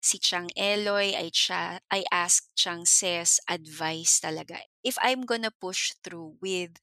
si 0.00 0.18
Chang 0.18 0.50
Eloy, 0.56 1.14
I, 1.16 1.30
cha- 1.32 1.80
I 1.90 2.04
asked 2.12 2.50
Chang 2.56 2.84
Ses 2.86 3.40
advice 3.48 4.20
talaga. 4.20 4.58
If 4.84 4.96
I'm 5.02 5.22
gonna 5.26 5.50
push 5.52 5.92
through 6.04 6.36
with 6.40 6.78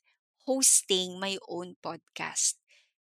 hosting 0.46 1.20
my 1.20 1.38
own 1.48 1.76
podcast. 1.84 2.56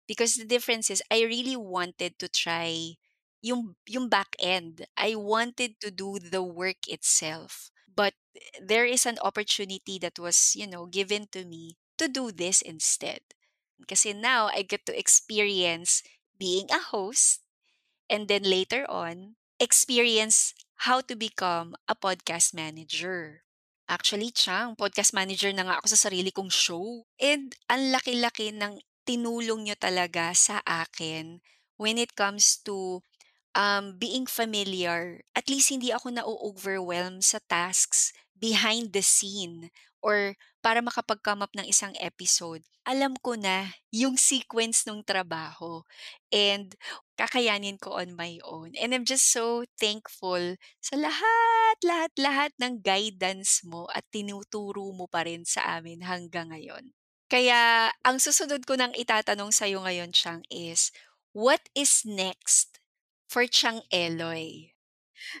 Because 0.07 0.35
the 0.35 0.45
difference 0.45 0.89
is 0.89 1.03
I 1.11 1.23
really 1.23 1.55
wanted 1.55 2.19
to 2.19 2.27
try 2.29 2.95
yung, 3.41 3.75
yung 3.87 4.09
back 4.09 4.35
end. 4.39 4.85
I 4.97 5.15
wanted 5.15 5.79
to 5.81 5.91
do 5.91 6.19
the 6.19 6.43
work 6.43 6.87
itself. 6.87 7.71
But 7.93 8.13
there 8.61 8.85
is 8.85 9.05
an 9.05 9.19
opportunity 9.21 9.99
that 9.99 10.19
was, 10.19 10.55
you 10.55 10.67
know, 10.67 10.85
given 10.85 11.27
to 11.33 11.45
me 11.45 11.77
to 11.97 12.07
do 12.07 12.31
this 12.31 12.61
instead. 12.61 13.21
Kasi 13.87 14.13
now 14.13 14.47
I 14.51 14.63
get 14.63 14.85
to 14.87 14.95
experience 14.97 16.03
being 16.39 16.67
a 16.71 16.79
host 16.79 17.41
and 18.09 18.27
then 18.27 18.43
later 18.43 18.85
on, 18.89 19.35
experience 19.59 20.53
how 20.87 21.01
to 21.01 21.15
become 21.15 21.75
a 21.87 21.95
podcast 21.95 22.53
manager. 22.53 23.43
Actually, 23.89 24.29
Chang, 24.31 24.75
podcast 24.77 25.13
manager 25.13 25.49
na 25.51 25.65
nga 25.65 25.75
ako 25.81 25.87
sa 25.91 25.99
sarili 26.09 26.29
kong 26.31 26.51
show. 26.53 27.05
And 27.19 27.53
ang 27.67 27.89
laki-laki 27.91 28.53
ng 28.53 28.79
tinulong 29.05 29.65
nyo 29.65 29.75
talaga 29.77 30.31
sa 30.37 30.61
akin 30.65 31.41
when 31.81 31.97
it 31.97 32.13
comes 32.13 32.61
to 32.69 33.01
um, 33.55 33.97
being 33.97 34.25
familiar. 34.29 35.21
At 35.35 35.49
least 35.49 35.69
hindi 35.73 35.89
ako 35.93 36.13
na-overwhelm 36.13 37.21
sa 37.21 37.39
tasks 37.49 38.13
behind 38.37 38.93
the 38.93 39.01
scene 39.03 39.69
or 40.01 40.37
para 40.59 40.83
makapag-come 40.83 41.43
up 41.43 41.53
ng 41.55 41.67
isang 41.67 41.95
episode, 42.03 42.63
alam 42.83 43.15
ko 43.19 43.35
na 43.39 43.71
yung 43.93 44.19
sequence 44.19 44.83
ng 44.89 45.05
trabaho 45.05 45.83
and 46.33 46.75
kakayanin 47.15 47.79
ko 47.79 47.95
on 47.99 48.15
my 48.15 48.39
own. 48.43 48.75
And 48.75 48.91
I'm 48.91 49.07
just 49.07 49.31
so 49.31 49.63
thankful 49.79 50.59
sa 50.83 50.95
lahat, 50.99 51.77
lahat, 51.85 52.11
lahat 52.19 52.51
ng 52.59 52.83
guidance 52.83 53.63
mo 53.63 53.87
at 53.93 54.03
tinuturo 54.11 54.91
mo 54.91 55.07
pa 55.07 55.23
rin 55.23 55.47
sa 55.47 55.79
amin 55.79 56.03
hanggang 56.03 56.51
ngayon. 56.51 56.91
Kaya 57.29 57.93
ang 58.01 58.17
susunod 58.17 58.65
ko 58.65 58.73
nang 58.73 58.91
itatanong 58.97 59.53
sa'yo 59.53 59.85
ngayon, 59.85 60.09
Chang, 60.11 60.41
is 60.49 60.89
what 61.29 61.61
is 61.77 62.01
next 62.01 62.81
for 63.29 63.45
Chang 63.45 63.85
Eloy? 63.93 64.73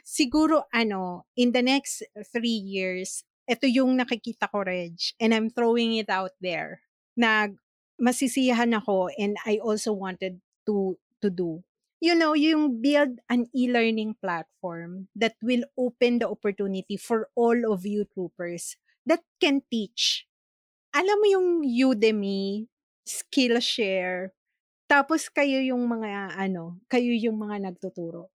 Siguro 0.05 0.69
ano, 0.69 1.25
in 1.33 1.49
the 1.49 1.65
next 1.65 2.05
three 2.29 2.61
years, 2.61 3.25
ito 3.49 3.65
yung 3.65 3.97
nakikita 3.97 4.45
ko, 4.45 4.61
Reg, 4.61 4.93
and 5.17 5.33
I'm 5.33 5.49
throwing 5.49 5.97
it 5.97 6.13
out 6.13 6.37
there, 6.37 6.85
na 7.17 7.49
masisiyahan 7.97 8.77
ako 8.77 9.09
and 9.17 9.35
I 9.43 9.57
also 9.59 9.91
wanted 9.91 10.39
to 10.69 10.95
to 11.19 11.27
do. 11.33 11.65
You 11.99 12.15
know, 12.15 12.31
yung 12.31 12.79
build 12.79 13.19
an 13.27 13.51
e-learning 13.51 14.15
platform 14.23 15.11
that 15.19 15.35
will 15.43 15.67
open 15.75 16.23
the 16.23 16.31
opportunity 16.31 16.95
for 16.95 17.27
all 17.35 17.59
of 17.67 17.83
you 17.83 18.07
troopers 18.07 18.79
that 19.03 19.19
can 19.43 19.67
teach. 19.67 20.23
Alam 20.95 21.19
mo 21.19 21.27
yung 21.27 21.49
Udemy, 21.67 22.71
Skillshare, 23.03 24.31
tapos 24.87 25.27
kayo 25.27 25.59
yung 25.59 25.91
mga 25.91 26.39
ano, 26.39 26.79
kayo 26.87 27.11
yung 27.11 27.35
mga 27.35 27.67
nagtuturo 27.67 28.31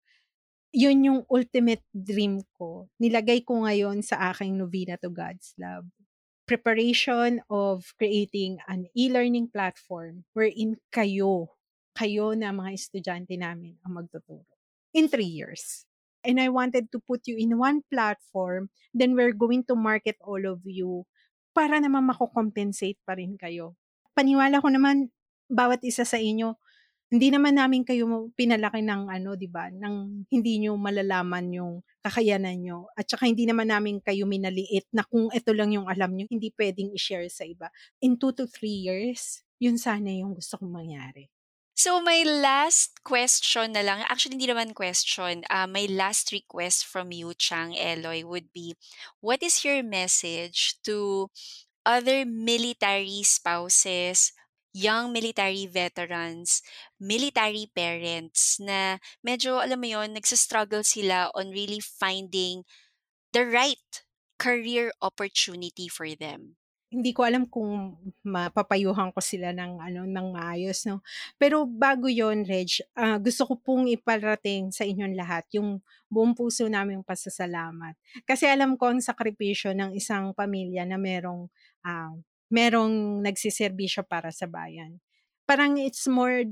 yun 0.75 1.07
yung 1.07 1.21
ultimate 1.31 1.87
dream 1.95 2.43
ko. 2.59 2.91
Nilagay 2.99 3.47
ko 3.47 3.63
ngayon 3.63 4.03
sa 4.03 4.35
aking 4.35 4.59
Novena 4.59 4.99
to 4.99 5.07
God's 5.07 5.55
Love. 5.55 5.87
Preparation 6.45 7.41
of 7.47 7.87
creating 7.97 8.59
an 8.67 8.91
e-learning 8.93 9.49
platform 9.55 10.27
wherein 10.35 10.77
kayo, 10.91 11.55
kayo 11.95 12.35
na 12.35 12.51
mga 12.51 12.75
estudyante 12.75 13.39
namin 13.39 13.79
ang 13.87 14.03
magtuturo 14.03 14.45
in 14.93 15.07
three 15.07 15.31
years. 15.31 15.87
And 16.27 16.43
I 16.43 16.51
wanted 16.51 16.91
to 16.91 16.99
put 16.99 17.31
you 17.31 17.39
in 17.39 17.55
one 17.57 17.87
platform, 17.87 18.69
then 18.93 19.15
we're 19.15 19.37
going 19.37 19.63
to 19.71 19.79
market 19.79 20.19
all 20.21 20.43
of 20.43 20.67
you 20.67 21.07
para 21.55 21.79
naman 21.79 22.11
mako-compensate 22.11 22.99
pa 23.07 23.15
rin 23.15 23.39
kayo. 23.39 23.79
Paniwala 24.19 24.59
ko 24.59 24.69
naman, 24.69 25.15
bawat 25.47 25.81
isa 25.87 26.03
sa 26.03 26.19
inyo, 26.19 26.59
hindi 27.15 27.31
naman 27.31 27.55
namin 27.55 27.87
kayo 27.87 28.11
pinalaki 28.35 28.83
ng 28.83 29.07
ano, 29.07 29.39
'di 29.39 29.47
ba, 29.47 29.71
ng 29.71 30.27
hindi 30.35 30.59
niyo 30.59 30.75
malalaman 30.75 31.47
yung 31.55 31.73
kakayanan 32.03 32.59
niyo 32.59 32.91
at 32.99 33.07
saka 33.07 33.31
hindi 33.31 33.47
naman 33.47 33.71
namin 33.71 34.03
kayo 34.03 34.27
minaliit 34.27 34.91
na 34.91 35.07
kung 35.07 35.31
ito 35.31 35.55
lang 35.55 35.71
yung 35.71 35.87
alam 35.87 36.11
niyo, 36.11 36.27
hindi 36.27 36.51
pwedeng 36.59 36.91
i-share 36.91 37.31
sa 37.31 37.47
iba. 37.47 37.71
In 38.03 38.19
2 38.19 38.35
to 38.35 38.51
3 38.51 38.67
years, 38.67 39.47
yun 39.63 39.79
sana 39.79 40.11
yung 40.11 40.35
gusto 40.35 40.59
kong 40.59 40.75
mangyari. 40.75 41.31
So 41.75 41.99
my 41.99 42.23
last 42.23 43.03
question 43.03 43.75
na 43.75 43.83
lang, 43.83 44.07
actually 44.07 44.39
hindi 44.39 44.47
naman 44.47 44.79
question, 44.79 45.43
uh, 45.51 45.67
my 45.67 45.91
last 45.91 46.31
request 46.31 46.87
from 46.87 47.11
you, 47.11 47.35
Chang 47.35 47.75
Eloy, 47.75 48.23
would 48.23 48.55
be, 48.55 48.79
what 49.19 49.43
is 49.43 49.67
your 49.67 49.83
message 49.83 50.79
to 50.87 51.31
other 51.83 52.23
military 52.23 53.27
spouses, 53.27 54.33
young 54.75 55.15
military 55.15 55.71
veterans, 55.71 56.61
military 56.99 57.71
parents 57.71 58.59
na 58.59 58.99
medyo 59.23 59.63
alam 59.63 59.79
mo 59.79 59.87
yon 59.87 60.19
nagsa-struggle 60.19 60.83
sila 60.83 61.31
on 61.39 61.55
really 61.55 61.79
finding 61.79 62.67
the 63.31 63.47
right 63.47 64.03
career 64.35 64.91
opportunity 64.99 65.87
for 65.87 66.11
them. 66.19 66.59
Hindi 66.95 67.11
ko 67.11 67.27
alam 67.27 67.51
kung 67.51 67.99
mapapayuhan 68.23 69.11
ko 69.11 69.19
sila 69.19 69.51
ng 69.51 69.83
ano 69.83 70.07
ng 70.07 70.27
maayos 70.31 70.87
no. 70.87 71.03
Pero 71.35 71.67
bago 71.67 72.07
'yon, 72.07 72.47
Reg, 72.47 72.71
uh, 72.95 73.19
gusto 73.19 73.51
ko 73.51 73.55
pong 73.59 73.91
iparating 73.91 74.71
sa 74.71 74.87
inyong 74.87 75.19
lahat 75.19 75.43
yung 75.59 75.83
buong 76.07 76.39
puso 76.39 76.71
naming 76.71 77.03
pasasalamat. 77.03 77.99
Kasi 78.23 78.47
alam 78.47 78.79
ko 78.79 78.95
ang 78.95 79.03
sakripisyo 79.03 79.75
ng 79.75 79.91
isang 79.99 80.31
pamilya 80.39 80.87
na 80.87 80.95
merong 80.95 81.51
uh, 81.83 82.15
merong 82.55 83.19
nagsiserbisyo 83.27 84.07
para 84.07 84.31
sa 84.31 84.47
bayan. 84.47 85.03
Parang 85.43 85.75
it's 85.75 86.07
more 86.07 86.47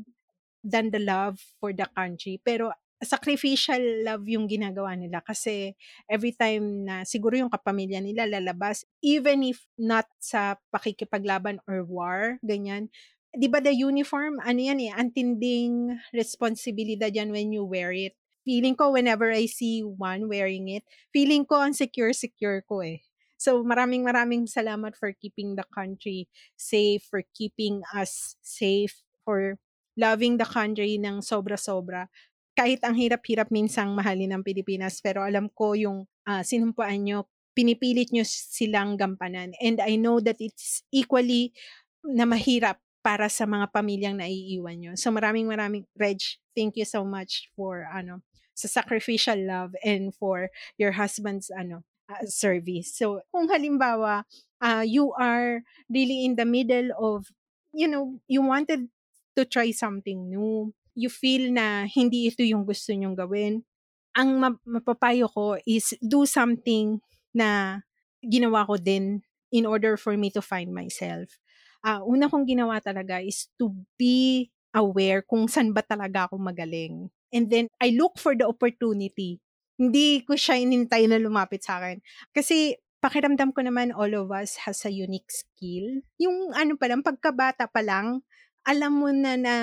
than 0.66 0.90
the 0.90 0.98
love 0.98 1.38
for 1.62 1.70
the 1.70 1.86
country, 1.94 2.42
pero 2.42 2.74
sacrificial 3.02 3.82
love 4.06 4.22
yung 4.30 4.46
ginagawa 4.46 4.94
nila 4.94 5.18
kasi 5.26 5.74
every 6.06 6.30
time 6.34 6.86
na 6.86 7.02
siguro 7.02 7.34
yung 7.34 7.50
kapamilya 7.50 7.98
nila 7.98 8.30
lalabas, 8.30 8.86
even 9.02 9.42
if 9.42 9.66
not 9.74 10.06
sa 10.22 10.58
pakikipaglaban 10.70 11.58
or 11.66 11.82
war, 11.82 12.38
ganyan, 12.46 12.90
di 13.34 13.50
ba 13.50 13.58
the 13.58 13.74
uniform, 13.74 14.38
ano 14.46 14.60
yan 14.62 14.78
eh, 14.78 14.92
antinding 14.94 15.98
responsibilidad 16.14 17.10
yan 17.10 17.34
when 17.34 17.50
you 17.50 17.66
wear 17.66 17.90
it. 17.90 18.14
Feeling 18.42 18.74
ko 18.74 18.90
whenever 18.90 19.30
I 19.30 19.46
see 19.46 19.86
one 19.86 20.26
wearing 20.26 20.66
it, 20.66 20.82
feeling 21.14 21.46
ko 21.46 21.62
ang 21.62 21.74
secure-secure 21.74 22.66
ko 22.66 22.82
eh. 22.82 23.02
So 23.42 23.66
maraming 23.66 24.06
maraming 24.06 24.46
salamat 24.46 24.94
for 24.94 25.10
keeping 25.18 25.58
the 25.58 25.66
country 25.74 26.30
safe, 26.54 27.02
for 27.10 27.26
keeping 27.34 27.82
us 27.90 28.38
safe, 28.38 29.02
for 29.26 29.58
loving 29.98 30.38
the 30.38 30.46
country 30.46 30.94
ng 31.02 31.18
sobra-sobra 31.18 32.06
kahit 32.52 32.84
ang 32.84 32.92
hirap-hirap 32.96 33.48
minsang 33.48 33.96
mahalin 33.96 34.36
ng 34.36 34.42
Pilipinas, 34.44 35.00
pero 35.00 35.24
alam 35.24 35.48
ko 35.56 35.72
yung 35.72 36.04
uh, 36.28 36.42
sinumpaan 36.44 37.00
nyo, 37.00 37.18
pinipilit 37.56 38.12
nyo 38.12 38.24
silang 38.24 38.96
gampanan. 38.96 39.56
And 39.60 39.80
I 39.80 39.96
know 39.96 40.20
that 40.20 40.36
it's 40.40 40.84
equally 40.92 41.56
na 42.04 42.28
mahirap 42.28 42.80
para 43.00 43.26
sa 43.32 43.48
mga 43.48 43.72
pamilyang 43.72 44.20
naiiwan 44.20 44.76
nyo. 44.78 44.92
So 45.00 45.10
maraming 45.10 45.48
maraming, 45.48 45.88
Reg, 45.96 46.20
thank 46.52 46.76
you 46.76 46.86
so 46.86 47.02
much 47.02 47.48
for 47.56 47.88
ano, 47.88 48.20
sa 48.52 48.68
sacrificial 48.68 49.40
love 49.48 49.72
and 49.80 50.12
for 50.12 50.52
your 50.76 50.92
husband's 50.92 51.48
ano, 51.48 51.88
uh, 52.12 52.26
service. 52.28 52.92
So 52.94 53.24
kung 53.32 53.48
halimbawa, 53.48 54.24
uh, 54.60 54.84
you 54.84 55.12
are 55.16 55.64
really 55.88 56.24
in 56.28 56.36
the 56.36 56.44
middle 56.46 56.92
of, 57.00 57.32
you 57.72 57.88
know, 57.88 58.20
you 58.28 58.44
wanted 58.44 58.88
to 59.36 59.44
try 59.48 59.72
something 59.72 60.28
new, 60.28 60.72
you 60.94 61.08
feel 61.08 61.50
na 61.50 61.88
hindi 61.88 62.28
ito 62.28 62.44
yung 62.44 62.68
gusto 62.68 62.92
nyong 62.92 63.16
gawin, 63.16 63.64
ang 64.12 64.60
mapapayo 64.68 65.26
ko 65.32 65.56
is 65.64 65.96
do 66.04 66.28
something 66.28 67.00
na 67.32 67.80
ginawa 68.22 68.68
ko 68.68 68.76
din 68.76 69.24
in 69.50 69.64
order 69.66 69.96
for 69.96 70.16
me 70.16 70.30
to 70.30 70.44
find 70.44 70.70
myself. 70.72 71.40
Uh, 71.82 71.98
una 72.06 72.30
kong 72.30 72.46
ginawa 72.46 72.78
talaga 72.78 73.18
is 73.18 73.50
to 73.58 73.74
be 73.98 74.46
aware 74.72 75.20
kung 75.26 75.50
saan 75.50 75.74
ba 75.74 75.82
talaga 75.82 76.30
ako 76.30 76.38
magaling. 76.38 77.10
And 77.32 77.48
then, 77.48 77.66
I 77.80 77.96
look 77.96 78.20
for 78.20 78.36
the 78.36 78.46
opportunity. 78.46 79.41
Hindi 79.80 80.20
ko 80.28 80.36
siya 80.36 80.60
inintay 80.60 81.08
na 81.08 81.16
lumapit 81.16 81.64
sa 81.64 81.80
akin. 81.80 82.00
Kasi, 82.36 82.76
pakiramdam 83.00 83.50
ko 83.56 83.64
naman 83.64 83.90
all 83.96 84.12
of 84.14 84.28
us 84.30 84.60
has 84.68 84.84
a 84.84 84.92
unique 84.92 85.32
skill. 85.32 86.04
Yung 86.20 86.52
ano 86.52 86.76
pa 86.76 86.86
lang, 86.92 87.00
pagkabata 87.02 87.66
pa 87.72 87.80
lang, 87.80 88.20
alam 88.68 88.92
mo 89.00 89.08
na 89.10 89.34
na 89.40 89.54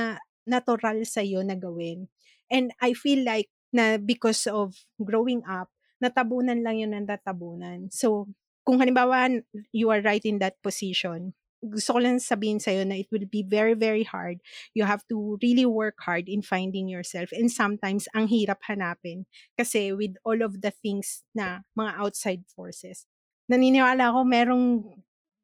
natural 0.49 1.05
sa'yo 1.05 1.45
na 1.45 1.55
gawin. 1.55 2.09
And 2.49 2.73
I 2.81 2.97
feel 2.97 3.21
like 3.23 3.47
na 3.69 4.01
because 4.01 4.49
of 4.49 4.73
growing 4.97 5.45
up, 5.45 5.69
natabunan 6.01 6.65
lang 6.65 6.81
yun 6.81 6.91
ng 6.97 7.05
natabunan. 7.05 7.87
So, 7.93 8.27
kung 8.65 8.81
halimbawa 8.81 9.29
you 9.71 9.93
are 9.93 10.01
right 10.01 10.25
in 10.25 10.41
that 10.41 10.57
position, 10.65 11.37
gusto 11.59 11.95
ko 11.95 11.99
lang 11.99 12.23
sabihin 12.23 12.59
sa'yo 12.59 12.87
na 12.87 12.95
it 12.95 13.11
will 13.11 13.27
be 13.27 13.43
very, 13.43 13.75
very 13.75 14.03
hard. 14.07 14.39
You 14.71 14.87
have 14.87 15.03
to 15.11 15.37
really 15.43 15.67
work 15.67 15.99
hard 15.99 16.31
in 16.31 16.41
finding 16.41 16.87
yourself. 16.87 17.35
And 17.35 17.51
sometimes, 17.51 18.07
ang 18.15 18.31
hirap 18.31 18.63
hanapin. 18.67 19.27
Kasi 19.59 19.91
with 19.91 20.15
all 20.23 20.39
of 20.39 20.63
the 20.63 20.71
things 20.71 21.27
na 21.35 21.67
mga 21.75 21.91
outside 21.99 22.43
forces. 22.47 23.03
Naniniwala 23.51 24.15
ako 24.15 24.19
merong 24.23 24.65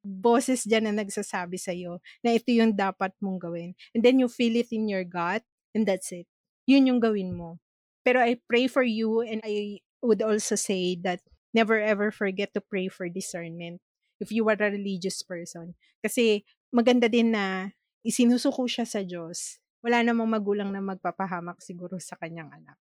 boses 0.05 0.63
dyan 0.63 0.87
na 0.87 0.93
nagsasabi 1.01 1.57
sa'yo 1.57 1.97
na 2.21 2.37
ito 2.37 2.53
yung 2.53 2.77
dapat 2.77 3.11
mong 3.19 3.41
gawin. 3.41 3.73
And 3.97 4.05
then 4.05 4.21
you 4.21 4.29
feel 4.29 4.53
it 4.55 4.69
in 4.69 4.85
your 4.85 5.03
gut 5.03 5.41
and 5.73 5.83
that's 5.83 6.13
it. 6.13 6.29
Yun 6.69 6.87
yung 6.87 7.01
gawin 7.01 7.33
mo. 7.33 7.57
Pero 8.05 8.21
I 8.21 8.37
pray 8.45 8.69
for 8.69 8.85
you 8.85 9.25
and 9.25 9.41
I 9.41 9.81
would 10.05 10.21
also 10.21 10.53
say 10.53 10.93
that 11.01 11.25
never 11.57 11.81
ever 11.81 12.13
forget 12.13 12.53
to 12.53 12.61
pray 12.61 12.85
for 12.85 13.09
discernment 13.09 13.81
if 14.19 14.31
you 14.31 14.47
are 14.47 14.57
a 14.57 14.71
religious 14.71 15.21
person. 15.21 15.75
Kasi 16.03 16.43
maganda 16.71 17.09
din 17.09 17.33
na 17.33 17.75
isinusuko 18.05 18.65
siya 18.65 18.85
sa 18.87 19.01
Diyos. 19.01 19.59
Wala 19.85 20.01
namang 20.01 20.29
magulang 20.29 20.73
na 20.73 20.81
magpapahamak 20.81 21.61
siguro 21.61 22.01
sa 22.01 22.17
kanyang 22.17 22.49
anak. 22.49 22.77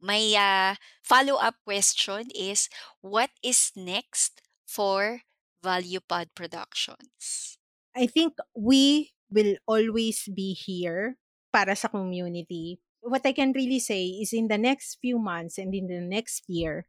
My 0.00 0.22
uh, 0.32 0.72
follow-up 1.04 1.60
question 1.62 2.32
is, 2.32 2.72
what 3.04 3.28
is 3.44 3.70
next 3.76 4.40
for 4.64 5.22
Value 5.60 6.00
Pod 6.00 6.32
Productions? 6.32 7.56
I 7.92 8.08
think 8.08 8.40
we 8.56 9.12
will 9.28 9.60
always 9.68 10.24
be 10.32 10.56
here 10.56 11.20
para 11.52 11.76
sa 11.76 11.92
community 11.92 12.80
what 13.02 13.24
I 13.24 13.32
can 13.32 13.52
really 13.52 13.80
say 13.80 14.20
is 14.20 14.32
in 14.32 14.48
the 14.48 14.58
next 14.58 14.98
few 15.00 15.18
months 15.18 15.58
and 15.58 15.74
in 15.74 15.88
the 15.88 16.00
next 16.00 16.44
year, 16.48 16.86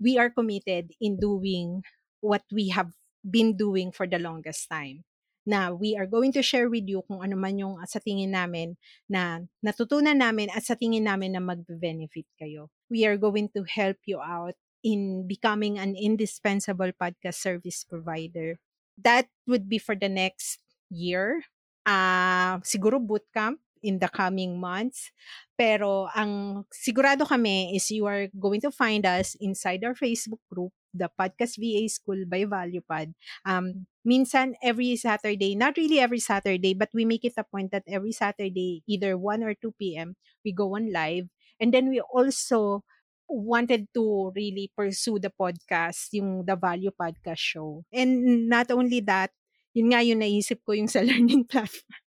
we 0.00 0.18
are 0.18 0.30
committed 0.30 0.92
in 1.00 1.20
doing 1.20 1.82
what 2.20 2.42
we 2.52 2.68
have 2.68 2.92
been 3.24 3.56
doing 3.56 3.92
for 3.92 4.06
the 4.06 4.18
longest 4.18 4.68
time. 4.68 5.04
Na 5.48 5.72
we 5.72 5.96
are 5.96 6.06
going 6.06 6.32
to 6.36 6.44
share 6.44 6.68
with 6.68 6.84
you 6.84 7.00
kung 7.08 7.24
ano 7.24 7.34
man 7.34 7.56
yung 7.56 7.80
sa 7.88 7.98
tingin 7.98 8.36
namin 8.36 8.76
na 9.08 9.40
natutunan 9.64 10.16
namin 10.16 10.52
at 10.52 10.62
sa 10.62 10.76
tingin 10.76 11.08
namin 11.08 11.32
na 11.32 11.42
mag-benefit 11.42 12.28
kayo. 12.36 12.68
We 12.92 13.08
are 13.08 13.16
going 13.16 13.48
to 13.56 13.64
help 13.64 13.98
you 14.04 14.20
out 14.20 14.54
in 14.84 15.26
becoming 15.26 15.80
an 15.80 15.96
indispensable 15.96 16.92
podcast 16.92 17.40
service 17.40 17.84
provider. 17.84 18.60
That 19.00 19.32
would 19.48 19.68
be 19.68 19.80
for 19.80 19.96
the 19.96 20.12
next 20.12 20.60
year. 20.92 21.40
Uh, 21.88 22.60
siguro 22.60 23.00
bootcamp 23.00 23.64
in 23.82 23.98
the 23.98 24.08
coming 24.08 24.60
months. 24.60 25.12
Pero 25.56 26.08
ang 26.16 26.64
sigurado 26.72 27.28
kami 27.28 27.76
is 27.76 27.92
you 27.92 28.08
are 28.08 28.32
going 28.32 28.60
to 28.64 28.72
find 28.72 29.04
us 29.04 29.36
inside 29.40 29.84
our 29.84 29.92
Facebook 29.92 30.40
group, 30.48 30.72
the 30.96 31.08
Podcast 31.12 31.60
VA 31.60 31.84
School 31.88 32.24
by 32.24 32.48
ValuePod. 32.48 33.12
Um, 33.44 33.84
minsan 34.00 34.56
every 34.64 34.96
Saturday, 34.96 35.52
not 35.56 35.76
really 35.76 36.00
every 36.00 36.20
Saturday, 36.20 36.72
but 36.72 36.88
we 36.96 37.04
make 37.04 37.24
it 37.24 37.36
a 37.36 37.44
point 37.44 37.72
that 37.72 37.84
every 37.84 38.12
Saturday, 38.12 38.82
either 38.88 39.16
1 39.20 39.44
or 39.44 39.52
2 39.52 39.74
p.m., 39.76 40.16
we 40.44 40.52
go 40.52 40.76
on 40.76 40.92
live. 40.92 41.28
And 41.60 41.74
then 41.74 41.92
we 41.92 42.00
also 42.00 42.80
wanted 43.28 43.92
to 43.94 44.32
really 44.34 44.72
pursue 44.72 45.20
the 45.20 45.30
podcast, 45.30 46.08
yung 46.16 46.48
The 46.48 46.56
Value 46.56 46.90
Podcast 46.90 47.38
Show. 47.38 47.84
And 47.92 48.48
not 48.48 48.72
only 48.72 49.04
that, 49.04 49.30
yun 49.76 49.92
nga 49.92 50.02
yung 50.02 50.24
naisip 50.24 50.64
ko 50.64 50.72
yung 50.72 50.88
sa 50.88 51.04
learning 51.06 51.46
platform 51.46 52.00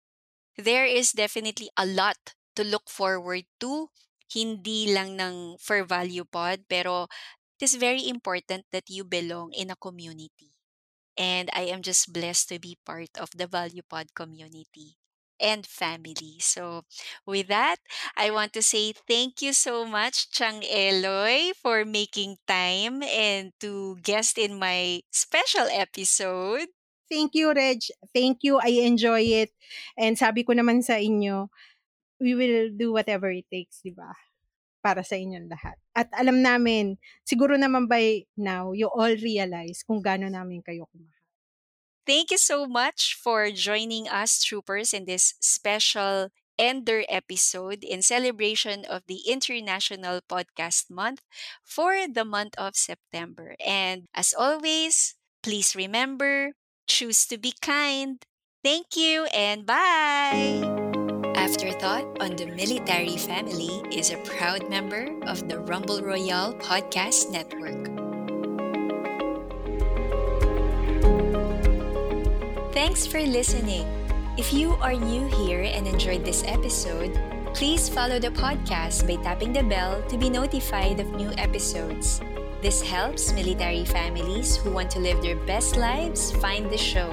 there 0.58 0.86
is 0.86 1.12
definitely 1.12 1.70
a 1.78 1.86
lot 1.86 2.18
to 2.56 2.64
look 2.64 2.90
forward 2.90 3.46
to. 3.62 3.90
Hindi 4.32 4.92
lang 4.94 5.20
ng 5.20 5.58
for 5.60 5.84
value 5.84 6.24
pod, 6.24 6.64
pero 6.70 7.08
it 7.60 7.66
is 7.68 7.76
very 7.76 8.08
important 8.08 8.66
that 8.72 8.90
you 8.90 9.04
belong 9.04 9.52
in 9.54 9.72
a 9.72 9.76
community. 9.80 10.52
And 11.18 11.50
I 11.54 11.68
am 11.72 11.82
just 11.84 12.12
blessed 12.14 12.50
to 12.50 12.60
be 12.60 12.78
part 12.86 13.12
of 13.20 13.30
the 13.36 13.48
value 13.48 13.84
pod 13.84 14.16
community 14.16 14.98
and 15.40 15.66
family. 15.68 16.40
So, 16.40 16.86
with 17.26 17.48
that, 17.48 17.78
I 18.16 18.32
want 18.32 18.54
to 18.54 18.64
say 18.64 18.94
thank 18.94 19.42
you 19.42 19.54
so 19.54 19.86
much, 19.86 20.32
Chang 20.32 20.64
Eloy, 20.64 21.52
for 21.62 21.84
making 21.86 22.38
time 22.48 23.04
and 23.04 23.52
to 23.60 23.98
guest 24.04 24.38
in 24.38 24.58
my 24.60 25.02
special 25.12 25.68
episode. 25.72 26.70
Thank 27.12 27.36
you, 27.36 27.52
Reg. 27.52 27.84
Thank 28.16 28.48
you. 28.48 28.64
I 28.64 28.88
enjoy 28.88 29.44
it. 29.44 29.52
And 30.00 30.16
sabi 30.16 30.48
ko 30.48 30.56
naman 30.56 30.80
sa 30.80 30.96
inyo, 30.96 31.52
we 32.24 32.40
will 32.40 32.72
do 32.72 32.96
whatever 32.96 33.28
it 33.28 33.52
takes, 33.52 33.84
di 33.84 33.92
ba? 33.92 34.16
Para 34.80 35.04
sa 35.04 35.20
inyong 35.20 35.52
lahat. 35.52 35.76
At 35.92 36.08
alam 36.16 36.40
namin, 36.40 36.96
siguro 37.28 37.60
naman 37.60 37.92
by 37.92 38.24
now, 38.40 38.72
you 38.72 38.88
all 38.88 39.12
realize 39.20 39.84
kung 39.84 40.00
gaano 40.00 40.32
namin 40.32 40.64
kayo 40.64 40.88
kumahal. 40.88 41.20
Thank 42.08 42.32
you 42.32 42.40
so 42.42 42.66
much 42.66 43.14
for 43.14 43.52
joining 43.52 44.08
us, 44.08 44.42
troopers, 44.42 44.96
in 44.96 45.06
this 45.06 45.36
special 45.44 46.32
Ender 46.62 47.04
episode 47.10 47.82
in 47.82 48.06
celebration 48.06 48.86
of 48.86 49.02
the 49.10 49.26
International 49.26 50.22
Podcast 50.22 50.94
Month 50.94 51.26
for 51.66 52.06
the 52.06 52.26
month 52.26 52.54
of 52.58 52.78
September. 52.78 53.58
And 53.58 54.06
as 54.14 54.34
always, 54.38 55.18
please 55.42 55.74
remember 55.74 56.54
Choose 56.92 57.26
to 57.28 57.38
be 57.38 57.54
kind. 57.62 58.20
Thank 58.66 59.00
you 59.00 59.24
and 59.32 59.66
bye! 59.66 60.60
Afterthought 61.40 62.04
on 62.20 62.36
the 62.36 62.52
Military 62.52 63.16
Family 63.16 63.72
is 63.96 64.12
a 64.12 64.20
proud 64.28 64.70
member 64.70 65.08
of 65.24 65.48
the 65.48 65.62
Rumble 65.64 66.04
Royale 66.04 66.54
Podcast 66.60 67.32
Network. 67.32 67.88
Thanks 72.76 73.08
for 73.08 73.24
listening. 73.24 73.88
If 74.36 74.52
you 74.52 74.76
are 74.84 74.94
new 74.94 75.32
here 75.48 75.64
and 75.64 75.88
enjoyed 75.88 76.26
this 76.26 76.44
episode, 76.44 77.16
please 77.56 77.88
follow 77.88 78.20
the 78.20 78.36
podcast 78.36 79.08
by 79.08 79.16
tapping 79.24 79.54
the 79.54 79.64
bell 79.64 80.04
to 80.12 80.18
be 80.18 80.30
notified 80.30 81.00
of 81.00 81.08
new 81.16 81.32
episodes. 81.40 82.20
This 82.62 82.80
helps 82.80 83.34
military 83.34 83.86
families 83.86 84.56
who 84.56 84.70
want 84.70 84.92
to 84.92 85.00
live 85.00 85.20
their 85.24 85.36
best 85.36 85.78
lives 85.78 86.32
find 86.32 86.70
the 86.70 86.78
show. 86.78 87.10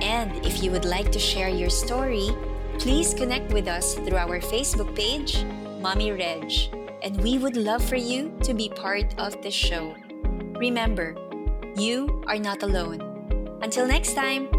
And 0.00 0.32
if 0.46 0.62
you 0.62 0.70
would 0.70 0.86
like 0.86 1.12
to 1.12 1.18
share 1.18 1.50
your 1.50 1.68
story, 1.68 2.30
please 2.78 3.12
connect 3.12 3.52
with 3.52 3.68
us 3.68 3.94
through 3.94 4.16
our 4.16 4.40
Facebook 4.40 4.96
page, 4.96 5.44
Mommy 5.80 6.12
Reg, 6.12 6.72
and 7.02 7.20
we 7.20 7.36
would 7.36 7.56
love 7.56 7.84
for 7.84 7.96
you 7.96 8.32
to 8.42 8.54
be 8.54 8.70
part 8.70 9.12
of 9.18 9.42
the 9.42 9.50
show. 9.50 9.94
Remember, 10.56 11.14
you 11.76 12.24
are 12.26 12.38
not 12.38 12.62
alone. 12.62 13.04
Until 13.60 13.86
next 13.86 14.14
time! 14.14 14.57